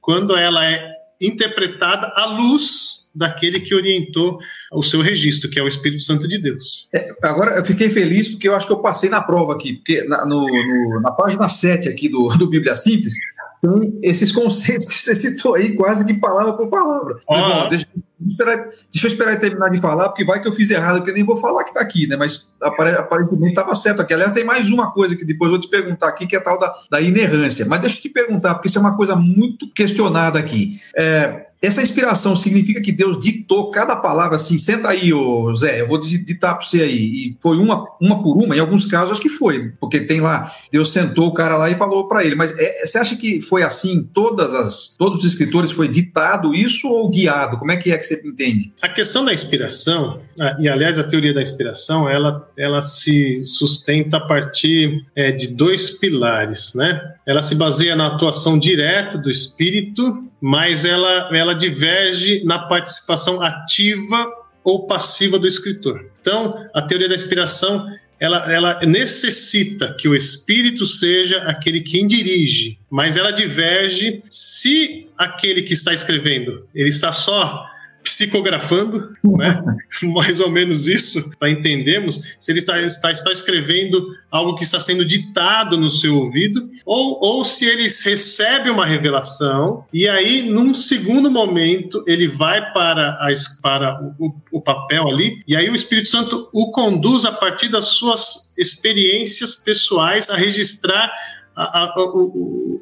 quando 0.00 0.36
ela 0.36 0.64
é 0.64 0.88
interpretada 1.20 2.12
à 2.16 2.26
luz 2.26 2.99
daquele 3.14 3.60
que 3.60 3.74
orientou 3.74 4.38
o 4.72 4.82
seu 4.82 5.00
registro, 5.00 5.50
que 5.50 5.58
é 5.58 5.62
o 5.62 5.68
Espírito 5.68 6.02
Santo 6.02 6.28
de 6.28 6.40
Deus. 6.40 6.88
É, 6.92 7.06
agora 7.22 7.56
eu 7.56 7.64
fiquei 7.64 7.90
feliz 7.90 8.28
porque 8.28 8.48
eu 8.48 8.54
acho 8.54 8.66
que 8.66 8.72
eu 8.72 8.80
passei 8.80 9.10
na 9.10 9.20
prova 9.20 9.54
aqui, 9.54 9.74
porque 9.74 10.04
na, 10.04 10.24
no, 10.24 10.46
no, 10.46 11.00
na 11.00 11.10
página 11.10 11.48
7 11.48 11.88
aqui 11.88 12.08
do, 12.08 12.28
do 12.28 12.48
Bíblia 12.48 12.74
Simples, 12.74 13.14
tem 13.60 13.98
esses 14.02 14.32
conceitos 14.32 14.86
que 14.86 14.94
você 14.94 15.14
citou 15.14 15.54
aí, 15.54 15.74
quase 15.74 16.06
que 16.06 16.14
palavra 16.14 16.54
por 16.54 16.70
palavra. 16.70 17.18
Bom, 17.28 17.68
deixa, 17.68 17.86
esperar, 18.26 18.56
deixa 18.90 19.06
eu 19.06 19.10
esperar 19.10 19.38
terminar 19.38 19.68
de 19.68 19.78
falar, 19.78 20.08
porque 20.08 20.24
vai 20.24 20.40
que 20.40 20.48
eu 20.48 20.52
fiz 20.52 20.70
errado, 20.70 21.02
que 21.02 21.10
eu 21.10 21.14
nem 21.14 21.24
vou 21.24 21.36
falar 21.36 21.64
que 21.64 21.70
está 21.70 21.80
aqui, 21.80 22.06
né? 22.06 22.16
Mas 22.16 22.50
aparentemente 22.62 23.50
estava 23.50 23.74
certo 23.74 24.00
aqui. 24.00 24.14
Aliás, 24.14 24.32
tem 24.32 24.44
mais 24.44 24.70
uma 24.70 24.92
coisa 24.92 25.14
que 25.14 25.26
depois 25.26 25.48
eu 25.48 25.58
vou 25.58 25.60
te 25.60 25.68
perguntar 25.68 26.08
aqui, 26.08 26.26
que 26.26 26.34
é 26.34 26.38
a 26.38 26.42
tal 26.42 26.58
da, 26.58 26.74
da 26.90 27.00
inerrância. 27.02 27.66
Mas 27.66 27.82
deixa 27.82 27.98
eu 27.98 28.02
te 28.02 28.08
perguntar, 28.08 28.54
porque 28.54 28.68
isso 28.68 28.78
é 28.78 28.80
uma 28.80 28.96
coisa 28.96 29.14
muito 29.14 29.70
questionada 29.70 30.38
aqui. 30.38 30.80
É, 30.96 31.49
essa 31.62 31.82
inspiração 31.82 32.34
significa 32.34 32.80
que 32.80 32.90
Deus 32.90 33.18
ditou 33.18 33.70
cada 33.70 33.94
palavra 33.96 34.36
assim, 34.36 34.56
senta 34.56 34.88
aí, 34.88 35.12
ô 35.12 35.54
Zé, 35.54 35.82
eu 35.82 35.86
vou 35.86 35.98
ditar 35.98 36.54
para 36.54 36.66
você 36.66 36.82
aí. 36.82 36.98
E 36.98 37.36
foi 37.40 37.58
uma, 37.58 37.86
uma 38.00 38.22
por 38.22 38.36
uma, 38.42 38.56
em 38.56 38.60
alguns 38.60 38.86
casos 38.86 39.12
acho 39.12 39.20
que 39.20 39.28
foi, 39.28 39.72
porque 39.78 40.00
tem 40.00 40.20
lá, 40.20 40.50
Deus 40.72 40.90
sentou 40.90 41.26
o 41.28 41.34
cara 41.34 41.56
lá 41.58 41.68
e 41.70 41.74
falou 41.74 42.08
para 42.08 42.24
ele. 42.24 42.34
Mas 42.34 42.58
é, 42.58 42.86
você 42.86 42.98
acha 42.98 43.14
que 43.14 43.42
foi 43.42 43.62
assim, 43.62 44.08
todas 44.14 44.54
as, 44.54 44.94
todos 44.96 45.18
os 45.18 45.24
escritores 45.24 45.70
foi 45.70 45.86
ditado 45.86 46.54
isso 46.54 46.88
ou 46.88 47.10
guiado? 47.10 47.58
Como 47.58 47.70
é 47.70 47.76
que 47.76 47.92
é 47.92 47.98
que 47.98 48.04
você 48.04 48.22
entende? 48.24 48.72
A 48.80 48.88
questão 48.88 49.24
da 49.24 49.32
inspiração, 49.32 50.20
e 50.58 50.68
aliás 50.68 50.98
a 50.98 51.04
teoria 51.04 51.34
da 51.34 51.42
inspiração, 51.42 52.08
ela, 52.08 52.48
ela 52.56 52.80
se 52.80 53.44
sustenta 53.44 54.16
a 54.16 54.20
partir 54.20 55.04
é, 55.14 55.30
de 55.30 55.48
dois 55.48 55.90
pilares, 55.90 56.72
né? 56.74 57.00
Ela 57.26 57.42
se 57.42 57.54
baseia 57.54 57.94
na 57.94 58.06
atuação 58.06 58.58
direta 58.58 59.18
do 59.18 59.30
Espírito, 59.30 60.30
mas 60.40 60.84
ela, 60.84 61.28
ela 61.36 61.49
diverge 61.52 62.44
na 62.44 62.58
participação 62.58 63.40
ativa 63.40 64.26
ou 64.62 64.86
passiva 64.86 65.38
do 65.38 65.46
escritor. 65.46 66.10
Então, 66.20 66.54
a 66.74 66.82
teoria 66.82 67.08
da 67.08 67.14
inspiração 67.14 67.86
ela, 68.20 68.52
ela 68.52 68.80
necessita 68.84 69.94
que 69.98 70.06
o 70.06 70.14
espírito 70.14 70.84
seja 70.84 71.38
aquele 71.44 71.80
quem 71.80 72.06
dirige, 72.06 72.78
mas 72.90 73.16
ela 73.16 73.30
diverge 73.30 74.20
se 74.28 75.08
aquele 75.16 75.62
que 75.62 75.72
está 75.72 75.94
escrevendo 75.94 76.68
ele 76.74 76.90
está 76.90 77.12
só 77.14 77.69
psicografando, 78.02 79.10
né? 79.24 79.62
mais 80.02 80.40
ou 80.40 80.50
menos 80.50 80.88
isso, 80.88 81.30
para 81.38 81.50
entendermos 81.50 82.20
se 82.38 82.52
ele 82.52 82.60
está, 82.60 82.80
está, 82.80 83.12
está, 83.12 83.32
escrevendo 83.32 84.14
algo 84.30 84.56
que 84.56 84.64
está 84.64 84.80
sendo 84.80 85.04
ditado 85.04 85.76
no 85.76 85.90
seu 85.90 86.16
ouvido, 86.16 86.70
ou, 86.84 87.18
ou 87.22 87.44
se 87.44 87.66
ele 87.66 87.82
recebe 87.82 88.70
uma 88.70 88.86
revelação 88.86 89.84
e 89.92 90.08
aí, 90.08 90.42
num 90.42 90.74
segundo 90.74 91.30
momento, 91.30 92.02
ele 92.06 92.28
vai 92.28 92.72
para, 92.72 93.10
a, 93.10 93.28
para 93.62 94.00
o, 94.18 94.34
o 94.52 94.60
papel 94.60 95.08
ali, 95.08 95.42
e 95.46 95.56
aí 95.56 95.68
o 95.68 95.74
Espírito 95.74 96.08
Santo 96.08 96.48
o 96.52 96.70
conduz 96.70 97.24
a 97.24 97.32
partir 97.32 97.68
das 97.68 97.86
suas 97.86 98.52
experiências 98.56 99.54
pessoais 99.54 100.30
a 100.30 100.36
registrar 100.36 101.10
a, 101.56 101.84
a, 101.84 101.94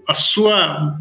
a, 0.09 0.15
sua. 0.15 0.99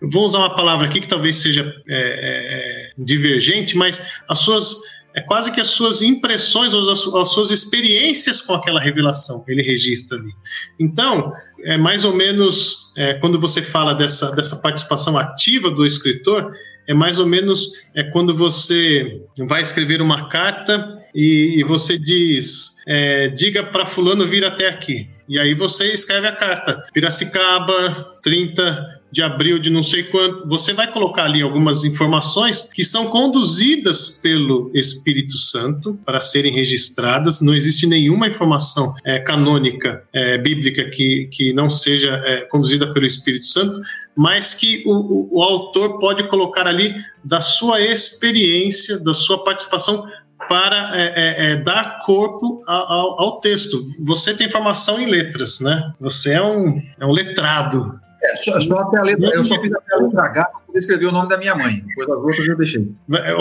Vou 0.00 0.24
usar 0.24 0.38
uma 0.38 0.54
palavra 0.54 0.86
aqui 0.86 1.00
que 1.00 1.08
talvez 1.08 1.36
seja 1.36 1.74
é, 1.88 2.90
é, 2.90 2.92
divergente, 2.98 3.76
mas 3.76 4.00
as 4.28 4.38
suas. 4.40 4.94
É 5.16 5.20
quase 5.20 5.52
que 5.52 5.60
as 5.60 5.68
suas 5.68 6.02
impressões 6.02 6.74
ou 6.74 6.90
as, 6.90 7.06
as 7.06 7.28
suas 7.32 7.52
experiências 7.52 8.40
com 8.40 8.52
aquela 8.52 8.80
revelação, 8.80 9.44
ele 9.46 9.62
registra 9.62 10.18
ali. 10.18 10.32
Então, 10.76 11.32
é 11.62 11.76
mais 11.76 12.04
ou 12.04 12.12
menos 12.12 12.92
é, 12.96 13.14
quando 13.14 13.38
você 13.38 13.62
fala 13.62 13.94
dessa, 13.94 14.34
dessa 14.34 14.56
participação 14.56 15.16
ativa 15.16 15.70
do 15.70 15.86
escritor, 15.86 16.52
é 16.86 16.92
mais 16.92 17.20
ou 17.20 17.26
menos 17.26 17.72
é 17.94 18.02
quando 18.02 18.36
você 18.36 19.22
vai 19.46 19.62
escrever 19.62 20.02
uma 20.02 20.28
carta 20.28 20.98
e, 21.14 21.60
e 21.60 21.64
você 21.64 21.96
diz: 21.96 22.82
é, 22.86 23.28
diga 23.28 23.62
para 23.62 23.86
Fulano 23.86 24.26
vir 24.26 24.44
até 24.44 24.68
aqui. 24.68 25.08
E 25.28 25.38
aí 25.38 25.54
você 25.54 25.92
escreve 25.92 26.26
a 26.26 26.36
carta. 26.36 26.84
Piracicaba, 26.92 28.18
30 28.22 29.02
de 29.14 29.22
abril 29.22 29.60
de 29.60 29.70
não 29.70 29.82
sei 29.82 30.02
quanto. 30.02 30.46
Você 30.48 30.72
vai 30.72 30.92
colocar 30.92 31.24
ali 31.24 31.40
algumas 31.40 31.84
informações 31.84 32.68
que 32.72 32.84
são 32.84 33.06
conduzidas 33.06 34.20
pelo 34.20 34.72
Espírito 34.74 35.38
Santo 35.38 35.96
para 36.04 36.20
serem 36.20 36.52
registradas. 36.52 37.40
Não 37.40 37.54
existe 37.54 37.86
nenhuma 37.86 38.26
informação 38.26 38.92
é, 39.04 39.20
canônica, 39.20 40.02
é, 40.12 40.36
bíblica, 40.36 40.90
que, 40.90 41.28
que 41.30 41.52
não 41.52 41.70
seja 41.70 42.10
é, 42.24 42.40
conduzida 42.40 42.92
pelo 42.92 43.06
Espírito 43.06 43.46
Santo, 43.46 43.80
mas 44.16 44.52
que 44.52 44.82
o, 44.84 44.92
o, 44.92 45.38
o 45.38 45.42
autor 45.42 46.00
pode 46.00 46.26
colocar 46.28 46.66
ali 46.66 46.92
da 47.24 47.40
sua 47.40 47.80
experiência, 47.80 48.98
da 48.98 49.14
sua 49.14 49.44
participação 49.44 50.04
para 50.48 50.92
é, 50.94 51.02
é, 51.02 51.52
é, 51.52 51.56
dar 51.56 52.02
corpo 52.04 52.62
ao, 52.66 53.20
ao, 53.20 53.40
texto. 53.40 53.84
Você 54.04 54.34
tem 54.34 54.48
formação 54.48 55.00
em 55.00 55.06
letras, 55.06 55.60
né? 55.60 55.92
Você 56.00 56.32
é 56.32 56.42
um, 56.42 56.80
é 56.98 57.06
um 57.06 57.12
letrado. 57.12 57.98
É, 58.22 58.36
só, 58.36 58.60
só 58.60 58.78
até 58.78 58.98
a 58.98 59.02
letra, 59.02 59.30
eu 59.34 59.44
só 59.44 59.60
fiz 59.60 59.72
até 59.72 59.94
a 59.94 59.98
letra 59.98 60.22
H 60.24 60.44
para 60.44 60.78
escrever 60.78 61.06
o 61.06 61.12
nome 61.12 61.28
da 61.28 61.36
minha 61.36 61.54
mãe. 61.54 61.84
Depois 61.86 62.08
as 62.08 62.16
outras 62.16 62.48
eu 62.48 62.56
deixei. 62.56 62.92
É, 63.12 63.34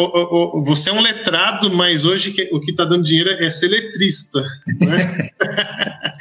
você 0.66 0.89
é 0.89 0.93
um 0.93 1.01
letrado, 1.01 1.70
mas 1.74 2.06
hoje 2.06 2.36
o 2.51 2.60
que 2.60 2.72
está 2.72 2.84
dando 2.84 3.04
dinheiro 3.04 3.32
é 3.32 3.49
ser 3.49 3.70
letrista. 3.70 4.41
Né? 4.82 5.30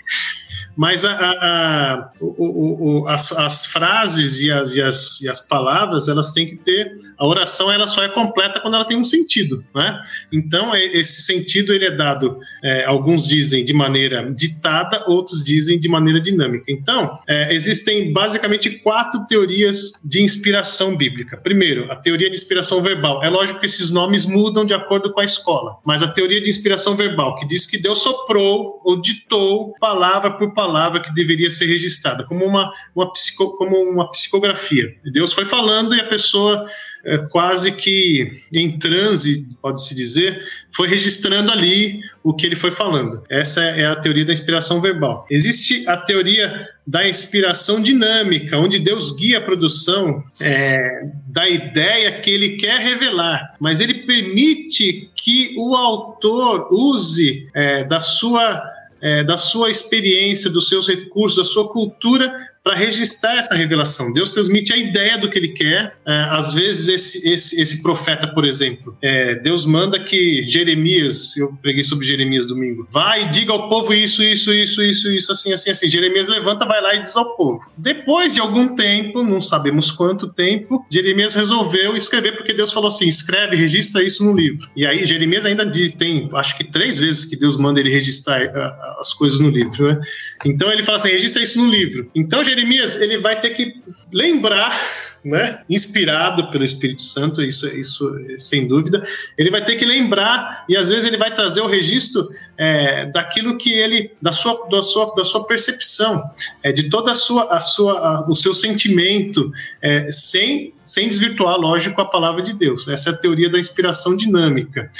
mas 0.76 1.04
a, 1.04 1.12
a, 1.12 1.94
a, 1.94 2.10
o, 2.20 3.02
o, 3.02 3.08
as, 3.08 3.32
as, 3.32 3.66
frases 3.66 4.40
e 4.40 4.50
as, 4.50 4.74
e, 4.74 4.82
as, 4.82 5.20
e 5.20 5.28
as 5.28 5.46
palavras 5.46 6.08
elas 6.08 6.32
têm 6.32 6.46
que 6.46 6.56
ter 6.56 6.96
a 7.18 7.26
oração 7.26 7.70
ela 7.70 7.86
só 7.86 8.02
é 8.02 8.08
completa 8.08 8.60
quando 8.60 8.74
ela 8.74 8.84
tem 8.84 8.96
um 8.96 9.04
sentido 9.04 9.64
né? 9.74 10.02
Então 10.32 10.74
esse 10.74 11.22
sentido 11.22 11.72
ele 11.72 11.84
é 11.84 11.90
dado 11.90 12.38
é, 12.62 12.84
alguns 12.84 13.26
dizem 13.26 13.64
de 13.64 13.72
maneira 13.72 14.30
ditada 14.30 15.04
outros 15.06 15.44
dizem 15.44 15.78
de 15.78 15.88
maneira 15.88 16.20
dinâmica. 16.20 16.64
Então 16.68 17.18
é, 17.28 17.54
existem 17.54 18.12
basicamente 18.12 18.70
quatro 18.70 19.26
teorias 19.26 19.92
de 20.04 20.22
inspiração 20.22 20.96
bíblica. 20.96 21.36
Primeiro 21.36 21.90
a 21.90 21.96
teoria 21.96 22.30
de 22.30 22.36
inspiração 22.36 22.82
verbal. 22.82 23.22
É 23.22 23.28
lógico 23.28 23.60
que 23.60 23.66
esses 23.66 23.90
nomes 23.90 24.24
mudam 24.24 24.64
de 24.64 24.74
acordo 24.74 25.12
com 25.12 25.20
a 25.20 25.24
escola 25.24 25.76
mas 25.84 26.02
a 26.02 26.08
teoria 26.08 26.40
de 26.40 26.48
inspiração 26.48 26.96
verbal 26.96 27.36
que 27.36 27.46
diz 27.46 27.66
que 27.66 27.78
Deus 27.78 28.00
soprou 28.02 28.80
ou 28.84 29.00
ditou 29.00 29.74
palavra 29.80 30.30
por 30.30 30.52
palavra 30.52 30.61
palavra 30.62 31.00
que 31.00 31.12
deveria 31.12 31.50
ser 31.50 31.66
registrada, 31.66 32.24
como 32.24 32.44
uma, 32.44 32.72
uma, 32.94 33.12
psico, 33.12 33.56
como 33.56 33.76
uma 33.76 34.08
psicografia. 34.10 34.94
Deus 35.12 35.32
foi 35.32 35.44
falando 35.44 35.94
e 35.94 36.00
a 36.00 36.06
pessoa, 36.06 36.66
é, 37.04 37.18
quase 37.18 37.72
que 37.72 38.40
em 38.52 38.78
transe, 38.78 39.56
pode-se 39.60 39.92
dizer, 39.92 40.40
foi 40.72 40.86
registrando 40.86 41.50
ali 41.50 42.00
o 42.22 42.32
que 42.32 42.46
ele 42.46 42.54
foi 42.54 42.70
falando. 42.70 43.24
Essa 43.28 43.60
é 43.60 43.86
a 43.86 43.96
teoria 43.96 44.24
da 44.24 44.32
inspiração 44.32 44.80
verbal. 44.80 45.26
Existe 45.28 45.84
a 45.88 45.96
teoria 45.96 46.68
da 46.86 47.08
inspiração 47.08 47.82
dinâmica, 47.82 48.56
onde 48.58 48.78
Deus 48.78 49.16
guia 49.16 49.38
a 49.38 49.42
produção 49.42 50.22
é, 50.40 51.06
da 51.26 51.48
ideia 51.48 52.20
que 52.20 52.30
ele 52.30 52.50
quer 52.56 52.78
revelar, 52.78 53.54
mas 53.58 53.80
ele 53.80 53.94
permite 53.94 55.10
que 55.16 55.54
o 55.56 55.74
autor 55.74 56.68
use 56.72 57.48
é, 57.54 57.84
da 57.84 58.00
sua 58.00 58.62
é, 59.02 59.24
da 59.24 59.36
sua 59.36 59.68
experiência, 59.68 60.48
dos 60.48 60.68
seus 60.68 60.86
recursos, 60.86 61.38
da 61.38 61.44
sua 61.44 61.68
cultura 61.68 62.51
para 62.62 62.76
registrar 62.76 63.36
essa 63.36 63.54
revelação. 63.54 64.12
Deus 64.12 64.32
transmite 64.32 64.72
a 64.72 64.76
ideia 64.76 65.18
do 65.18 65.28
que 65.28 65.38
ele 65.38 65.48
quer. 65.48 65.96
É, 66.06 66.14
às 66.30 66.54
vezes, 66.54 66.88
esse, 66.88 67.28
esse, 67.28 67.60
esse 67.60 67.82
profeta, 67.82 68.28
por 68.28 68.44
exemplo, 68.44 68.96
é, 69.02 69.34
Deus 69.34 69.66
manda 69.66 69.98
que 69.98 70.48
Jeremias, 70.48 71.36
eu 71.36 71.52
preguei 71.60 71.82
sobre 71.82 72.06
Jeremias 72.06 72.46
domingo, 72.46 72.86
vai 72.90 73.24
e 73.24 73.28
diga 73.30 73.52
ao 73.52 73.68
povo 73.68 73.92
isso, 73.92 74.22
isso, 74.22 74.52
isso, 74.52 74.82
isso, 74.82 75.10
isso, 75.10 75.32
assim, 75.32 75.52
assim, 75.52 75.70
assim. 75.70 75.90
Jeremias 75.90 76.28
levanta, 76.28 76.64
vai 76.64 76.80
lá 76.80 76.94
e 76.94 77.02
diz 77.02 77.16
ao 77.16 77.36
povo. 77.36 77.60
Depois 77.76 78.34
de 78.34 78.40
algum 78.40 78.76
tempo, 78.76 79.22
não 79.24 79.42
sabemos 79.42 79.90
quanto 79.90 80.32
tempo, 80.32 80.86
Jeremias 80.90 81.34
resolveu 81.34 81.96
escrever, 81.96 82.36
porque 82.36 82.52
Deus 82.52 82.72
falou 82.72 82.88
assim: 82.88 83.08
escreve, 83.08 83.56
registra 83.56 84.04
isso 84.04 84.24
no 84.24 84.32
livro. 84.32 84.68
E 84.76 84.86
aí, 84.86 85.04
Jeremias 85.04 85.44
ainda 85.44 85.66
diz, 85.66 85.90
tem, 85.92 86.28
acho 86.34 86.56
que 86.56 86.64
três 86.64 86.98
vezes 86.98 87.24
que 87.24 87.36
Deus 87.36 87.56
manda 87.56 87.80
ele 87.80 87.90
registrar 87.90 88.40
uh, 88.40 89.00
as 89.00 89.12
coisas 89.12 89.40
no 89.40 89.48
livro, 89.48 89.84
né? 89.84 90.00
Então 90.44 90.72
ele 90.72 90.82
fala 90.82 90.98
assim: 90.98 91.08
registra 91.08 91.42
isso 91.42 91.58
no 91.58 91.70
livro. 91.70 92.10
Então, 92.14 92.42
Jeremias 92.42 93.00
ele 93.00 93.18
vai 93.18 93.40
ter 93.40 93.50
que 93.50 93.74
lembrar 94.12 94.78
né, 95.24 95.62
inspirado 95.70 96.50
pelo 96.50 96.64
Espírito 96.64 97.02
Santo, 97.02 97.42
isso, 97.42 97.68
isso 97.68 98.12
sem 98.38 98.66
dúvida, 98.66 99.06
ele 99.38 99.50
vai 99.50 99.64
ter 99.64 99.76
que 99.76 99.84
lembrar 99.84 100.64
e 100.68 100.76
às 100.76 100.88
vezes 100.88 101.04
ele 101.04 101.16
vai 101.16 101.32
trazer 101.32 101.60
o 101.60 101.66
registro 101.66 102.28
é, 102.58 103.06
daquilo 103.06 103.56
que 103.56 103.72
ele, 103.72 104.10
da 104.20 104.32
sua, 104.32 104.66
da 104.68 104.82
sua, 104.82 105.14
da 105.14 105.24
sua 105.24 105.46
percepção, 105.46 106.22
é, 106.62 106.72
de 106.72 106.90
toda 106.90 107.12
a 107.12 107.14
sua, 107.14 107.44
a 107.44 107.60
sua, 107.60 107.98
a, 107.98 108.28
o 108.28 108.34
seu 108.34 108.52
sentimento, 108.52 109.50
é, 109.80 110.10
sem 110.10 110.74
sem 110.84 111.08
desvirtuar, 111.08 111.56
lógico, 111.56 112.00
a 112.00 112.04
palavra 112.04 112.42
de 112.42 112.52
Deus. 112.52 112.88
Essa 112.88 113.10
é 113.10 113.12
a 113.12 113.16
teoria 113.16 113.50
da 113.50 113.58
inspiração 113.58 114.16
dinâmica. 114.16 114.90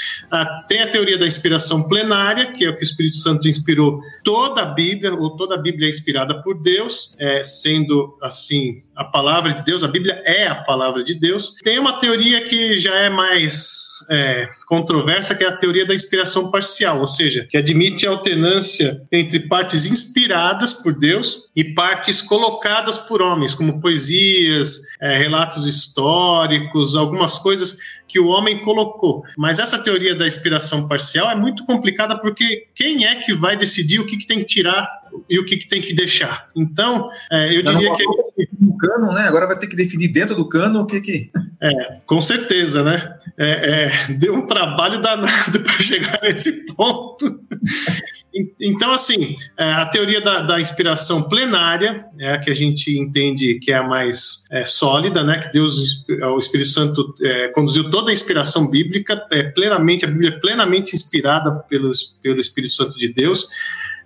Tem 0.67 0.81
a 0.81 0.91
teoria 0.91 1.17
da 1.17 1.27
inspiração 1.27 1.87
plenária, 1.87 2.51
que 2.51 2.65
é 2.65 2.69
o 2.69 2.73
que 2.73 2.81
o 2.81 2.83
Espírito 2.83 3.17
Santo 3.17 3.47
inspirou 3.47 4.01
toda 4.23 4.61
a 4.61 4.65
Bíblia, 4.65 5.13
ou 5.13 5.35
toda 5.35 5.55
a 5.55 5.57
Bíblia 5.57 5.87
é 5.87 5.89
inspirada 5.89 6.41
por 6.41 6.61
Deus, 6.61 7.15
é, 7.19 7.43
sendo 7.43 8.17
assim 8.21 8.81
a 8.95 9.03
palavra 9.03 9.53
de 9.53 9.63
Deus, 9.63 9.83
a 9.83 9.87
Bíblia 9.87 10.21
é 10.25 10.47
a 10.47 10.55
palavra 10.55 11.03
de 11.03 11.15
Deus. 11.15 11.55
Tem 11.63 11.79
uma 11.79 11.99
teoria 11.99 12.45
que 12.45 12.77
já 12.77 12.95
é 12.95 13.09
mais 13.09 13.92
é, 14.09 14.49
controversa, 14.67 15.35
que 15.35 15.43
é 15.43 15.47
a 15.47 15.55
teoria 15.55 15.85
da 15.85 15.93
inspiração 15.93 16.51
parcial, 16.51 16.99
ou 16.99 17.07
seja, 17.07 17.45
que 17.49 17.57
admite 17.57 18.07
a 18.07 18.09
alternância 18.09 19.01
entre 19.11 19.39
partes 19.41 19.85
inspiradas 19.85 20.73
por 20.73 20.97
Deus 20.97 21.49
e 21.55 21.63
partes 21.63 22.21
colocadas 22.21 22.97
por 22.97 23.21
homens, 23.21 23.53
como 23.53 23.79
poesias, 23.79 24.81
é, 25.01 25.17
relatos 25.17 25.65
históricos, 25.67 26.95
algumas 26.95 27.37
coisas 27.39 27.77
que 28.07 28.19
o 28.19 28.27
homem 28.27 28.59
colocou. 28.59 29.23
Mas 29.35 29.57
essa 29.57 29.79
teoria 29.79 30.15
da 30.15 30.27
inspiração 30.27 30.87
parcial 30.87 31.31
é 31.31 31.35
muito 31.35 31.65
complicada 31.65 32.17
porque 32.19 32.67
quem 32.75 33.05
é 33.05 33.15
que 33.15 33.33
vai 33.33 33.57
decidir 33.57 33.99
o 33.99 34.05
que, 34.05 34.17
que 34.17 34.27
tem 34.27 34.39
que 34.39 34.45
tirar 34.45 35.02
e 35.29 35.39
o 35.39 35.45
que, 35.45 35.57
que 35.57 35.67
tem 35.67 35.81
que 35.81 35.93
deixar? 35.93 36.49
Então, 36.55 37.09
é, 37.31 37.55
eu 37.55 37.63
diria 37.63 37.93
que. 37.95 38.03
No 38.59 38.77
cano, 38.77 39.11
né? 39.11 39.21
Agora 39.21 39.47
vai 39.47 39.57
ter 39.57 39.67
que 39.67 39.75
definir 39.75 40.07
dentro 40.09 40.35
do 40.35 40.47
cano 40.47 40.81
o 40.81 40.85
que 40.85 41.01
que. 41.01 41.31
É, 41.61 41.99
com 42.05 42.21
certeza, 42.21 42.83
né? 42.83 43.15
É, 43.37 43.49
é, 44.09 44.13
deu 44.13 44.35
um 44.35 44.45
trabalho 44.45 45.01
danado 45.01 45.59
para 45.63 45.73
chegar 45.73 46.19
nesse 46.21 46.73
ponto. 46.75 47.39
Então, 48.59 48.91
assim, 48.91 49.35
é, 49.57 49.71
a 49.71 49.85
teoria 49.85 50.19
da, 50.19 50.41
da, 50.41 50.59
inspiração 50.59 51.29
plenária 51.29 52.05
é 52.19 52.33
a 52.33 52.39
que 52.39 52.49
a 52.49 52.55
gente 52.55 52.97
entende 52.97 53.59
que 53.59 53.71
é 53.71 53.75
a 53.75 53.83
mais 53.83 54.45
é, 54.51 54.65
sólida, 54.65 55.23
né? 55.23 55.39
Que 55.39 55.51
Deus, 55.51 56.05
o 56.07 56.37
Espírito 56.37 56.69
Santo, 56.69 57.13
é, 57.21 57.49
conduziu 57.49 57.89
toda 57.91 58.09
a 58.09 58.13
inspiração 58.13 58.69
bíblica, 58.69 59.25
é 59.31 59.43
plenamente, 59.43 60.05
a 60.05 60.07
Bíblia 60.07 60.31
é 60.31 60.39
plenamente 60.39 60.95
inspirada 60.95 61.51
pelo, 61.69 61.91
pelo 62.21 62.39
Espírito 62.39 62.73
Santo 62.73 62.97
de 62.97 63.13
Deus. 63.13 63.47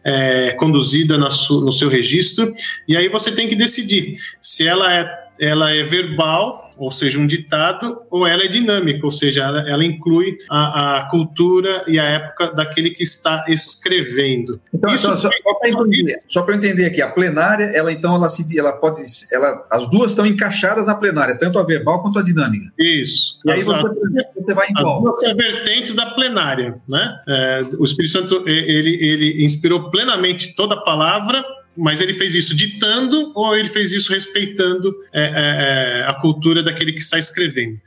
É, 0.09 0.51
conduzida 0.51 1.17
no 1.17 1.71
seu 1.73 1.89
registro, 1.89 2.53
e 2.87 2.95
aí 2.95 3.09
você 3.09 3.29
tem 3.29 3.49
que 3.49 3.57
decidir 3.57 4.15
se 4.41 4.65
ela 4.65 4.93
é, 4.93 5.05
ela 5.37 5.69
é 5.69 5.83
verbal 5.83 6.66
ou 6.77 6.91
seja, 6.91 7.19
um 7.19 7.27
ditado, 7.27 8.01
ou 8.09 8.25
ela 8.25 8.43
é 8.43 8.47
dinâmica, 8.47 9.05
ou 9.05 9.11
seja, 9.11 9.43
ela, 9.43 9.69
ela 9.69 9.83
inclui 9.83 10.37
a, 10.49 10.97
a, 10.97 11.09
cultura 11.09 11.83
e 11.87 11.99
a 11.99 12.03
época 12.03 12.53
daquele 12.53 12.91
que 12.91 13.03
está 13.03 13.45
escrevendo. 13.47 14.59
Então, 14.73 14.93
Isso 14.93 15.05
então, 15.05 15.17
só, 15.17 15.29
para 15.59 15.69
entender, 15.69 16.19
só 16.27 16.41
para 16.43 16.55
entender 16.55 16.85
aqui, 16.85 17.01
a 17.01 17.09
plenária, 17.09 17.65
ela 17.73 17.91
então 17.91 18.15
ela 18.15 18.29
se, 18.29 18.57
ela 18.57 18.73
pode, 18.73 18.99
ela, 19.31 19.65
as 19.71 19.89
duas 19.89 20.11
estão 20.11 20.25
encaixadas 20.25 20.87
na 20.87 20.95
plenária, 20.95 21.37
tanto 21.37 21.59
a 21.59 21.63
verbal 21.63 22.01
quanto 22.01 22.19
a 22.19 22.23
dinâmica. 22.23 22.71
Isso. 22.79 23.39
E 23.45 23.51
aí 23.51 23.61
você, 23.61 24.41
você, 24.41 24.53
vai 24.53 24.67
em 24.69 24.73
qual? 24.73 24.97
As 24.97 25.19
duas 25.19 25.35
vertentes 25.35 25.95
da 25.95 26.07
plenária, 26.11 26.79
né? 26.87 27.19
É, 27.27 27.61
o 27.77 27.83
Espírito 27.83 28.11
Santo 28.11 28.43
ele, 28.47 28.97
ele 29.01 29.43
inspirou 29.43 29.89
plenamente 29.89 30.55
toda 30.55 30.75
a 30.75 30.81
palavra 30.81 31.43
mas 31.77 32.01
ele 32.01 32.13
fez 32.13 32.35
isso 32.35 32.55
ditando 32.55 33.31
ou 33.35 33.55
ele 33.55 33.69
fez 33.69 33.91
isso 33.91 34.11
respeitando 34.11 34.95
é, 35.13 35.21
é, 35.21 35.25
é, 35.25 36.03
a 36.07 36.13
cultura 36.15 36.63
daquele 36.63 36.91
que 36.91 37.01
está 37.01 37.17
escrevendo? 37.17 37.79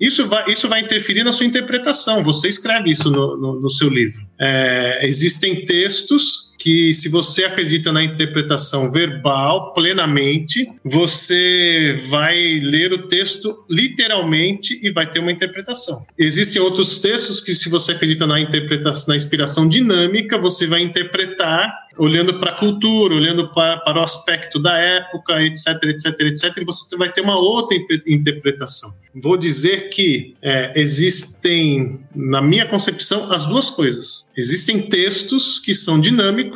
Isso 0.00 0.28
vai, 0.28 0.50
isso 0.50 0.68
vai 0.68 0.80
interferir 0.80 1.24
na 1.24 1.32
sua 1.32 1.46
interpretação. 1.46 2.22
Você 2.22 2.48
escreve 2.48 2.90
isso 2.90 3.10
no, 3.10 3.36
no, 3.36 3.60
no 3.60 3.70
seu 3.70 3.88
livro. 3.88 4.20
É, 4.38 5.00
existem 5.02 5.64
textos 5.64 6.47
que 6.58 6.92
se 6.92 7.08
você 7.08 7.44
acredita 7.44 7.92
na 7.92 8.02
interpretação 8.02 8.90
verbal 8.90 9.72
plenamente, 9.72 10.66
você 10.84 12.02
vai 12.08 12.58
ler 12.60 12.92
o 12.92 13.06
texto 13.06 13.64
literalmente 13.70 14.78
e 14.84 14.90
vai 14.90 15.08
ter 15.08 15.20
uma 15.20 15.30
interpretação. 15.30 16.04
Existem 16.18 16.60
outros 16.60 16.98
textos 16.98 17.40
que 17.40 17.54
se 17.54 17.70
você 17.70 17.92
acredita 17.92 18.26
na 18.26 18.40
interpretação, 18.40 19.06
na 19.08 19.16
inspiração 19.16 19.68
dinâmica, 19.68 20.36
você 20.36 20.66
vai 20.66 20.82
interpretar 20.82 21.88
olhando 21.98 22.38
para 22.38 22.52
a 22.52 22.54
cultura, 22.54 23.14
olhando 23.14 23.48
para, 23.52 23.78
para 23.78 23.98
o 23.98 24.02
aspecto 24.02 24.58
da 24.58 24.78
época, 24.78 25.42
etc, 25.42 25.66
etc, 25.82 26.20
etc, 26.20 26.64
você 26.64 26.96
vai 26.96 27.12
ter 27.12 27.20
uma 27.20 27.36
outra 27.36 27.76
interpretação. 28.06 28.90
Vou 29.14 29.36
dizer 29.36 29.90
que 29.90 30.34
é, 30.40 30.80
existem, 30.80 32.00
na 32.14 32.40
minha 32.40 32.66
concepção, 32.66 33.32
as 33.32 33.44
duas 33.44 33.68
coisas. 33.70 34.30
Existem 34.36 34.88
textos 34.88 35.58
que 35.58 35.74
são 35.74 36.00
dinâmicos, 36.00 36.47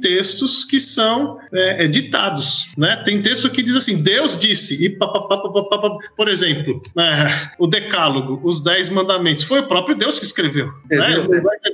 textos 0.00 0.64
que 0.64 0.78
são 0.78 1.38
é, 1.52 1.84
é, 1.84 1.88
ditados. 1.88 2.72
Né? 2.76 3.02
Tem 3.04 3.20
texto 3.22 3.50
que 3.50 3.62
diz 3.62 3.76
assim: 3.76 4.02
Deus 4.02 4.38
disse, 4.38 4.84
e 4.84 4.98
por 6.16 6.28
exemplo, 6.28 6.80
é, 6.98 7.50
o 7.58 7.66
Decálogo, 7.66 8.40
os 8.42 8.62
Dez 8.62 8.88
Mandamentos, 8.88 9.44
foi 9.44 9.60
o 9.60 9.68
próprio 9.68 9.94
Deus 9.94 10.18
que 10.18 10.24
escreveu. 10.24 10.70
Né? 10.90 11.16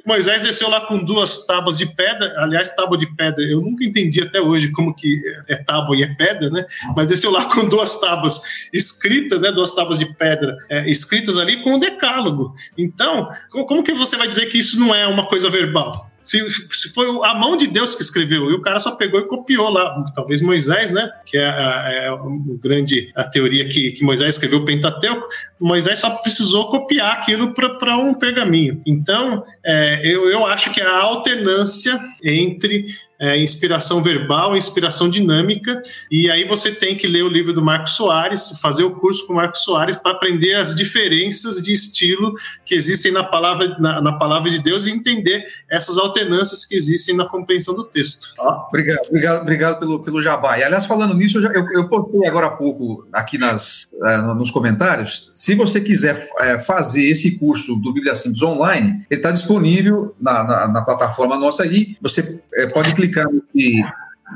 Moisés 0.07 0.43
desceu 0.43 0.69
lá 0.69 0.83
com 0.83 0.99
duas 0.99 1.47
tábuas 1.47 1.79
de 1.79 1.87
pedra, 1.87 2.33
aliás, 2.39 2.75
tábua 2.75 2.99
de 2.99 3.07
pedra, 3.15 3.43
eu 3.45 3.61
nunca 3.61 3.85
entendi 3.85 4.23
até 4.23 4.41
hoje 4.41 4.71
como 4.73 4.95
que 4.95 5.19
é 5.49 5.57
tábua 5.57 5.97
e 5.97 6.03
é 6.03 6.15
pedra, 6.15 6.51
né? 6.51 6.65
mas 6.95 7.09
desceu 7.09 7.31
lá 7.31 7.47
com 7.53 7.69
duas 7.69 8.01
tábuas 8.01 8.41
escritas, 8.73 9.41
né? 9.41 9.53
duas 9.53 9.75
tábuas 9.75 9.99
de 9.99 10.07
pedra 10.15 10.57
é, 10.71 10.89
escritas 10.91 11.39
ali 11.39 11.63
com 11.63 11.75
o 11.75 11.81
Decálogo. 11.81 12.55
Então, 12.77 13.29
como 13.51 13.83
que 13.83 13.93
você 13.93 14.17
vai 14.17 14.29
dizer 14.29 14.47
que 14.47 14.59
isso 14.59 14.79
não 14.79 14.95
é 14.95 15.07
uma 15.07 15.27
coisa 15.27 15.49
verbal? 15.51 16.11
Se, 16.27 16.45
se, 16.51 16.93
foi 16.93 17.07
a 17.25 17.35
mão 17.35 17.57
de 17.57 17.67
Deus 17.67 17.95
que 17.95 18.03
escreveu, 18.03 18.51
e 18.51 18.55
o 18.55 18.61
cara 18.61 18.81
só 18.81 18.93
pegou 18.93 19.21
e 19.21 19.29
copiou 19.29 19.71
lá, 19.71 20.05
talvez 20.15 20.41
Moisés, 20.41 20.91
né? 20.91 21.11
Que 21.25 21.39
é, 21.39 21.47
a, 21.47 21.91
é 21.93 22.11
o 22.11 22.59
grande 22.61 23.11
a 23.15 23.25
teoria 23.25 23.69
que, 23.69 23.93
que 23.93 24.05
Moisés 24.05 24.35
escreveu 24.35 24.59
o 24.59 24.65
Pentateuco, 24.65 25.27
Moisés 25.61 26.01
só 26.01 26.11
precisou 26.17 26.69
copiar 26.69 27.13
aquilo 27.13 27.55
para 27.55 27.97
um 27.97 28.13
pergaminho. 28.13 28.83
Então, 28.87 29.45
é, 29.65 30.01
eu, 30.05 30.29
eu 30.29 30.45
acho 30.45 30.73
que 30.73 30.81
a 30.81 30.99
alternância 30.99 31.99
entre 32.23 32.87
é, 33.19 33.39
inspiração 33.39 34.03
verbal, 34.03 34.57
inspiração 34.57 35.09
dinâmica, 35.09 35.83
e 36.11 36.31
aí 36.31 36.45
você 36.45 36.73
tem 36.73 36.97
que 36.97 37.07
ler 37.07 37.23
o 37.23 37.29
livro 37.29 37.53
do 37.53 37.63
Marcos 37.63 37.93
Soares, 37.93 38.59
fazer 38.61 38.85
o 38.85 38.91
curso 38.91 39.27
com 39.27 39.33
o 39.33 39.37
Marcos 39.37 39.63
Soares 39.63 39.97
para 39.97 40.13
aprender 40.13 40.55
as 40.55 40.75
diferenças 40.75 41.63
de 41.63 41.73
estilo 41.73 42.35
que 42.65 42.75
existem 42.75 43.13
na 43.13 43.25
palavra, 43.25 43.77
na, 43.79 44.01
na, 44.01 44.13
palavra 44.13 44.51
de 44.51 44.59
Deus 44.59 44.87
e 44.87 44.91
entender 44.91 45.45
essas 45.69 45.99
alternâncias 45.99 46.65
que 46.65 46.75
existem 46.75 47.17
na 47.17 47.25
compreensão 47.25 47.75
do 47.75 47.85
texto. 47.85 48.29
Obrigado, 48.69 49.07
obrigado, 49.09 49.43
obrigado 49.43 49.79
pelo, 49.79 50.03
pelo 50.03 50.21
jabá. 50.21 50.59
E, 50.59 50.65
aliás, 50.65 50.87
falando 50.87 51.15
nisso, 51.15 51.39
eu, 51.39 51.43
já, 51.43 51.49
eu, 51.51 51.67
eu 51.73 51.89
postei 51.89 52.27
agora 52.27 52.47
há 52.47 52.51
pouco 52.51 53.07
aqui 53.13 53.39
nas, 53.39 53.89
é, 54.05 54.17
nos 54.19 54.51
comentários. 54.51 55.33
Se 55.35 55.55
você 55.55 55.81
quiser 55.81 56.29
é, 56.41 56.59
fazer 56.59 57.05
esse 57.05 57.39
curso 57.39 57.77
do 57.77 57.93
Bíblia 57.93 58.15
Simples 58.15 58.43
online, 58.43 59.05
ele 59.11 59.19
está 59.19 59.31
disponível 59.31 60.15
na, 60.21 60.45
na, 60.45 60.69
na, 60.69 60.83
plataforma 60.83 61.37
nossa 61.37 61.63
aí. 61.63 61.97
Você 62.01 62.41
é, 62.55 62.67
pode 62.67 62.95
clicar 62.95 63.06
clicar 63.07 63.27
nesse, 63.31 63.85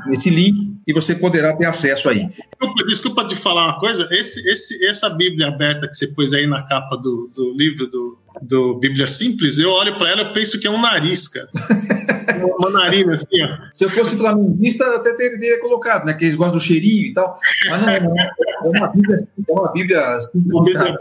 nesse 0.07 0.29
link 0.29 0.73
e 0.87 0.93
você 0.93 1.15
poderá 1.15 1.55
ter 1.55 1.65
acesso 1.65 2.09
aí. 2.09 2.27
Desculpa, 2.27 2.85
desculpa 2.85 3.23
de 3.25 3.35
falar 3.35 3.65
uma 3.65 3.79
coisa, 3.79 4.07
esse, 4.11 4.47
esse, 4.49 4.85
essa 4.85 5.09
Bíblia 5.09 5.47
aberta 5.47 5.87
que 5.87 5.95
você 5.95 6.07
pôs 6.07 6.33
aí 6.33 6.47
na 6.47 6.63
capa 6.63 6.95
do, 6.97 7.29
do 7.35 7.53
livro 7.53 7.87
do, 7.87 8.17
do 8.41 8.75
Bíblia 8.75 9.07
Simples, 9.07 9.57
eu 9.57 9.69
olho 9.69 9.97
para 9.97 10.09
ela 10.09 10.21
e 10.23 10.33
penso 10.33 10.59
que 10.59 10.67
é 10.67 10.71
um 10.71 10.81
nariz, 10.81 11.27
cara. 11.27 11.49
uma 12.45 12.69
narina 12.69 13.13
assim, 13.13 13.41
ó. 13.43 13.57
Se 13.73 13.83
eu 13.85 13.89
fosse 13.89 14.17
flamenguista, 14.17 14.95
até 14.95 15.13
teria, 15.13 15.59
colocado, 15.59 16.05
né? 16.05 16.13
Que 16.13 16.25
eles 16.25 16.35
gostam 16.35 16.57
do 16.57 16.63
cheirinho 16.63 17.05
e 17.05 17.13
tal. 17.13 17.37
Mas 17.69 17.81
não, 17.81 18.03
não 18.03 18.75
é 18.75 18.79
uma 18.79 18.87
Bíblia, 18.87 19.27
é 19.47 19.51
uma 19.51 19.71
Bíblia 19.71 20.21
simples. 20.21 20.51
Uma 20.51 20.63
Bíblia. 20.63 20.97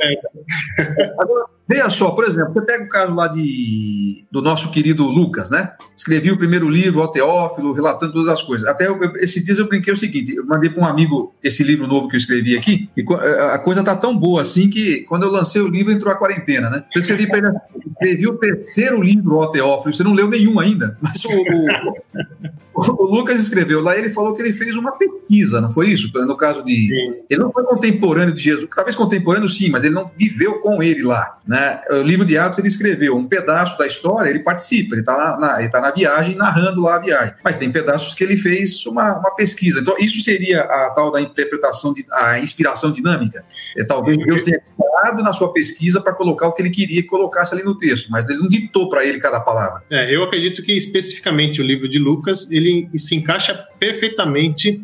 Agora, 1.18 1.44
Veja 1.70 1.88
só, 1.88 2.10
por 2.10 2.24
exemplo, 2.24 2.52
você 2.52 2.62
pega 2.62 2.82
o 2.82 2.88
caso 2.88 3.14
lá 3.14 3.28
de, 3.28 4.24
do 4.28 4.42
nosso 4.42 4.72
querido 4.72 5.04
Lucas, 5.04 5.50
né? 5.50 5.70
Escrevi 5.96 6.32
o 6.32 6.36
primeiro 6.36 6.68
livro, 6.68 7.00
ao 7.00 7.12
Teófilo, 7.12 7.72
relatando 7.72 8.12
todas 8.12 8.26
as 8.26 8.42
coisas. 8.42 8.66
Até 8.66 8.88
eu, 8.88 8.98
esses 9.18 9.44
dias 9.44 9.56
eu 9.56 9.68
brinquei 9.68 9.92
o 9.92 9.96
seguinte: 9.96 10.34
eu 10.34 10.44
mandei 10.44 10.68
para 10.68 10.82
um 10.82 10.84
amigo 10.84 11.32
esse 11.40 11.62
livro 11.62 11.86
novo 11.86 12.08
que 12.08 12.16
eu 12.16 12.18
escrevi 12.18 12.56
aqui, 12.56 12.90
e 12.96 13.04
a 13.52 13.56
coisa 13.60 13.84
tá 13.84 13.94
tão 13.94 14.18
boa 14.18 14.42
assim 14.42 14.68
que 14.68 15.02
quando 15.02 15.22
eu 15.22 15.30
lancei 15.30 15.62
o 15.62 15.68
livro 15.68 15.92
entrou 15.92 16.12
a 16.12 16.16
quarentena, 16.16 16.68
né? 16.68 16.82
Eu 16.92 17.02
escrevi 17.02 17.28
para 17.28 17.38
ele, 17.38 17.48
escrevi 17.86 18.26
o 18.26 18.36
terceiro 18.36 19.00
livro, 19.00 19.40
ao 19.40 19.52
Teófilo, 19.52 19.94
você 19.94 20.02
não 20.02 20.12
leu 20.12 20.26
nenhum 20.26 20.58
ainda, 20.58 20.98
mas 21.00 21.24
o, 21.24 21.29
o, 21.32 22.69
o, 22.88 23.04
Lucas 23.04 23.40
escreveu 23.40 23.82
lá, 23.82 23.96
ele 23.96 24.10
falou 24.10 24.34
que 24.34 24.42
ele 24.42 24.52
fez 24.52 24.76
uma 24.76 24.92
pesquisa, 24.92 25.60
não 25.60 25.70
foi 25.70 25.88
isso? 25.88 26.10
No 26.26 26.36
caso 26.36 26.64
de. 26.64 26.74
Sim. 26.74 27.22
Ele 27.28 27.40
não 27.40 27.52
foi 27.52 27.64
contemporâneo 27.64 28.34
de 28.34 28.42
Jesus, 28.42 28.68
talvez 28.74 28.96
contemporâneo 28.96 29.48
sim, 29.48 29.70
mas 29.70 29.84
ele 29.84 29.94
não 29.94 30.10
viveu 30.16 30.60
com 30.60 30.82
ele 30.82 31.02
lá, 31.02 31.38
né? 31.46 31.80
O 31.90 32.02
livro 32.02 32.24
de 32.24 32.36
Atos 32.38 32.58
ele 32.58 32.68
escreveu 32.68 33.16
um 33.16 33.26
pedaço 33.26 33.76
da 33.78 33.86
história, 33.86 34.30
ele 34.30 34.40
participa, 34.40 34.94
ele 34.94 35.02
está 35.02 35.16
na, 35.16 35.38
na, 35.38 35.68
tá 35.68 35.80
na 35.80 35.90
viagem, 35.90 36.36
narrando 36.36 36.80
lá 36.80 36.96
a 36.96 37.00
viagem. 37.00 37.34
Mas 37.44 37.56
tem 37.56 37.70
pedaços 37.70 38.14
que 38.14 38.24
ele 38.24 38.36
fez 38.36 38.86
uma, 38.86 39.18
uma 39.18 39.34
pesquisa. 39.34 39.80
Então, 39.80 39.96
isso 39.98 40.20
seria 40.20 40.62
a 40.62 40.90
tal 40.90 41.10
da 41.10 41.20
interpretação, 41.20 41.92
de, 41.92 42.04
a 42.10 42.38
inspiração 42.40 42.90
dinâmica. 42.90 43.44
É, 43.76 43.84
talvez 43.84 44.18
Deus 44.18 44.42
tenha 44.42 44.60
parado 44.76 45.22
na 45.22 45.32
sua 45.32 45.52
pesquisa 45.52 46.00
para 46.00 46.12
colocar 46.12 46.48
o 46.48 46.52
que 46.52 46.62
ele 46.62 46.70
queria 46.70 47.02
que 47.02 47.08
colocasse 47.08 47.54
ali 47.54 47.62
no 47.62 47.76
texto, 47.76 48.10
mas 48.10 48.28
ele 48.28 48.38
não 48.38 48.48
ditou 48.48 48.88
para 48.88 49.04
ele 49.04 49.18
cada 49.18 49.40
palavra. 49.40 49.82
É, 49.90 50.14
eu 50.14 50.22
acredito 50.22 50.62
que 50.62 50.72
especificamente 50.76 51.60
o 51.60 51.64
livro 51.64 51.88
de 51.88 51.98
Lucas 51.98 52.50
ele 52.50 52.69
se 52.98 53.16
encaixa 53.16 53.54
perfeitamente 53.78 54.80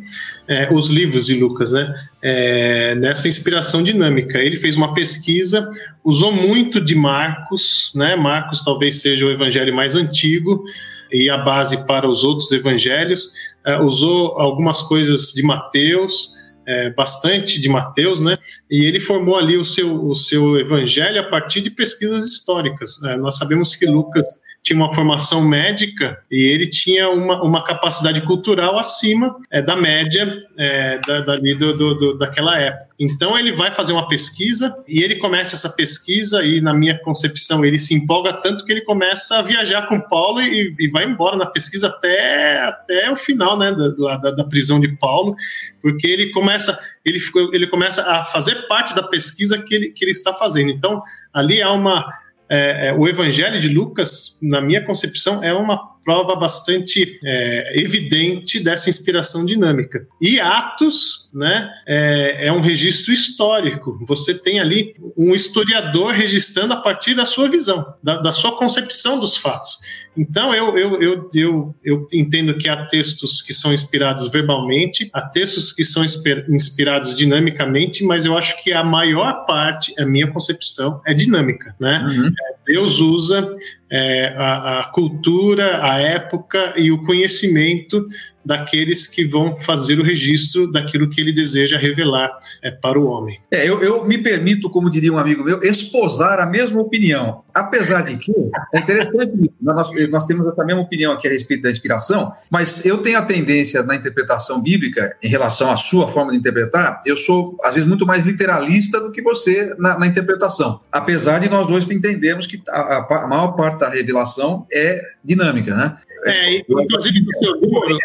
é, 0.48 0.72
os 0.72 0.88
livros 0.88 1.26
de 1.26 1.34
Lucas, 1.34 1.72
né? 1.72 1.94
É, 2.22 2.94
nessa 2.94 3.28
inspiração 3.28 3.82
dinâmica. 3.82 4.38
Ele 4.38 4.56
fez 4.56 4.76
uma 4.76 4.94
pesquisa, 4.94 5.68
usou 6.04 6.32
muito 6.32 6.80
de 6.80 6.94
Marcos, 6.94 7.92
né? 7.94 8.16
Marcos 8.16 8.64
talvez 8.64 9.00
seja 9.00 9.26
o 9.26 9.30
evangelho 9.30 9.74
mais 9.74 9.96
antigo 9.96 10.64
e 11.12 11.28
a 11.28 11.38
base 11.38 11.86
para 11.86 12.08
os 12.08 12.24
outros 12.24 12.50
evangelhos. 12.52 13.32
É, 13.64 13.78
usou 13.80 14.38
algumas 14.38 14.82
coisas 14.82 15.32
de 15.32 15.42
Mateus, 15.42 16.34
é, 16.66 16.90
bastante 16.90 17.60
de 17.60 17.68
Mateus, 17.68 18.20
né? 18.20 18.36
E 18.70 18.84
ele 18.84 19.00
formou 19.00 19.36
ali 19.36 19.56
o 19.56 19.64
seu, 19.64 20.04
o 20.04 20.14
seu 20.14 20.58
evangelho 20.58 21.20
a 21.20 21.24
partir 21.24 21.60
de 21.60 21.70
pesquisas 21.70 22.24
históricas. 22.24 23.02
É, 23.04 23.16
nós 23.16 23.36
sabemos 23.36 23.74
que 23.74 23.86
Lucas 23.86 24.26
tinha 24.66 24.76
uma 24.76 24.92
formação 24.92 25.40
médica 25.40 26.18
e 26.28 26.40
ele 26.40 26.68
tinha 26.68 27.08
uma, 27.08 27.40
uma 27.40 27.62
capacidade 27.62 28.20
cultural 28.22 28.76
acima 28.76 29.36
é, 29.48 29.62
da 29.62 29.76
média 29.76 30.42
é, 30.58 30.98
da, 31.06 31.20
dali 31.20 31.54
do, 31.54 31.76
do, 31.76 31.94
do, 31.94 32.18
daquela 32.18 32.58
época. 32.58 32.86
Então 32.98 33.38
ele 33.38 33.54
vai 33.54 33.70
fazer 33.70 33.92
uma 33.92 34.08
pesquisa 34.08 34.74
e 34.88 35.04
ele 35.04 35.16
começa 35.16 35.54
essa 35.54 35.70
pesquisa 35.70 36.44
e 36.44 36.60
na 36.60 36.74
minha 36.74 36.98
concepção 36.98 37.64
ele 37.64 37.78
se 37.78 37.94
empolga 37.94 38.32
tanto 38.32 38.64
que 38.64 38.72
ele 38.72 38.80
começa 38.80 39.38
a 39.38 39.42
viajar 39.42 39.82
com 39.82 40.00
Paulo 40.00 40.40
e, 40.40 40.74
e 40.80 40.88
vai 40.88 41.04
embora 41.04 41.36
na 41.36 41.46
pesquisa 41.46 41.86
até, 41.86 42.58
até 42.62 43.08
o 43.08 43.14
final 43.14 43.56
né, 43.56 43.70
da, 43.70 44.16
da, 44.16 44.30
da 44.32 44.44
prisão 44.44 44.80
de 44.80 44.88
Paulo, 44.96 45.36
porque 45.80 46.08
ele 46.08 46.30
começa 46.30 46.76
ele, 47.04 47.20
ele 47.52 47.68
começa 47.68 48.02
a 48.02 48.24
fazer 48.24 48.66
parte 48.66 48.96
da 48.96 49.02
pesquisa 49.04 49.62
que 49.62 49.72
ele, 49.72 49.90
que 49.90 50.04
ele 50.04 50.10
está 50.10 50.34
fazendo. 50.34 50.70
Então 50.72 51.00
ali 51.32 51.62
há 51.62 51.70
uma 51.70 52.04
é, 52.48 52.88
é, 52.88 52.92
o 52.92 53.08
Evangelho 53.08 53.60
de 53.60 53.68
Lucas, 53.68 54.38
na 54.40 54.60
minha 54.60 54.80
concepção, 54.80 55.42
é 55.42 55.52
uma 55.52 55.96
prova 56.04 56.36
bastante 56.36 57.18
é, 57.24 57.80
evidente 57.80 58.60
dessa 58.60 58.88
inspiração 58.88 59.44
dinâmica. 59.44 60.06
E 60.20 60.38
Atos 60.38 61.28
né, 61.34 61.68
é, 61.84 62.46
é, 62.46 62.52
um 62.52 62.60
registro 62.60 63.12
histórico. 63.12 63.98
Você 64.06 64.32
tem 64.32 64.60
ali 64.60 64.94
um 65.16 65.34
historiador 65.34 66.12
registrando 66.12 66.74
a 66.74 66.76
partir 66.76 67.14
da 67.14 67.24
sua 67.24 67.48
visão, 67.48 67.84
da, 68.02 68.18
da 68.18 68.30
sua 68.30 68.56
concepção 68.56 69.18
dos 69.18 69.36
fatos. 69.36 69.78
Então, 70.16 70.54
eu, 70.54 70.76
eu, 70.76 71.02
eu, 71.02 71.30
eu, 71.34 71.74
eu 71.84 72.06
entendo 72.12 72.56
que 72.56 72.68
há 72.68 72.86
textos 72.86 73.42
que 73.42 73.52
são 73.52 73.72
inspirados 73.72 74.28
verbalmente, 74.28 75.10
há 75.12 75.22
textos 75.22 75.72
que 75.72 75.84
são 75.84 76.04
inspirados 76.48 77.14
dinamicamente, 77.14 78.04
mas 78.04 78.24
eu 78.24 78.36
acho 78.36 78.62
que 78.62 78.72
a 78.72 78.82
maior 78.82 79.44
parte, 79.44 79.92
a 80.00 80.06
minha 80.06 80.26
concepção, 80.26 81.00
é 81.06 81.12
dinâmica. 81.12 81.74
Né? 81.78 81.98
Uhum. 81.98 82.32
Deus 82.66 82.98
usa 82.98 83.56
é, 83.90 84.34
a, 84.36 84.80
a, 84.80 84.84
cultura, 84.90 85.84
a 85.84 86.00
época 86.00 86.74
e 86.76 86.90
o 86.90 87.04
conhecimento 87.04 88.06
daqueles 88.44 89.08
que 89.08 89.24
vão 89.24 89.58
fazer 89.60 89.98
o 89.98 90.04
registro 90.04 90.70
daquilo 90.70 91.10
que 91.10 91.20
ele 91.20 91.32
deseja 91.32 91.76
revelar 91.76 92.30
é, 92.62 92.70
para 92.70 92.98
o 92.98 93.06
homem. 93.06 93.40
É, 93.50 93.68
eu, 93.68 93.82
eu, 93.82 94.04
me 94.04 94.18
permito, 94.18 94.70
como 94.70 94.88
diria 94.88 95.12
um 95.12 95.18
amigo 95.18 95.42
meu, 95.42 95.60
esposar 95.64 96.38
a 96.38 96.46
mesma 96.46 96.80
opinião. 96.80 97.42
Apesar 97.52 98.02
de 98.02 98.16
que 98.16 98.32
é 98.72 98.78
interessante, 98.78 99.32
nós, 99.60 99.90
nós 100.08 100.26
temos 100.26 100.46
essa 100.46 100.64
mesma 100.64 100.82
opinião 100.82 101.12
aqui 101.12 101.26
a 101.26 101.30
respeito 101.30 101.62
da 101.62 101.70
inspiração, 101.70 102.32
mas 102.48 102.84
eu 102.86 102.98
tenho 102.98 103.18
a 103.18 103.22
tendência 103.22 103.82
na 103.82 103.96
interpretação 103.96 104.62
bíblica, 104.62 105.16
em 105.20 105.28
relação 105.28 105.72
à 105.72 105.76
sua 105.76 106.06
forma 106.06 106.30
de 106.30 106.38
interpretar, 106.38 107.02
eu 107.04 107.16
sou, 107.16 107.56
às 107.64 107.74
vezes, 107.74 107.88
muito 107.88 108.06
mais 108.06 108.24
literalista 108.24 109.00
do 109.00 109.10
que 109.10 109.22
você 109.22 109.74
na, 109.76 109.98
na 109.98 110.06
interpretação. 110.06 110.80
Apesar 110.92 111.40
de 111.40 111.48
nós 111.48 111.66
dois 111.66 111.88
entendermos 111.90 112.46
que 112.46 112.55
a, 112.68 113.06
a 113.22 113.26
maior 113.26 113.52
parte 113.52 113.80
da 113.80 113.88
revelação 113.88 114.66
é 114.72 115.02
dinâmica, 115.24 115.74
né? 115.74 115.96
É, 116.24 116.56
inclusive 116.58 117.20
no 117.20 117.32
seu 117.38 117.54
livro. 117.60 117.98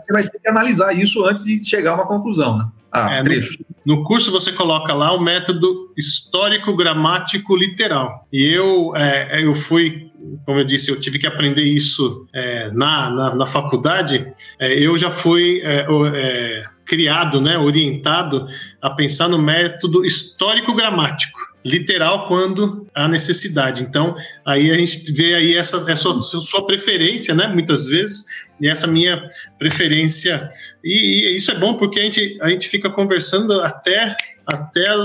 Você 0.00 0.12
vai 0.12 0.28
ter 0.28 0.38
que 0.38 0.48
analisar 0.48 0.92
isso 0.92 1.24
antes 1.24 1.44
de 1.44 1.64
chegar 1.64 1.92
a 1.92 1.94
uma 1.94 2.06
conclusão, 2.06 2.58
né? 2.58 2.66
Ah, 2.90 3.16
é, 3.16 3.22
no, 3.22 3.98
no, 3.98 4.04
curso 4.04 4.32
você 4.32 4.50
coloca 4.50 4.94
lá 4.94 5.12
o 5.12 5.20
método 5.20 5.92
histórico 5.96 6.74
gramático 6.74 7.54
literal. 7.54 8.26
E 8.32 8.46
eu, 8.46 8.96
é, 8.96 9.44
eu 9.44 9.54
fui, 9.54 10.10
como 10.46 10.58
eu 10.58 10.64
disse, 10.64 10.90
eu 10.90 10.98
tive 10.98 11.18
que 11.18 11.26
aprender 11.26 11.62
isso 11.62 12.26
é, 12.32 12.70
na, 12.70 13.10
na, 13.10 13.34
na, 13.34 13.46
faculdade. 13.46 14.26
É, 14.58 14.72
eu 14.72 14.96
já 14.96 15.10
fui 15.10 15.60
é, 15.62 15.86
é, 16.14 16.64
criado, 16.86 17.42
né, 17.42 17.58
orientado 17.58 18.48
a 18.80 18.88
pensar 18.88 19.28
no 19.28 19.38
método 19.38 20.04
histórico 20.04 20.74
gramático 20.74 21.37
literal 21.64 22.28
quando 22.28 22.86
há 22.94 23.08
necessidade. 23.08 23.82
Então, 23.82 24.16
aí 24.44 24.70
a 24.70 24.76
gente 24.76 25.12
vê 25.12 25.34
aí 25.34 25.54
essa, 25.54 25.84
essa 25.90 26.12
sua 26.20 26.66
preferência, 26.66 27.34
né, 27.34 27.48
muitas 27.48 27.86
vezes, 27.86 28.26
essa 28.66 28.86
minha 28.86 29.28
preferência. 29.58 30.48
E, 30.82 31.28
e 31.30 31.36
isso 31.36 31.50
é 31.50 31.54
bom 31.58 31.76
porque 31.76 32.00
a 32.00 32.04
gente, 32.04 32.38
a 32.40 32.48
gente 32.48 32.68
fica 32.68 32.90
conversando 32.90 33.60
até 33.60 34.16
até 34.48 34.88
as, 34.88 35.04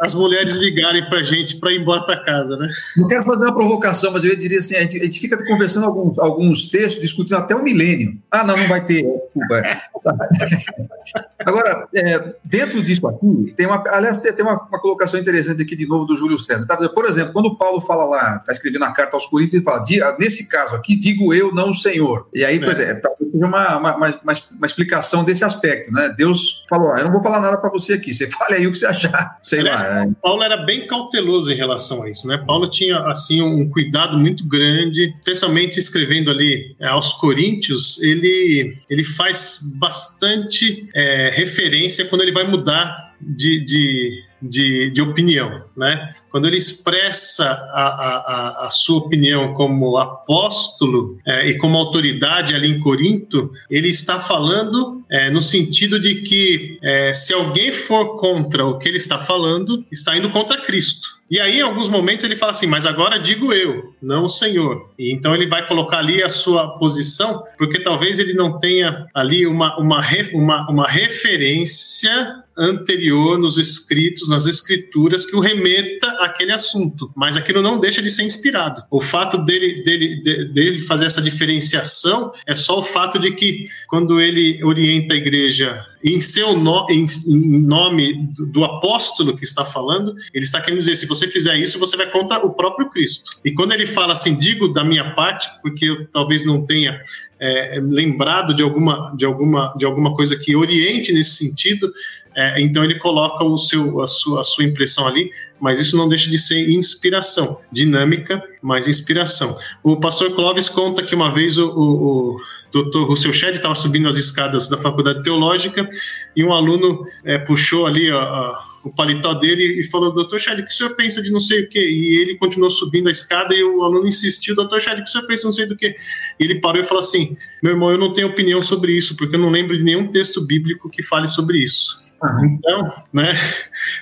as 0.00 0.14
mulheres 0.14 0.56
ligarem 0.56 1.08
para 1.08 1.20
a 1.20 1.22
gente 1.22 1.60
para 1.60 1.72
ir 1.72 1.80
embora 1.80 2.02
para 2.02 2.24
casa, 2.24 2.56
né? 2.56 2.68
Não 2.96 3.06
quero 3.06 3.22
fazer 3.24 3.44
uma 3.44 3.54
provocação, 3.54 4.10
mas 4.10 4.24
eu 4.24 4.34
diria 4.34 4.58
assim: 4.58 4.74
a 4.74 4.80
gente, 4.80 5.00
a 5.00 5.04
gente 5.04 5.20
fica 5.20 5.36
conversando 5.46 5.86
alguns, 5.86 6.18
alguns 6.18 6.66
textos, 6.68 7.00
discutindo 7.00 7.36
até 7.36 7.54
o 7.54 7.62
milênio. 7.62 8.18
Ah, 8.28 8.42
não, 8.42 8.56
não 8.56 8.66
vai 8.66 8.84
ter. 8.84 9.04
Desculpa. 9.04 9.62
Agora, 11.46 11.86
é, 11.94 12.34
dentro 12.44 12.82
disso 12.82 13.06
aqui, 13.06 13.54
tem 13.56 13.66
uma. 13.66 13.82
Aliás, 13.86 14.18
tem 14.18 14.34
uma, 14.40 14.60
uma, 14.60 14.80
colocação 14.80 15.20
interessante 15.20 15.62
aqui 15.62 15.76
de 15.76 15.86
novo 15.86 16.04
do 16.04 16.16
Júlio 16.16 16.38
César. 16.38 16.66
Tá? 16.66 16.76
Por 16.88 17.04
exemplo, 17.04 17.32
quando 17.32 17.46
o 17.46 17.56
Paulo 17.56 17.80
fala 17.80 18.04
lá, 18.04 18.36
está 18.38 18.50
escrevendo 18.50 18.84
a 18.84 18.92
carta 18.92 19.16
aos 19.16 19.26
Coríntios, 19.26 19.54
ele 19.54 19.62
fala: 19.62 19.84
nesse 20.18 20.48
caso 20.48 20.74
aqui, 20.74 20.96
digo 20.96 21.32
eu, 21.32 21.54
não 21.54 21.70
o 21.70 21.74
Senhor. 21.74 22.26
E 22.34 22.44
aí, 22.44 22.56
é. 22.56 22.60
Pois 22.74 22.88
é, 22.88 22.94
talvez 22.94 23.30
seja 23.30 23.46
uma, 23.46 23.76
uma, 23.76 23.96
uma, 23.96 24.20
uma, 24.24 24.66
explicação 24.66 25.24
desse 25.24 25.44
aspecto, 25.44 25.92
né? 25.92 26.14
Deus 26.16 26.64
falou: 26.68 26.96
eu 26.96 27.04
não 27.04 27.12
vou 27.12 27.22
falar 27.22 27.40
nada 27.40 27.56
para 27.56 27.70
você 27.70 27.94
aqui, 27.94 28.12
você 28.12 28.28
fale 28.30 28.54
aí 28.54 28.66
o 28.66 28.72
que 28.72 28.78
você 28.78 28.86
achar. 28.86 29.38
Sei 29.42 29.60
Aliás, 29.60 29.80
lá. 29.80 30.02
É. 30.02 30.06
Paulo 30.22 30.42
era 30.42 30.56
bem 30.58 30.86
cauteloso 30.86 31.50
em 31.50 31.56
relação 31.56 32.02
a 32.02 32.10
isso, 32.10 32.26
né? 32.26 32.38
Paulo 32.38 32.68
tinha 32.68 32.98
assim 33.08 33.42
um 33.42 33.68
cuidado 33.68 34.18
muito 34.18 34.46
grande, 34.46 35.14
especialmente 35.20 35.78
escrevendo 35.78 36.30
ali 36.30 36.74
é, 36.80 36.86
aos 36.86 37.12
Coríntios, 37.14 38.02
ele 38.02 38.74
ele 38.88 39.04
faz 39.04 39.60
bastante 39.78 40.88
é, 40.94 41.30
referência 41.34 42.06
quando 42.06 42.22
ele 42.22 42.32
vai 42.32 42.46
mudar 42.46 43.14
de, 43.20 43.64
de, 43.64 44.22
de, 44.48 44.90
de 44.90 45.02
opinião, 45.02 45.64
né? 45.76 46.14
quando 46.34 46.48
ele 46.48 46.56
expressa 46.56 47.44
a, 47.44 48.64
a, 48.64 48.66
a 48.66 48.70
sua 48.72 48.98
opinião 48.98 49.54
como 49.54 49.96
apóstolo 49.96 51.16
é, 51.24 51.48
e 51.48 51.58
como 51.58 51.78
autoridade 51.78 52.56
ali 52.56 52.68
em 52.68 52.80
Corinto, 52.80 53.52
ele 53.70 53.88
está 53.88 54.20
falando 54.20 55.04
é, 55.08 55.30
no 55.30 55.40
sentido 55.40 56.00
de 56.00 56.22
que 56.22 56.76
é, 56.82 57.14
se 57.14 57.32
alguém 57.32 57.70
for 57.70 58.18
contra 58.18 58.66
o 58.66 58.80
que 58.80 58.88
ele 58.88 58.96
está 58.96 59.16
falando, 59.18 59.84
está 59.92 60.16
indo 60.16 60.28
contra 60.30 60.60
Cristo. 60.62 61.06
E 61.30 61.40
aí, 61.40 61.58
em 61.58 61.62
alguns 61.62 61.88
momentos, 61.88 62.24
ele 62.24 62.36
fala 62.36 62.52
assim: 62.52 62.66
Mas 62.66 62.84
agora 62.84 63.18
digo 63.18 63.52
eu, 63.52 63.94
não 64.02 64.24
o 64.24 64.28
Senhor. 64.28 64.90
E 64.98 65.12
então 65.12 65.34
ele 65.34 65.46
vai 65.46 65.66
colocar 65.66 65.98
ali 65.98 66.22
a 66.22 66.28
sua 66.28 66.78
posição, 66.78 67.44
porque 67.56 67.80
talvez 67.80 68.18
ele 68.18 68.34
não 68.34 68.58
tenha 68.58 69.06
ali 69.14 69.46
uma, 69.46 69.78
uma, 69.78 70.04
uma, 70.32 70.70
uma 70.70 70.88
referência 70.88 72.43
anterior 72.56 73.38
nos 73.38 73.58
escritos, 73.58 74.28
nas 74.28 74.46
escrituras, 74.46 75.26
que 75.26 75.36
o 75.36 75.40
remeta 75.40 76.08
àquele 76.20 76.52
assunto. 76.52 77.10
Mas 77.14 77.36
aquilo 77.36 77.62
não 77.62 77.78
deixa 77.78 78.02
de 78.02 78.10
ser 78.10 78.22
inspirado. 78.22 78.82
O 78.90 79.00
fato 79.00 79.38
dele, 79.44 79.82
dele, 79.82 80.22
dele 80.52 80.82
fazer 80.82 81.06
essa 81.06 81.20
diferenciação 81.22 82.32
é 82.46 82.54
só 82.54 82.80
o 82.80 82.84
fato 82.84 83.18
de 83.18 83.32
que, 83.32 83.64
quando 83.88 84.20
ele 84.20 84.62
orienta 84.62 85.14
a 85.14 85.16
igreja 85.16 85.84
em 86.04 86.20
seu 86.20 86.54
no, 86.56 86.86
em, 86.90 87.06
em 87.26 87.62
nome 87.62 88.28
do 88.52 88.62
apóstolo 88.62 89.36
que 89.36 89.44
está 89.44 89.64
falando, 89.64 90.14
ele 90.34 90.44
está 90.44 90.60
querendo 90.60 90.78
dizer: 90.78 90.96
se 90.96 91.06
você 91.06 91.26
fizer 91.26 91.56
isso, 91.56 91.78
você 91.78 91.96
vai 91.96 92.10
contra 92.10 92.44
o 92.44 92.52
próprio 92.52 92.90
Cristo. 92.90 93.30
E 93.44 93.52
quando 93.52 93.72
ele 93.72 93.86
fala 93.86 94.12
assim, 94.12 94.38
digo 94.38 94.68
da 94.68 94.84
minha 94.84 95.14
parte, 95.14 95.48
porque 95.62 95.86
eu 95.86 96.06
talvez 96.08 96.44
não 96.44 96.66
tenha 96.66 97.00
é, 97.40 97.80
lembrado 97.80 98.54
de 98.54 98.62
alguma, 98.62 99.14
de, 99.16 99.24
alguma, 99.24 99.74
de 99.76 99.84
alguma 99.84 100.14
coisa 100.14 100.36
que 100.36 100.54
oriente 100.54 101.12
nesse 101.12 101.36
sentido, 101.36 101.92
é, 102.36 102.60
então 102.60 102.82
ele 102.82 102.98
coloca 102.98 103.44
o 103.44 103.56
seu, 103.56 104.02
a, 104.02 104.06
sua, 104.06 104.40
a 104.40 104.44
sua 104.44 104.64
impressão 104.64 105.06
ali, 105.06 105.30
mas 105.60 105.78
isso 105.78 105.96
não 105.96 106.08
deixa 106.08 106.28
de 106.28 106.38
ser 106.38 106.68
inspiração, 106.70 107.60
dinâmica, 107.70 108.42
mas 108.62 108.88
inspiração. 108.88 109.56
O 109.82 109.96
pastor 109.96 110.34
Clóvis 110.34 110.68
conta 110.68 111.02
que 111.02 111.14
uma 111.14 111.32
vez 111.32 111.58
o, 111.58 111.68
o, 111.68 112.36
o 112.36 112.40
Dr. 112.72 113.04
Russell 113.04 113.32
Shedd 113.32 113.56
estava 113.56 113.74
subindo 113.76 114.08
as 114.08 114.16
escadas 114.16 114.68
da 114.68 114.76
faculdade 114.76 115.22
teológica 115.22 115.88
e 116.36 116.44
um 116.44 116.52
aluno 116.52 117.06
é, 117.24 117.38
puxou 117.38 117.86
ali 117.86 118.10
a, 118.10 118.16
a, 118.16 118.64
o 118.84 118.90
paletó 118.90 119.32
dele 119.34 119.80
e 119.80 119.84
falou: 119.84 120.12
Doutor 120.12 120.40
Shedd, 120.40 120.60
o 120.60 120.66
que 120.66 120.72
o 120.72 120.74
senhor 120.74 120.96
pensa 120.96 121.22
de 121.22 121.30
não 121.30 121.38
sei 121.38 121.62
o 121.62 121.68
quê? 121.68 121.78
E 121.78 122.20
ele 122.20 122.36
continuou 122.36 122.70
subindo 122.70 123.08
a 123.08 123.12
escada 123.12 123.54
e 123.54 123.62
o 123.62 123.82
aluno 123.82 124.08
insistiu: 124.08 124.56
Doutor 124.56 124.80
Shedd, 124.80 125.00
o 125.00 125.04
que 125.04 125.08
o 125.08 125.12
senhor 125.12 125.26
pensa 125.26 125.42
de 125.42 125.44
não 125.44 125.52
sei 125.52 125.66
do 125.66 125.76
quê? 125.76 125.96
E 126.40 126.44
ele 126.44 126.56
parou 126.56 126.82
e 126.82 126.84
falou 126.84 127.00
assim: 127.00 127.36
Meu 127.62 127.72
irmão, 127.72 127.92
eu 127.92 127.98
não 127.98 128.12
tenho 128.12 128.26
opinião 128.26 128.60
sobre 128.60 128.92
isso, 128.92 129.16
porque 129.16 129.36
eu 129.36 129.40
não 129.40 129.50
lembro 129.50 129.78
de 129.78 129.84
nenhum 129.84 130.08
texto 130.08 130.44
bíblico 130.44 130.90
que 130.90 131.02
fale 131.02 131.28
sobre 131.28 131.58
isso. 131.58 132.03
Então, 132.44 132.92
né? 133.12 133.34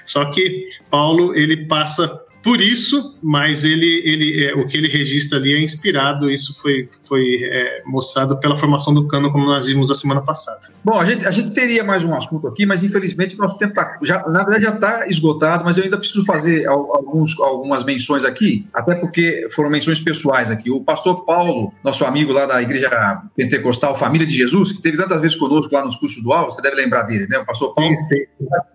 Só 0.04 0.30
que 0.32 0.68
Paulo 0.90 1.34
ele 1.34 1.66
passa 1.66 2.08
por 2.42 2.60
isso, 2.60 3.18
mas 3.22 3.62
ele, 3.62 4.02
ele, 4.04 4.44
é, 4.44 4.54
o 4.54 4.66
que 4.66 4.76
ele 4.76 4.88
registra 4.88 5.38
ali 5.38 5.54
é 5.54 5.62
inspirado, 5.62 6.30
isso 6.30 6.60
foi, 6.60 6.88
foi 7.08 7.38
é, 7.42 7.82
mostrado 7.86 8.36
pela 8.38 8.58
formação 8.58 8.92
do 8.92 9.06
cano, 9.06 9.30
como 9.30 9.46
nós 9.46 9.66
vimos 9.66 9.90
a 9.90 9.94
semana 9.94 10.20
passada. 10.22 10.72
Bom, 10.84 10.98
a 10.98 11.04
gente, 11.04 11.24
a 11.24 11.30
gente 11.30 11.52
teria 11.52 11.84
mais 11.84 12.02
um 12.02 12.12
assunto 12.14 12.48
aqui, 12.48 12.66
mas 12.66 12.82
infelizmente 12.82 13.36
o 13.36 13.38
nosso 13.38 13.56
tempo 13.56 13.74
tá, 13.74 13.96
já, 14.02 14.26
na 14.26 14.40
verdade 14.40 14.64
já 14.64 14.74
está 14.74 15.08
esgotado, 15.08 15.64
mas 15.64 15.78
eu 15.78 15.84
ainda 15.84 15.96
preciso 15.96 16.24
fazer 16.24 16.66
alguns, 16.66 17.38
algumas 17.38 17.84
menções 17.84 18.24
aqui, 18.24 18.66
até 18.74 18.96
porque 18.96 19.46
foram 19.52 19.70
menções 19.70 20.00
pessoais 20.00 20.50
aqui. 20.50 20.70
O 20.70 20.82
pastor 20.82 21.24
Paulo, 21.24 21.72
nosso 21.84 22.04
amigo 22.04 22.32
lá 22.32 22.46
da 22.46 22.60
Igreja 22.60 22.90
Pentecostal 23.36 23.96
Família 23.96 24.26
de 24.26 24.34
Jesus, 24.34 24.72
que 24.72 24.82
teve 24.82 24.96
tantas 24.96 25.20
vezes 25.20 25.36
conosco 25.36 25.72
lá 25.72 25.84
nos 25.84 25.96
cursos 25.96 26.20
do 26.20 26.32
Alvo, 26.32 26.50
você 26.50 26.60
deve 26.60 26.74
lembrar 26.74 27.04
dele, 27.04 27.28
né? 27.28 27.38
O 27.38 27.46
pastor 27.46 27.72
Paulo. 27.72 27.94
Sim, 28.08 28.08
sim. 28.08 28.24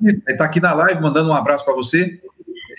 Ele 0.01 0.21
está 0.27 0.45
aqui 0.45 0.61
na 0.61 0.73
live 0.73 1.01
mandando 1.01 1.29
um 1.29 1.33
abraço 1.33 1.65
para 1.65 1.73
você 1.73 2.17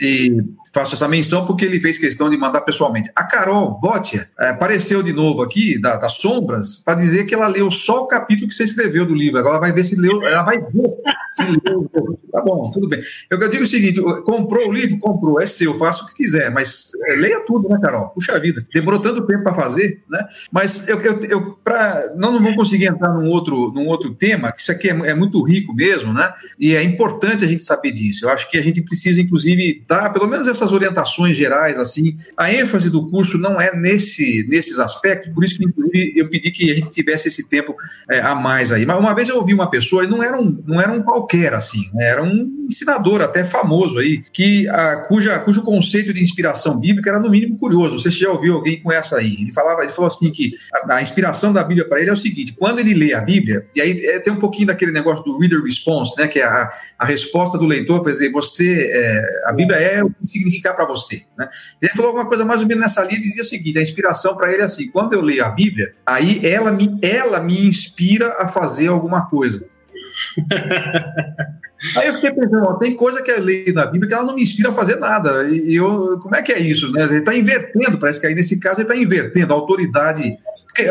e 0.00 0.36
faço 0.72 0.94
essa 0.94 1.08
menção 1.08 1.46
porque 1.46 1.64
ele 1.64 1.80
fez 1.80 1.98
questão 1.98 2.28
de 2.30 2.36
mandar 2.36 2.60
pessoalmente. 2.62 3.10
A 3.14 3.24
Carol 3.24 3.78
Botia 3.78 4.28
é, 4.38 4.48
apareceu 4.48 5.02
de 5.02 5.12
novo 5.12 5.42
aqui, 5.42 5.78
da, 5.80 5.96
das 5.96 6.14
sombras, 6.14 6.76
para 6.76 6.94
dizer 6.94 7.24
que 7.24 7.34
ela 7.34 7.46
leu 7.46 7.70
só 7.70 8.04
o 8.04 8.06
capítulo 8.06 8.48
que 8.48 8.54
você 8.54 8.64
escreveu 8.64 9.06
do 9.06 9.14
livro. 9.14 9.38
Agora 9.38 9.54
ela 9.54 9.60
vai 9.60 9.72
ver 9.72 9.84
se 9.84 9.96
leu, 9.96 10.22
ela 10.22 10.42
vai 10.42 10.58
ver 10.58 10.94
se 11.30 11.42
leu. 11.44 11.90
Tá 12.30 12.42
bom, 12.42 12.70
tudo 12.70 12.88
bem. 12.88 13.00
Eu, 13.30 13.38
eu 13.38 13.48
digo 13.48 13.62
o 13.62 13.66
seguinte: 13.66 14.00
comprou 14.24 14.68
o 14.68 14.72
livro? 14.72 14.98
Comprou, 14.98 15.40
é 15.40 15.46
seu, 15.46 15.78
faça 15.78 16.04
o 16.04 16.06
que 16.06 16.14
quiser, 16.14 16.50
mas 16.50 16.90
é, 17.06 17.14
leia 17.14 17.40
tudo, 17.40 17.68
né, 17.68 17.78
Carol? 17.80 18.08
Puxa 18.10 18.38
vida, 18.38 18.66
demorou 18.72 19.00
tanto 19.00 19.26
tempo 19.26 19.42
para 19.42 19.54
fazer, 19.54 20.02
né? 20.08 20.26
Mas 20.52 20.86
eu, 20.88 21.00
eu, 21.00 21.20
eu 21.28 21.52
pra, 21.64 22.12
não, 22.16 22.32
não 22.32 22.42
vamos 22.42 22.56
conseguir 22.56 22.86
entrar 22.86 23.12
num 23.12 23.28
outro, 23.28 23.72
num 23.72 23.86
outro 23.86 24.14
tema, 24.14 24.52
que 24.52 24.60
isso 24.60 24.70
aqui 24.72 24.88
é, 24.88 24.92
é 24.92 25.14
muito 25.14 25.42
rico 25.42 25.74
mesmo, 25.74 26.12
né? 26.12 26.32
E 26.58 26.74
é 26.74 26.82
importante 26.82 27.44
a 27.44 27.48
gente 27.48 27.62
saber 27.62 27.92
disso. 27.92 28.26
Eu 28.26 28.30
acho 28.30 28.50
que 28.50 28.58
a 28.58 28.62
gente 28.62 28.82
precisa, 28.82 29.20
inclusive, 29.20 29.84
dar 29.86 30.12
pelo 30.12 30.26
menos 30.26 30.46
essas 30.48 30.67
orientações 30.72 31.36
gerais, 31.36 31.78
assim. 31.78 32.16
A 32.36 32.52
ênfase 32.52 32.90
do 32.90 33.08
curso 33.08 33.38
não 33.38 33.60
é 33.60 33.74
nesse, 33.74 34.46
nesses 34.48 34.78
aspectos, 34.78 35.28
por 35.32 35.44
isso 35.44 35.56
que, 35.56 35.64
inclusive, 35.64 36.12
eu 36.16 36.28
pedi 36.28 36.50
que 36.50 36.70
a 36.70 36.74
gente 36.74 36.90
tivesse 36.90 37.28
esse 37.28 37.48
tempo 37.48 37.74
é, 38.10 38.20
a 38.20 38.34
mais 38.34 38.72
aí. 38.72 38.84
Mas 38.84 38.98
uma 38.98 39.14
vez 39.14 39.28
eu 39.28 39.36
ouvi 39.36 39.54
uma 39.54 39.70
pessoa, 39.70 40.04
e 40.04 40.06
não 40.06 40.22
era 40.22 40.40
um, 40.40 40.62
não 40.66 40.80
era 40.80 40.92
um 40.92 41.02
qualquer, 41.02 41.54
assim, 41.54 41.88
né? 41.94 42.08
era 42.08 42.22
um 42.22 42.66
ensinador 42.68 43.22
até 43.22 43.44
famoso 43.44 43.98
aí, 43.98 44.22
que, 44.32 44.68
a, 44.68 44.96
cuja, 44.96 45.38
cujo 45.38 45.62
conceito 45.62 46.12
de 46.12 46.22
inspiração 46.22 46.78
bíblica 46.78 47.10
era 47.10 47.20
no 47.20 47.30
mínimo 47.30 47.56
curioso. 47.56 47.98
Você 47.98 48.10
já 48.10 48.30
ouviu 48.30 48.54
alguém 48.54 48.80
com 48.80 48.92
essa 48.92 49.16
aí? 49.16 49.34
Ele 49.40 49.52
falava, 49.52 49.82
ele 49.82 49.92
falou 49.92 50.08
assim 50.08 50.30
que 50.30 50.52
a, 50.72 50.96
a 50.96 51.02
inspiração 51.02 51.52
da 51.52 51.64
Bíblia 51.64 51.88
para 51.88 52.00
ele 52.00 52.10
é 52.10 52.12
o 52.12 52.16
seguinte: 52.16 52.52
quando 52.52 52.78
ele 52.78 52.94
lê 52.94 53.14
a 53.14 53.20
Bíblia, 53.20 53.66
e 53.74 53.80
aí 53.80 54.06
é, 54.06 54.18
tem 54.18 54.32
um 54.32 54.38
pouquinho 54.38 54.66
daquele 54.66 54.92
negócio 54.92 55.24
do 55.24 55.38
reader 55.38 55.62
response, 55.62 56.14
né? 56.18 56.28
Que 56.28 56.40
é 56.40 56.44
a, 56.44 56.70
a 56.98 57.04
resposta 57.04 57.56
do 57.58 57.66
leitor, 57.66 58.02
quer 58.02 58.10
dizer, 58.10 58.30
você, 58.30 58.90
é, 58.92 59.48
a 59.48 59.52
Bíblia 59.52 59.78
é 59.78 60.02
o 60.04 60.10
que 60.10 60.38
significar 60.48 60.74
para 60.74 60.84
você. 60.84 61.22
Né? 61.36 61.48
Ele 61.80 61.92
falou 61.92 62.08
alguma 62.08 62.26
coisa 62.26 62.44
mais 62.44 62.60
ou 62.60 62.66
menos 62.66 62.82
nessa 62.82 63.04
linha, 63.04 63.20
dizia 63.20 63.42
o 63.42 63.46
seguinte: 63.46 63.78
a 63.78 63.82
inspiração 63.82 64.36
para 64.36 64.52
ele 64.52 64.62
é 64.62 64.64
assim: 64.64 64.88
quando 64.88 65.12
eu 65.12 65.20
leio 65.20 65.44
a 65.44 65.50
Bíblia, 65.50 65.94
aí 66.06 66.44
ela 66.44 66.72
me, 66.72 66.98
ela 67.02 67.40
me 67.40 67.66
inspira 67.66 68.34
a 68.38 68.48
fazer 68.48 68.88
alguma 68.88 69.28
coisa. 69.28 69.66
Aí 71.96 72.08
eu 72.08 72.14
fiquei 72.14 72.32
pensando, 72.32 72.78
tem 72.78 72.94
coisa 72.94 73.22
que 73.22 73.30
é 73.30 73.38
lei 73.38 73.72
da 73.72 73.86
Bíblia 73.86 74.08
que 74.08 74.14
ela 74.14 74.24
não 74.24 74.34
me 74.34 74.42
inspira 74.42 74.70
a 74.70 74.72
fazer 74.72 74.96
nada. 74.96 75.44
E 75.48 75.76
eu, 75.76 76.18
como 76.20 76.34
é 76.34 76.42
que 76.42 76.52
é 76.52 76.58
isso? 76.58 76.90
Né? 76.90 77.04
Ele 77.04 77.18
está 77.18 77.36
invertendo, 77.36 77.98
parece 77.98 78.20
que 78.20 78.26
aí 78.26 78.34
nesse 78.34 78.58
caso 78.58 78.80
ele 78.80 78.88
está 78.88 78.96
invertendo 78.96 79.52
a 79.52 79.56
autoridade. 79.56 80.36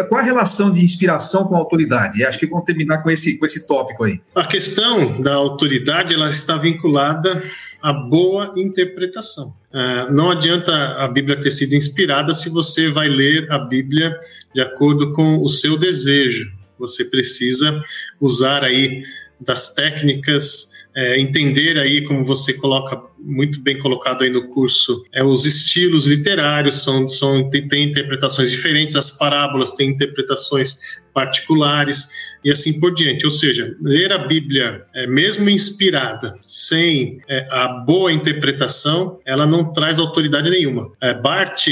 Qual 0.10 0.20
a 0.20 0.24
relação 0.24 0.72
de 0.72 0.84
inspiração 0.84 1.46
com 1.46 1.56
a 1.56 1.60
autoridade? 1.60 2.26
Acho 2.26 2.40
que 2.40 2.48
vamos 2.48 2.66
terminar 2.66 3.04
com 3.04 3.10
esse, 3.10 3.38
com 3.38 3.46
esse 3.46 3.66
tópico 3.66 4.04
aí. 4.04 4.20
A 4.36 4.46
questão 4.46 5.22
da 5.22 5.34
autoridade 5.34 6.14
ela 6.14 6.30
está 6.30 6.58
vinculada 6.58 7.42
à 7.82 7.94
boa 7.94 8.54
interpretação. 8.56 9.54
Uh, 9.72 10.12
não 10.12 10.32
adianta 10.32 10.74
a 10.74 11.08
Bíblia 11.08 11.40
ter 11.40 11.52
sido 11.52 11.74
inspirada 11.74 12.34
se 12.34 12.50
você 12.50 12.90
vai 12.90 13.08
ler 13.08 13.52
a 13.52 13.60
Bíblia 13.60 14.18
de 14.54 14.62
acordo 14.62 15.14
com 15.14 15.44
o 15.44 15.50
seu 15.50 15.78
desejo. 15.78 16.50
Você 16.80 17.06
precisa 17.06 17.84
usar 18.20 18.64
aí 18.64 19.04
das 19.40 19.74
técnicas 19.74 20.78
é, 20.98 21.20
entender 21.20 21.78
aí, 21.78 22.04
como 22.06 22.26
você 22.26 22.54
coloca 22.56 23.00
muito 23.20 23.62
bem 23.62 23.78
colocado 23.78 24.24
aí 24.24 24.32
no 24.32 24.48
curso, 24.48 25.04
é, 25.14 25.24
os 25.24 25.46
estilos 25.46 26.08
literários 26.08 26.82
são, 26.82 27.08
são 27.08 27.48
tem, 27.52 27.68
tem 27.68 27.84
interpretações 27.84 28.50
diferentes, 28.50 28.96
as 28.96 29.12
parábolas 29.12 29.76
têm 29.76 29.92
interpretações 29.92 30.80
particulares 31.14 32.10
e 32.48 32.52
assim 32.52 32.80
por 32.80 32.96
diante. 32.96 33.26
Ou 33.26 33.32
seja, 33.32 33.76
ler 33.82 34.14
a 34.14 34.20
Bíblia, 34.20 34.86
é, 34.96 35.06
mesmo 35.06 35.50
inspirada, 35.50 36.40
sem 36.46 37.20
é, 37.28 37.46
a 37.52 37.68
boa 37.86 38.10
interpretação, 38.10 39.20
ela 39.26 39.46
não 39.46 39.74
traz 39.74 40.00
autoridade 40.00 40.50
nenhuma. 40.50 40.90
É, 41.02 41.14
Bart 41.14 41.68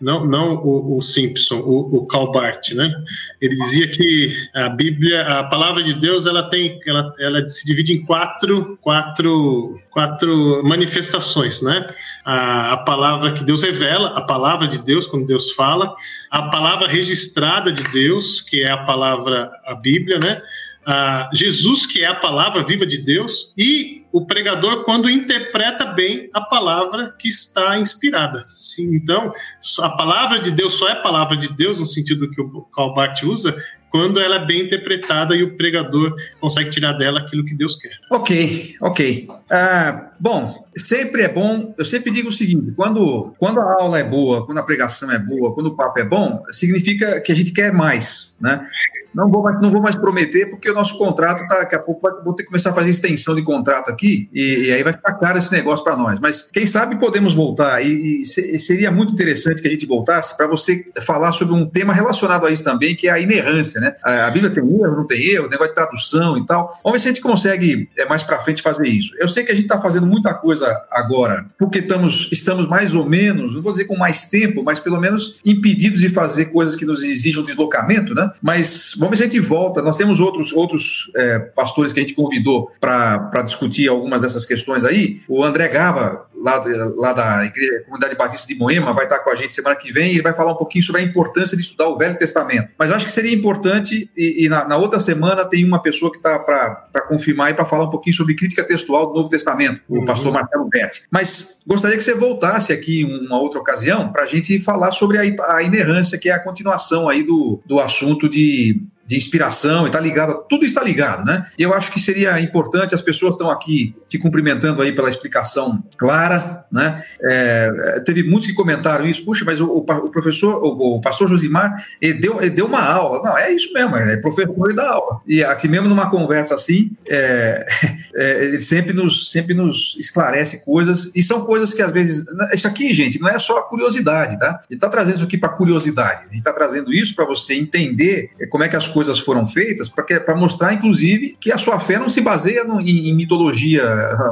não, 0.00 0.26
não 0.26 0.56
o, 0.56 0.98
o 0.98 1.02
Simpson, 1.02 1.58
o, 1.60 1.98
o 1.98 2.06
Karl 2.06 2.32
né? 2.74 2.92
Ele 3.40 3.54
dizia 3.54 3.88
que 3.88 4.34
a 4.54 4.68
Bíblia, 4.68 5.22
a 5.22 5.44
palavra 5.44 5.82
de 5.82 5.94
Deus, 5.94 6.26
ela 6.26 6.48
tem, 6.48 6.78
ela, 6.86 7.14
ela 7.18 7.48
se 7.48 7.64
divide 7.64 7.92
em 7.92 8.04
quatro, 8.04 8.76
quatro, 8.82 9.78
quatro 9.90 10.62
manifestações, 10.64 11.62
né? 11.62 11.86
A, 12.24 12.72
a 12.72 12.76
palavra 12.78 13.32
que 13.32 13.44
Deus 13.44 13.62
revela, 13.62 14.08
a 14.16 14.22
palavra 14.22 14.66
de 14.66 14.78
Deus, 14.82 15.06
quando 15.06 15.26
Deus 15.26 15.52
fala, 15.52 15.94
a 16.30 16.50
palavra 16.50 16.88
registrada 16.88 17.72
de 17.72 17.82
Deus, 17.92 18.40
que 18.40 18.62
é 18.62 18.70
a 18.70 18.78
palavra, 18.78 19.50
a 19.64 19.74
Bíblia, 19.74 20.15
né? 20.18 20.40
a 20.86 21.28
Jesus, 21.34 21.84
que 21.84 22.04
é 22.04 22.06
a 22.06 22.14
palavra 22.14 22.64
viva 22.64 22.86
de 22.86 22.98
Deus, 22.98 23.52
e 23.58 24.04
o 24.12 24.24
pregador 24.24 24.84
quando 24.84 25.10
interpreta 25.10 25.86
bem 25.86 26.30
a 26.32 26.40
palavra 26.40 27.14
que 27.18 27.28
está 27.28 27.78
inspirada. 27.78 28.44
Sim, 28.56 28.94
então, 28.94 29.32
a 29.80 29.90
palavra 29.90 30.38
de 30.38 30.50
Deus 30.50 30.74
só 30.74 30.88
é 30.88 30.94
palavra 30.94 31.36
de 31.36 31.52
Deus, 31.52 31.78
no 31.78 31.86
sentido 31.86 32.30
que 32.30 32.40
o 32.40 32.62
Calbart 32.74 33.22
usa, 33.24 33.54
quando 33.90 34.20
ela 34.20 34.36
é 34.36 34.44
bem 34.44 34.62
interpretada 34.62 35.34
e 35.34 35.42
o 35.42 35.56
pregador 35.56 36.14
consegue 36.40 36.70
tirar 36.70 36.92
dela 36.94 37.20
aquilo 37.20 37.44
que 37.44 37.54
Deus 37.54 37.76
quer. 37.76 37.92
Ok, 38.10 38.74
ok. 38.80 39.28
Uh, 39.30 40.06
bom, 40.20 40.66
sempre 40.76 41.22
é 41.22 41.28
bom, 41.28 41.74
eu 41.78 41.84
sempre 41.84 42.10
digo 42.10 42.28
o 42.28 42.32
seguinte: 42.32 42.72
quando, 42.76 43.34
quando 43.38 43.58
a 43.58 43.72
aula 43.72 43.98
é 43.98 44.04
boa, 44.04 44.44
quando 44.44 44.58
a 44.58 44.62
pregação 44.62 45.10
é 45.10 45.18
boa, 45.18 45.54
quando 45.54 45.68
o 45.68 45.76
papo 45.76 45.98
é 45.98 46.04
bom, 46.04 46.42
significa 46.50 47.20
que 47.20 47.32
a 47.32 47.34
gente 47.34 47.52
quer 47.52 47.72
mais, 47.72 48.36
né? 48.38 48.66
Não 49.14 49.30
vou, 49.30 49.42
mais, 49.42 49.58
não 49.62 49.70
vou 49.70 49.80
mais 49.80 49.96
prometer, 49.96 50.50
porque 50.50 50.70
o 50.70 50.74
nosso 50.74 50.98
contrato 50.98 51.46
tá, 51.46 51.60
daqui 51.60 51.74
a 51.74 51.78
pouco 51.78 52.02
vai, 52.02 52.22
vou 52.22 52.34
ter 52.34 52.42
que 52.42 52.48
começar 52.48 52.70
a 52.70 52.74
fazer 52.74 52.90
extensão 52.90 53.34
de 53.34 53.40
contrato 53.42 53.90
aqui, 53.96 54.28
e, 54.32 54.66
e 54.66 54.72
aí 54.72 54.82
vai 54.82 54.92
ficar 54.92 55.14
caro 55.14 55.38
esse 55.38 55.52
negócio 55.52 55.84
para 55.84 55.96
nós. 55.96 56.20
Mas 56.20 56.42
quem 56.42 56.66
sabe 56.66 56.96
podemos 56.96 57.34
voltar, 57.34 57.84
e, 57.84 58.22
e, 58.22 58.58
seria 58.60 58.90
muito 58.90 59.12
interessante 59.12 59.60
que 59.60 59.68
a 59.68 59.70
gente 59.70 59.86
voltasse 59.86 60.36
para 60.36 60.46
você 60.46 60.86
falar 61.04 61.32
sobre 61.32 61.54
um 61.54 61.66
tema 61.66 61.92
relacionado 61.92 62.46
a 62.46 62.50
isso 62.50 62.62
também, 62.62 62.94
que 62.94 63.08
é 63.08 63.12
a 63.12 63.18
inerrância, 63.18 63.80
né? 63.80 63.94
A, 64.02 64.26
a 64.26 64.30
Bíblia 64.30 64.52
tem 64.52 64.62
erro, 64.62 64.96
não 64.96 65.06
tem 65.06 65.24
erro, 65.24 65.48
negócio 65.48 65.72
de 65.72 65.74
tradução 65.74 66.36
e 66.36 66.44
tal. 66.44 66.78
Vamos 66.82 66.92
ver 66.92 66.98
se 67.00 67.08
a 67.08 67.12
gente 67.12 67.22
consegue 67.22 67.88
é, 67.96 68.04
mais 68.04 68.22
para 68.22 68.38
frente 68.38 68.62
fazer 68.62 68.88
isso. 68.88 69.14
Eu 69.18 69.28
sei 69.28 69.44
que 69.44 69.52
a 69.52 69.54
gente 69.54 69.64
está 69.64 69.80
fazendo 69.80 70.06
muita 70.06 70.34
coisa 70.34 70.66
agora, 70.90 71.46
porque 71.58 71.78
estamos, 71.78 72.28
estamos 72.30 72.68
mais 72.68 72.94
ou 72.94 73.08
menos, 73.08 73.54
não 73.54 73.62
vou 73.62 73.72
dizer 73.72 73.84
com 73.84 73.96
mais 73.96 74.28
tempo, 74.28 74.62
mas 74.62 74.78
pelo 74.78 75.00
menos 75.00 75.40
impedidos 75.44 76.00
de 76.00 76.08
fazer 76.08 76.46
coisas 76.46 76.76
que 76.76 76.84
nos 76.84 77.02
exijam 77.02 77.42
deslocamento, 77.42 78.14
né? 78.14 78.30
Mas 78.42 78.96
Vamos 78.98 79.10
ver 79.10 79.16
se 79.16 79.22
a 79.22 79.26
gente 79.26 79.40
volta. 79.40 79.82
Nós 79.82 79.96
temos 79.96 80.20
outros, 80.20 80.52
outros 80.52 81.10
é, 81.16 81.38
pastores 81.38 81.92
que 81.92 82.00
a 82.00 82.02
gente 82.02 82.14
convidou 82.14 82.70
para 82.80 83.42
discutir 83.42 83.85
algumas 83.88 84.22
dessas 84.22 84.44
questões 84.44 84.84
aí. 84.84 85.20
O 85.28 85.44
André 85.44 85.68
Gava, 85.68 86.26
lá, 86.34 86.62
lá 86.94 87.12
da 87.12 87.44
Igreja, 87.44 87.82
Comunidade 87.84 88.14
Batista 88.14 88.46
de 88.46 88.54
Moema, 88.58 88.92
vai 88.92 89.04
estar 89.04 89.18
com 89.20 89.30
a 89.30 89.34
gente 89.34 89.52
semana 89.52 89.76
que 89.76 89.92
vem 89.92 90.08
e 90.08 90.14
ele 90.14 90.22
vai 90.22 90.32
falar 90.32 90.52
um 90.52 90.56
pouquinho 90.56 90.84
sobre 90.84 91.02
a 91.02 91.04
importância 91.04 91.56
de 91.56 91.62
estudar 91.62 91.88
o 91.88 91.96
Velho 91.96 92.16
Testamento. 92.16 92.70
Mas 92.78 92.90
eu 92.90 92.96
acho 92.96 93.06
que 93.06 93.12
seria 93.12 93.34
importante, 93.34 94.10
e, 94.16 94.44
e 94.44 94.48
na, 94.48 94.66
na, 94.68 94.76
outra 94.76 95.00
semana 95.00 95.44
tem 95.44 95.64
uma 95.64 95.80
pessoa 95.80 96.10
que 96.10 96.18
está 96.18 96.38
para 96.38 97.02
confirmar 97.08 97.50
e 97.50 97.54
para 97.54 97.64
falar 97.64 97.84
um 97.84 97.90
pouquinho 97.90 98.14
sobre 98.14 98.34
crítica 98.34 98.64
textual 98.64 99.06
do 99.08 99.14
Novo 99.14 99.28
Testamento, 99.28 99.80
o 99.88 99.98
uhum. 99.98 100.04
pastor 100.04 100.32
Marcelo 100.32 100.68
Berti. 100.68 101.02
Mas 101.10 101.62
gostaria 101.66 101.96
que 101.96 102.04
você 102.04 102.14
voltasse 102.14 102.72
aqui 102.72 103.02
em 103.02 103.26
uma 103.26 103.38
outra 103.38 103.60
ocasião 103.60 104.10
para 104.10 104.22
a 104.22 104.26
gente 104.26 104.58
falar 104.60 104.90
sobre 104.92 105.18
a, 105.18 105.54
a 105.54 105.62
inerrância, 105.62 106.18
que 106.18 106.28
é 106.28 106.32
a 106.32 106.42
continuação 106.42 107.08
aí 107.08 107.22
do, 107.22 107.60
do 107.66 107.80
assunto 107.80 108.28
de 108.28 108.80
de 109.06 109.16
inspiração 109.16 109.84
e 109.84 109.86
está 109.86 110.00
ligado, 110.00 110.44
tudo 110.48 110.64
está 110.64 110.82
ligado, 110.82 111.24
né? 111.24 111.46
Eu 111.58 111.72
acho 111.72 111.92
que 111.92 112.00
seria 112.00 112.40
importante, 112.40 112.94
as 112.94 113.02
pessoas 113.02 113.34
estão 113.34 113.50
aqui 113.50 113.94
te 114.08 114.18
cumprimentando 114.18 114.82
aí 114.82 114.92
pela 114.92 115.08
explicação 115.08 115.82
clara, 115.96 116.64
né? 116.70 117.02
É, 117.22 118.02
teve 118.04 118.22
muitos 118.22 118.48
que 118.48 118.54
comentaram 118.54 119.06
isso, 119.06 119.24
puxa, 119.24 119.44
mas 119.44 119.60
o, 119.60 119.66
o 119.66 120.10
professor, 120.10 120.62
o, 120.62 120.96
o, 120.96 121.00
pastor 121.00 121.28
Josimar, 121.28 121.84
ele 122.00 122.14
deu, 122.14 122.40
ele 122.40 122.50
deu 122.50 122.66
uma 122.66 122.82
aula. 122.82 123.22
Não, 123.22 123.38
é 123.38 123.52
isso 123.52 123.72
mesmo, 123.72 123.96
é 123.96 124.16
professor 124.16 124.70
e 124.70 124.74
dá 124.74 124.90
aula. 124.90 125.20
E 125.26 125.42
aqui 125.42 125.68
mesmo 125.68 125.88
numa 125.88 126.10
conversa 126.10 126.54
assim, 126.54 126.92
é, 127.08 127.64
é, 128.14 128.44
ele 128.44 128.60
sempre 128.60 128.92
nos, 128.92 129.30
sempre 129.30 129.54
nos 129.54 129.96
esclarece 129.98 130.64
coisas, 130.64 131.10
e 131.14 131.22
são 131.22 131.44
coisas 131.44 131.72
que 131.72 131.82
às 131.82 131.92
vezes, 131.92 132.24
isso 132.52 132.66
aqui, 132.66 132.92
gente, 132.92 133.20
não 133.20 133.28
é 133.28 133.38
só 133.38 133.62
curiosidade, 133.62 134.38
tá? 134.38 134.60
Ele 134.68 134.76
está 134.76 134.88
trazendo 134.88 135.16
isso 135.16 135.24
aqui 135.24 135.38
para 135.38 135.50
curiosidade, 135.50 136.22
gente 136.24 136.38
está 136.38 136.52
trazendo 136.52 136.92
isso 136.92 137.14
para 137.14 137.24
você 137.24 137.54
entender 137.54 138.30
como 138.50 138.64
é 138.64 138.68
que 138.68 138.76
as 138.76 138.88
coisas 138.96 139.18
foram 139.18 139.46
feitas 139.46 139.90
para 139.90 140.34
mostrar, 140.34 140.72
inclusive, 140.72 141.36
que 141.38 141.52
a 141.52 141.58
sua 141.58 141.78
fé 141.78 141.98
não 141.98 142.08
se 142.08 142.22
baseia 142.22 142.64
no, 142.64 142.80
em, 142.80 143.10
em, 143.10 143.14
mitologia 143.14 143.84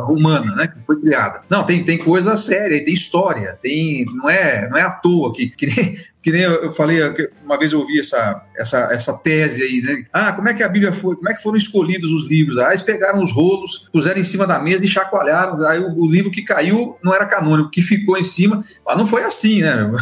humana, 0.08 0.56
né, 0.56 0.68
que 0.68 0.78
foi 0.86 0.98
criada. 0.98 1.42
Não, 1.50 1.64
tem, 1.64 1.84
tem 1.84 1.98
coisa 1.98 2.34
séria, 2.34 2.82
tem 2.82 2.94
história, 2.94 3.58
tem 3.60 4.06
não 4.06 4.30
é 4.30 4.66
não 4.70 4.78
é 4.78 4.80
à 4.80 4.90
toa 4.90 5.34
que, 5.34 5.50
que 5.50 5.66
nem 5.66 5.98
que 6.25 6.33
nem 6.33 6.41
eu 6.41 6.72
falei, 6.72 7.01
uma 7.45 7.59
vez 7.59 7.72
eu 7.72 7.81
ouvi 7.81 8.01
essa, 8.01 8.43
essa, 8.57 8.79
essa 8.91 9.12
tese 9.12 9.62
aí, 9.62 9.83
né? 9.83 10.07
Ah, 10.11 10.33
como 10.33 10.49
é 10.49 10.55
que 10.55 10.62
a 10.62 10.68
Bíblia 10.68 10.91
foi, 10.91 11.14
como 11.16 11.29
é 11.29 11.35
que 11.35 11.43
foram 11.43 11.59
escolhidos 11.59 12.11
os 12.11 12.27
livros? 12.27 12.57
Ah, 12.57 12.68
eles 12.68 12.81
pegaram 12.81 13.22
os 13.22 13.31
rolos, 13.31 13.91
puseram 13.93 14.18
em 14.18 14.25
cima 14.25 14.47
da 14.47 14.59
mesa 14.59 14.83
e 14.83 14.89
chacoalharam, 14.89 15.62
aí 15.66 15.79
o, 15.81 16.01
o 16.01 16.11
livro 16.11 16.31
que 16.31 16.41
caiu 16.41 16.97
não 17.03 17.14
era 17.14 17.27
canônico, 17.27 17.68
que 17.68 17.83
ficou 17.83 18.16
em 18.16 18.25
cima, 18.25 18.64
mas 18.87 18.97
não 18.97 19.07
foi 19.07 19.22
assim, 19.22 19.61
né? 19.61 19.75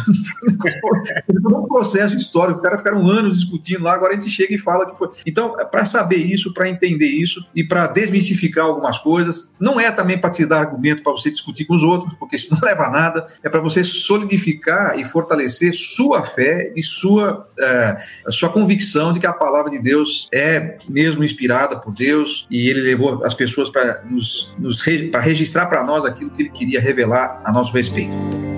Foi 1.43 1.55
um 1.55 1.67
processo 1.67 2.15
histórico, 2.15 2.59
os 2.59 2.63
caras 2.63 2.79
ficaram 2.79 3.05
anos 3.05 3.39
discutindo 3.39 3.83
lá, 3.83 3.93
agora 3.93 4.13
a 4.13 4.15
gente 4.15 4.29
chega 4.29 4.53
e 4.53 4.57
fala 4.57 4.85
que 4.85 4.97
foi. 4.97 5.09
Então, 5.25 5.59
é 5.59 5.65
para 5.65 5.83
saber 5.83 6.17
isso, 6.17 6.53
para 6.53 6.69
entender 6.69 7.07
isso 7.07 7.45
e 7.53 7.63
para 7.65 7.87
desmistificar 7.87 8.65
algumas 8.65 8.97
coisas, 8.97 9.51
não 9.59 9.79
é 9.79 9.91
também 9.91 10.17
para 10.17 10.29
te 10.29 10.45
dar 10.45 10.59
argumento 10.59 11.03
para 11.03 11.11
você 11.11 11.29
discutir 11.29 11.65
com 11.65 11.75
os 11.75 11.83
outros, 11.83 12.13
porque 12.17 12.35
isso 12.35 12.53
não 12.53 12.61
leva 12.63 12.85
a 12.85 12.89
nada, 12.89 13.27
é 13.43 13.49
para 13.49 13.59
você 13.59 13.83
solidificar 13.83 14.97
e 14.97 15.03
fortalecer 15.03 15.73
sua 15.73 16.12
sua 16.13 16.23
fé 16.23 16.71
e 16.75 16.83
sua, 16.83 17.47
é, 17.59 17.97
sua 18.29 18.49
convicção 18.49 19.11
de 19.11 19.19
que 19.19 19.25
a 19.25 19.33
palavra 19.33 19.71
de 19.71 19.79
Deus 19.79 20.27
é 20.31 20.77
mesmo 20.87 21.23
inspirada 21.23 21.79
por 21.79 21.93
Deus 21.93 22.45
e 22.49 22.69
ele 22.69 22.81
levou 22.81 23.23
as 23.25 23.33
pessoas 23.33 23.69
para 23.69 24.03
nos, 24.03 24.55
nos 24.59 24.81
registrar 24.81 25.65
para 25.65 25.83
nós 25.83 26.05
aquilo 26.05 26.29
que 26.29 26.43
ele 26.43 26.49
queria 26.49 26.79
revelar 26.79 27.41
a 27.43 27.51
nosso 27.51 27.73
respeito. 27.73 28.52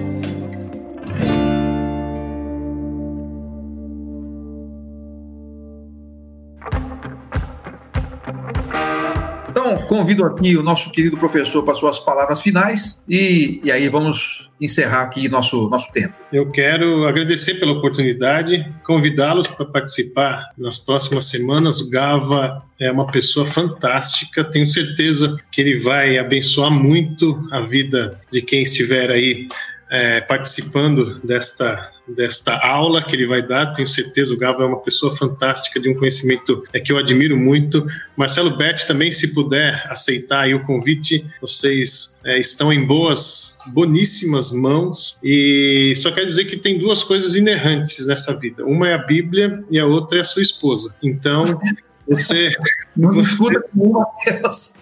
Convido 9.85 10.25
aqui 10.25 10.57
o 10.57 10.63
nosso 10.63 10.91
querido 10.91 11.17
professor 11.17 11.63
para 11.63 11.73
suas 11.73 11.99
palavras 11.99 12.41
finais 12.41 13.03
e, 13.07 13.61
e 13.63 13.71
aí 13.71 13.87
vamos 13.87 14.51
encerrar 14.59 15.03
aqui 15.03 15.29
nosso, 15.29 15.69
nosso 15.69 15.91
tempo. 15.91 16.17
Eu 16.31 16.49
quero 16.51 17.05
agradecer 17.05 17.55
pela 17.55 17.73
oportunidade, 17.73 18.65
convidá-los 18.83 19.47
para 19.47 19.65
participar 19.65 20.51
nas 20.57 20.77
próximas 20.77 21.25
semanas. 21.25 21.81
O 21.81 21.89
Gava 21.89 22.63
é 22.79 22.91
uma 22.91 23.07
pessoa 23.07 23.45
fantástica, 23.45 24.43
tenho 24.43 24.67
certeza 24.67 25.37
que 25.51 25.61
ele 25.61 25.79
vai 25.79 26.17
abençoar 26.17 26.71
muito 26.71 27.47
a 27.51 27.61
vida 27.61 28.19
de 28.31 28.41
quem 28.41 28.63
estiver 28.63 29.11
aí 29.11 29.47
é, 29.89 30.21
participando 30.21 31.19
desta 31.23 31.91
desta 32.07 32.55
aula 32.55 33.03
que 33.03 33.15
ele 33.15 33.27
vai 33.27 33.41
dar. 33.41 33.67
Tenho 33.73 33.87
certeza 33.87 34.33
o 34.33 34.37
Gabo 34.37 34.63
é 34.63 34.65
uma 34.65 34.81
pessoa 34.81 35.15
fantástica, 35.15 35.79
de 35.79 35.89
um 35.89 35.95
conhecimento 35.95 36.63
é, 36.73 36.79
que 36.79 36.91
eu 36.91 36.97
admiro 36.97 37.37
muito. 37.37 37.85
Marcelo 38.15 38.55
Berti 38.57 38.85
também, 38.87 39.11
se 39.11 39.33
puder 39.33 39.85
aceitar 39.89 40.47
o 40.53 40.63
convite, 40.65 41.25
vocês 41.41 42.19
é, 42.25 42.39
estão 42.39 42.71
em 42.71 42.85
boas, 42.85 43.57
boníssimas 43.67 44.51
mãos. 44.51 45.17
E 45.23 45.93
só 45.95 46.11
quero 46.11 46.27
dizer 46.27 46.45
que 46.45 46.57
tem 46.57 46.77
duas 46.77 47.03
coisas 47.03 47.35
inerrantes 47.35 48.05
nessa 48.05 48.37
vida. 48.37 48.65
Uma 48.65 48.89
é 48.89 48.93
a 48.93 48.99
Bíblia 48.99 49.63
e 49.69 49.79
a 49.79 49.85
outra 49.85 50.19
é 50.19 50.21
a 50.21 50.25
sua 50.25 50.41
esposa. 50.41 50.95
Então, 51.01 51.59
você 52.07 52.55
não 52.95 53.09
discuta 53.21 53.59
você... 53.59 53.69
nenhuma 53.73 54.05
delas. 54.25 54.73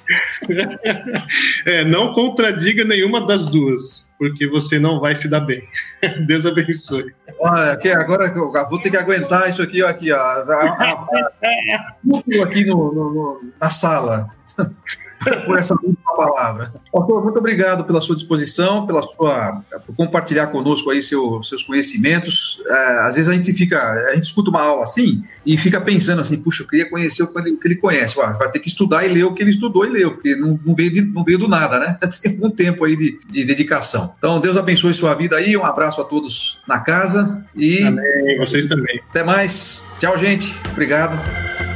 é, 1.65 1.85
não 1.85 2.11
contradiga 2.13 2.83
nenhuma 2.83 3.25
das 3.25 3.45
duas, 3.49 4.09
porque 4.23 4.47
você 4.47 4.79
não 4.79 5.01
vai 5.01 5.15
se 5.17 5.29
dar 5.29 5.41
bem. 5.41 5.67
Deus 6.25 6.45
abençoe. 6.45 7.13
Olha, 7.39 7.73
aqui, 7.73 7.89
agora 7.89 8.33
vou 8.69 8.79
ter 8.79 8.89
que 8.89 8.95
aguentar 8.95 9.49
isso 9.49 9.61
aqui, 9.61 9.83
ó, 9.83 9.89
aqui, 9.89 10.13
ó, 10.13 10.45
aqui 12.41 12.63
no, 12.65 12.93
no, 12.93 13.13
no, 13.13 13.41
na 13.59 13.69
sala. 13.69 14.29
Por 15.45 15.57
essa 15.57 15.73
última 15.73 16.15
palavra. 16.15 16.73
Pastor, 16.91 17.23
muito 17.23 17.37
obrigado 17.37 17.83
pela 17.83 18.01
sua 18.01 18.15
disposição, 18.15 18.85
pela 18.85 19.01
sua 19.01 19.61
por 19.85 19.95
compartilhar 19.95 20.47
conosco 20.47 20.89
aí 20.89 21.01
seu, 21.01 21.41
seus 21.43 21.63
conhecimentos. 21.63 22.61
É, 22.67 22.99
às 23.07 23.15
vezes 23.15 23.29
a 23.29 23.33
gente 23.33 23.51
fica, 23.53 23.79
a 24.09 24.15
gente 24.15 24.25
escuta 24.25 24.49
uma 24.49 24.61
aula 24.61 24.83
assim 24.83 25.21
e 25.45 25.57
fica 25.57 25.79
pensando 25.81 26.21
assim, 26.21 26.37
puxa, 26.37 26.63
eu 26.63 26.67
queria 26.67 26.89
conhecer 26.89 27.23
o 27.23 27.27
que 27.27 27.67
ele, 27.67 27.75
conhece. 27.75 28.15
Vai 28.15 28.51
ter 28.51 28.59
que 28.59 28.67
estudar 28.67 29.05
e 29.05 29.13
ler 29.13 29.23
o 29.23 29.33
que 29.33 29.41
ele 29.41 29.49
estudou 29.49 29.85
e 29.85 29.89
leu, 29.89 30.11
porque 30.11 30.35
não, 30.35 30.59
não, 30.65 30.75
veio, 30.75 30.91
de, 30.91 31.01
não 31.01 31.23
veio 31.23 31.37
do 31.37 31.47
nada, 31.47 31.79
né? 31.79 31.97
Tem 32.21 32.39
um 32.41 32.49
tempo 32.49 32.85
aí 32.85 32.95
de, 32.95 33.19
de 33.29 33.43
dedicação. 33.43 34.13
Então, 34.17 34.39
Deus 34.39 34.57
abençoe 34.57 34.93
sua 34.93 35.13
vida 35.13 35.35
aí. 35.35 35.55
Um 35.57 35.65
abraço 35.65 36.01
a 36.01 36.03
todos 36.03 36.61
na 36.67 36.79
casa 36.79 37.45
e. 37.55 37.81
Amém. 37.83 38.37
Vocês 38.37 38.65
também. 38.65 39.01
Até 39.09 39.23
mais. 39.23 39.83
Tchau, 39.99 40.17
gente. 40.17 40.55
Obrigado. 40.71 41.72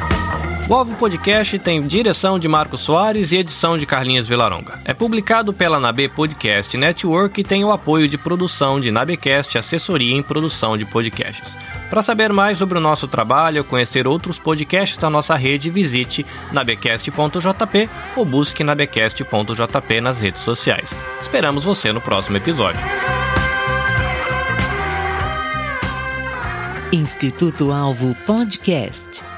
O 0.70 0.74
Alvo 0.74 0.96
Podcast 0.96 1.58
tem 1.60 1.82
direção 1.88 2.38
de 2.38 2.46
Marcos 2.46 2.82
Soares 2.82 3.32
e 3.32 3.38
edição 3.38 3.78
de 3.78 3.86
Carlinhos 3.86 4.28
Vilaronga. 4.28 4.78
É 4.84 4.94
publicado 4.94 5.54
pela 5.54 5.80
Nabe 5.80 6.10
Podcast 6.10 6.76
Network 6.76 7.40
e 7.40 7.44
tem 7.44 7.64
o 7.64 7.72
apoio 7.72 8.06
de 8.06 8.18
produção 8.18 8.78
de 8.78 8.92
Nabecast 8.92 9.58
Assessoria 9.58 10.14
em 10.14 10.22
Produção 10.22 10.78
de 10.78 10.86
Podcasts. 10.86 11.58
Para 11.90 12.02
saber 12.02 12.34
mais 12.34 12.58
sobre 12.58 12.78
o 12.78 12.82
nosso 12.82 13.08
trabalho 13.08 13.64
conhecer 13.64 14.06
outros 14.10 14.40
podcasts 14.40 14.98
da 14.98 15.10
nossa 15.10 15.38
rede, 15.38 15.70
visite 15.70 16.26
nabecast.jp 16.52 17.90
ou 18.18 18.26
busque 18.26 18.62
nabecast.jp 18.62 20.02
nas 20.02 20.20
redes 20.20 20.42
sociais. 20.42 20.98
Esperamos 21.18 21.64
você 21.64 21.94
no 21.94 22.02
próximo 22.02 22.36
episódio. 22.36 22.82
Instituto 26.92 27.72
Alvo 27.72 28.14
Podcast. 28.26 29.37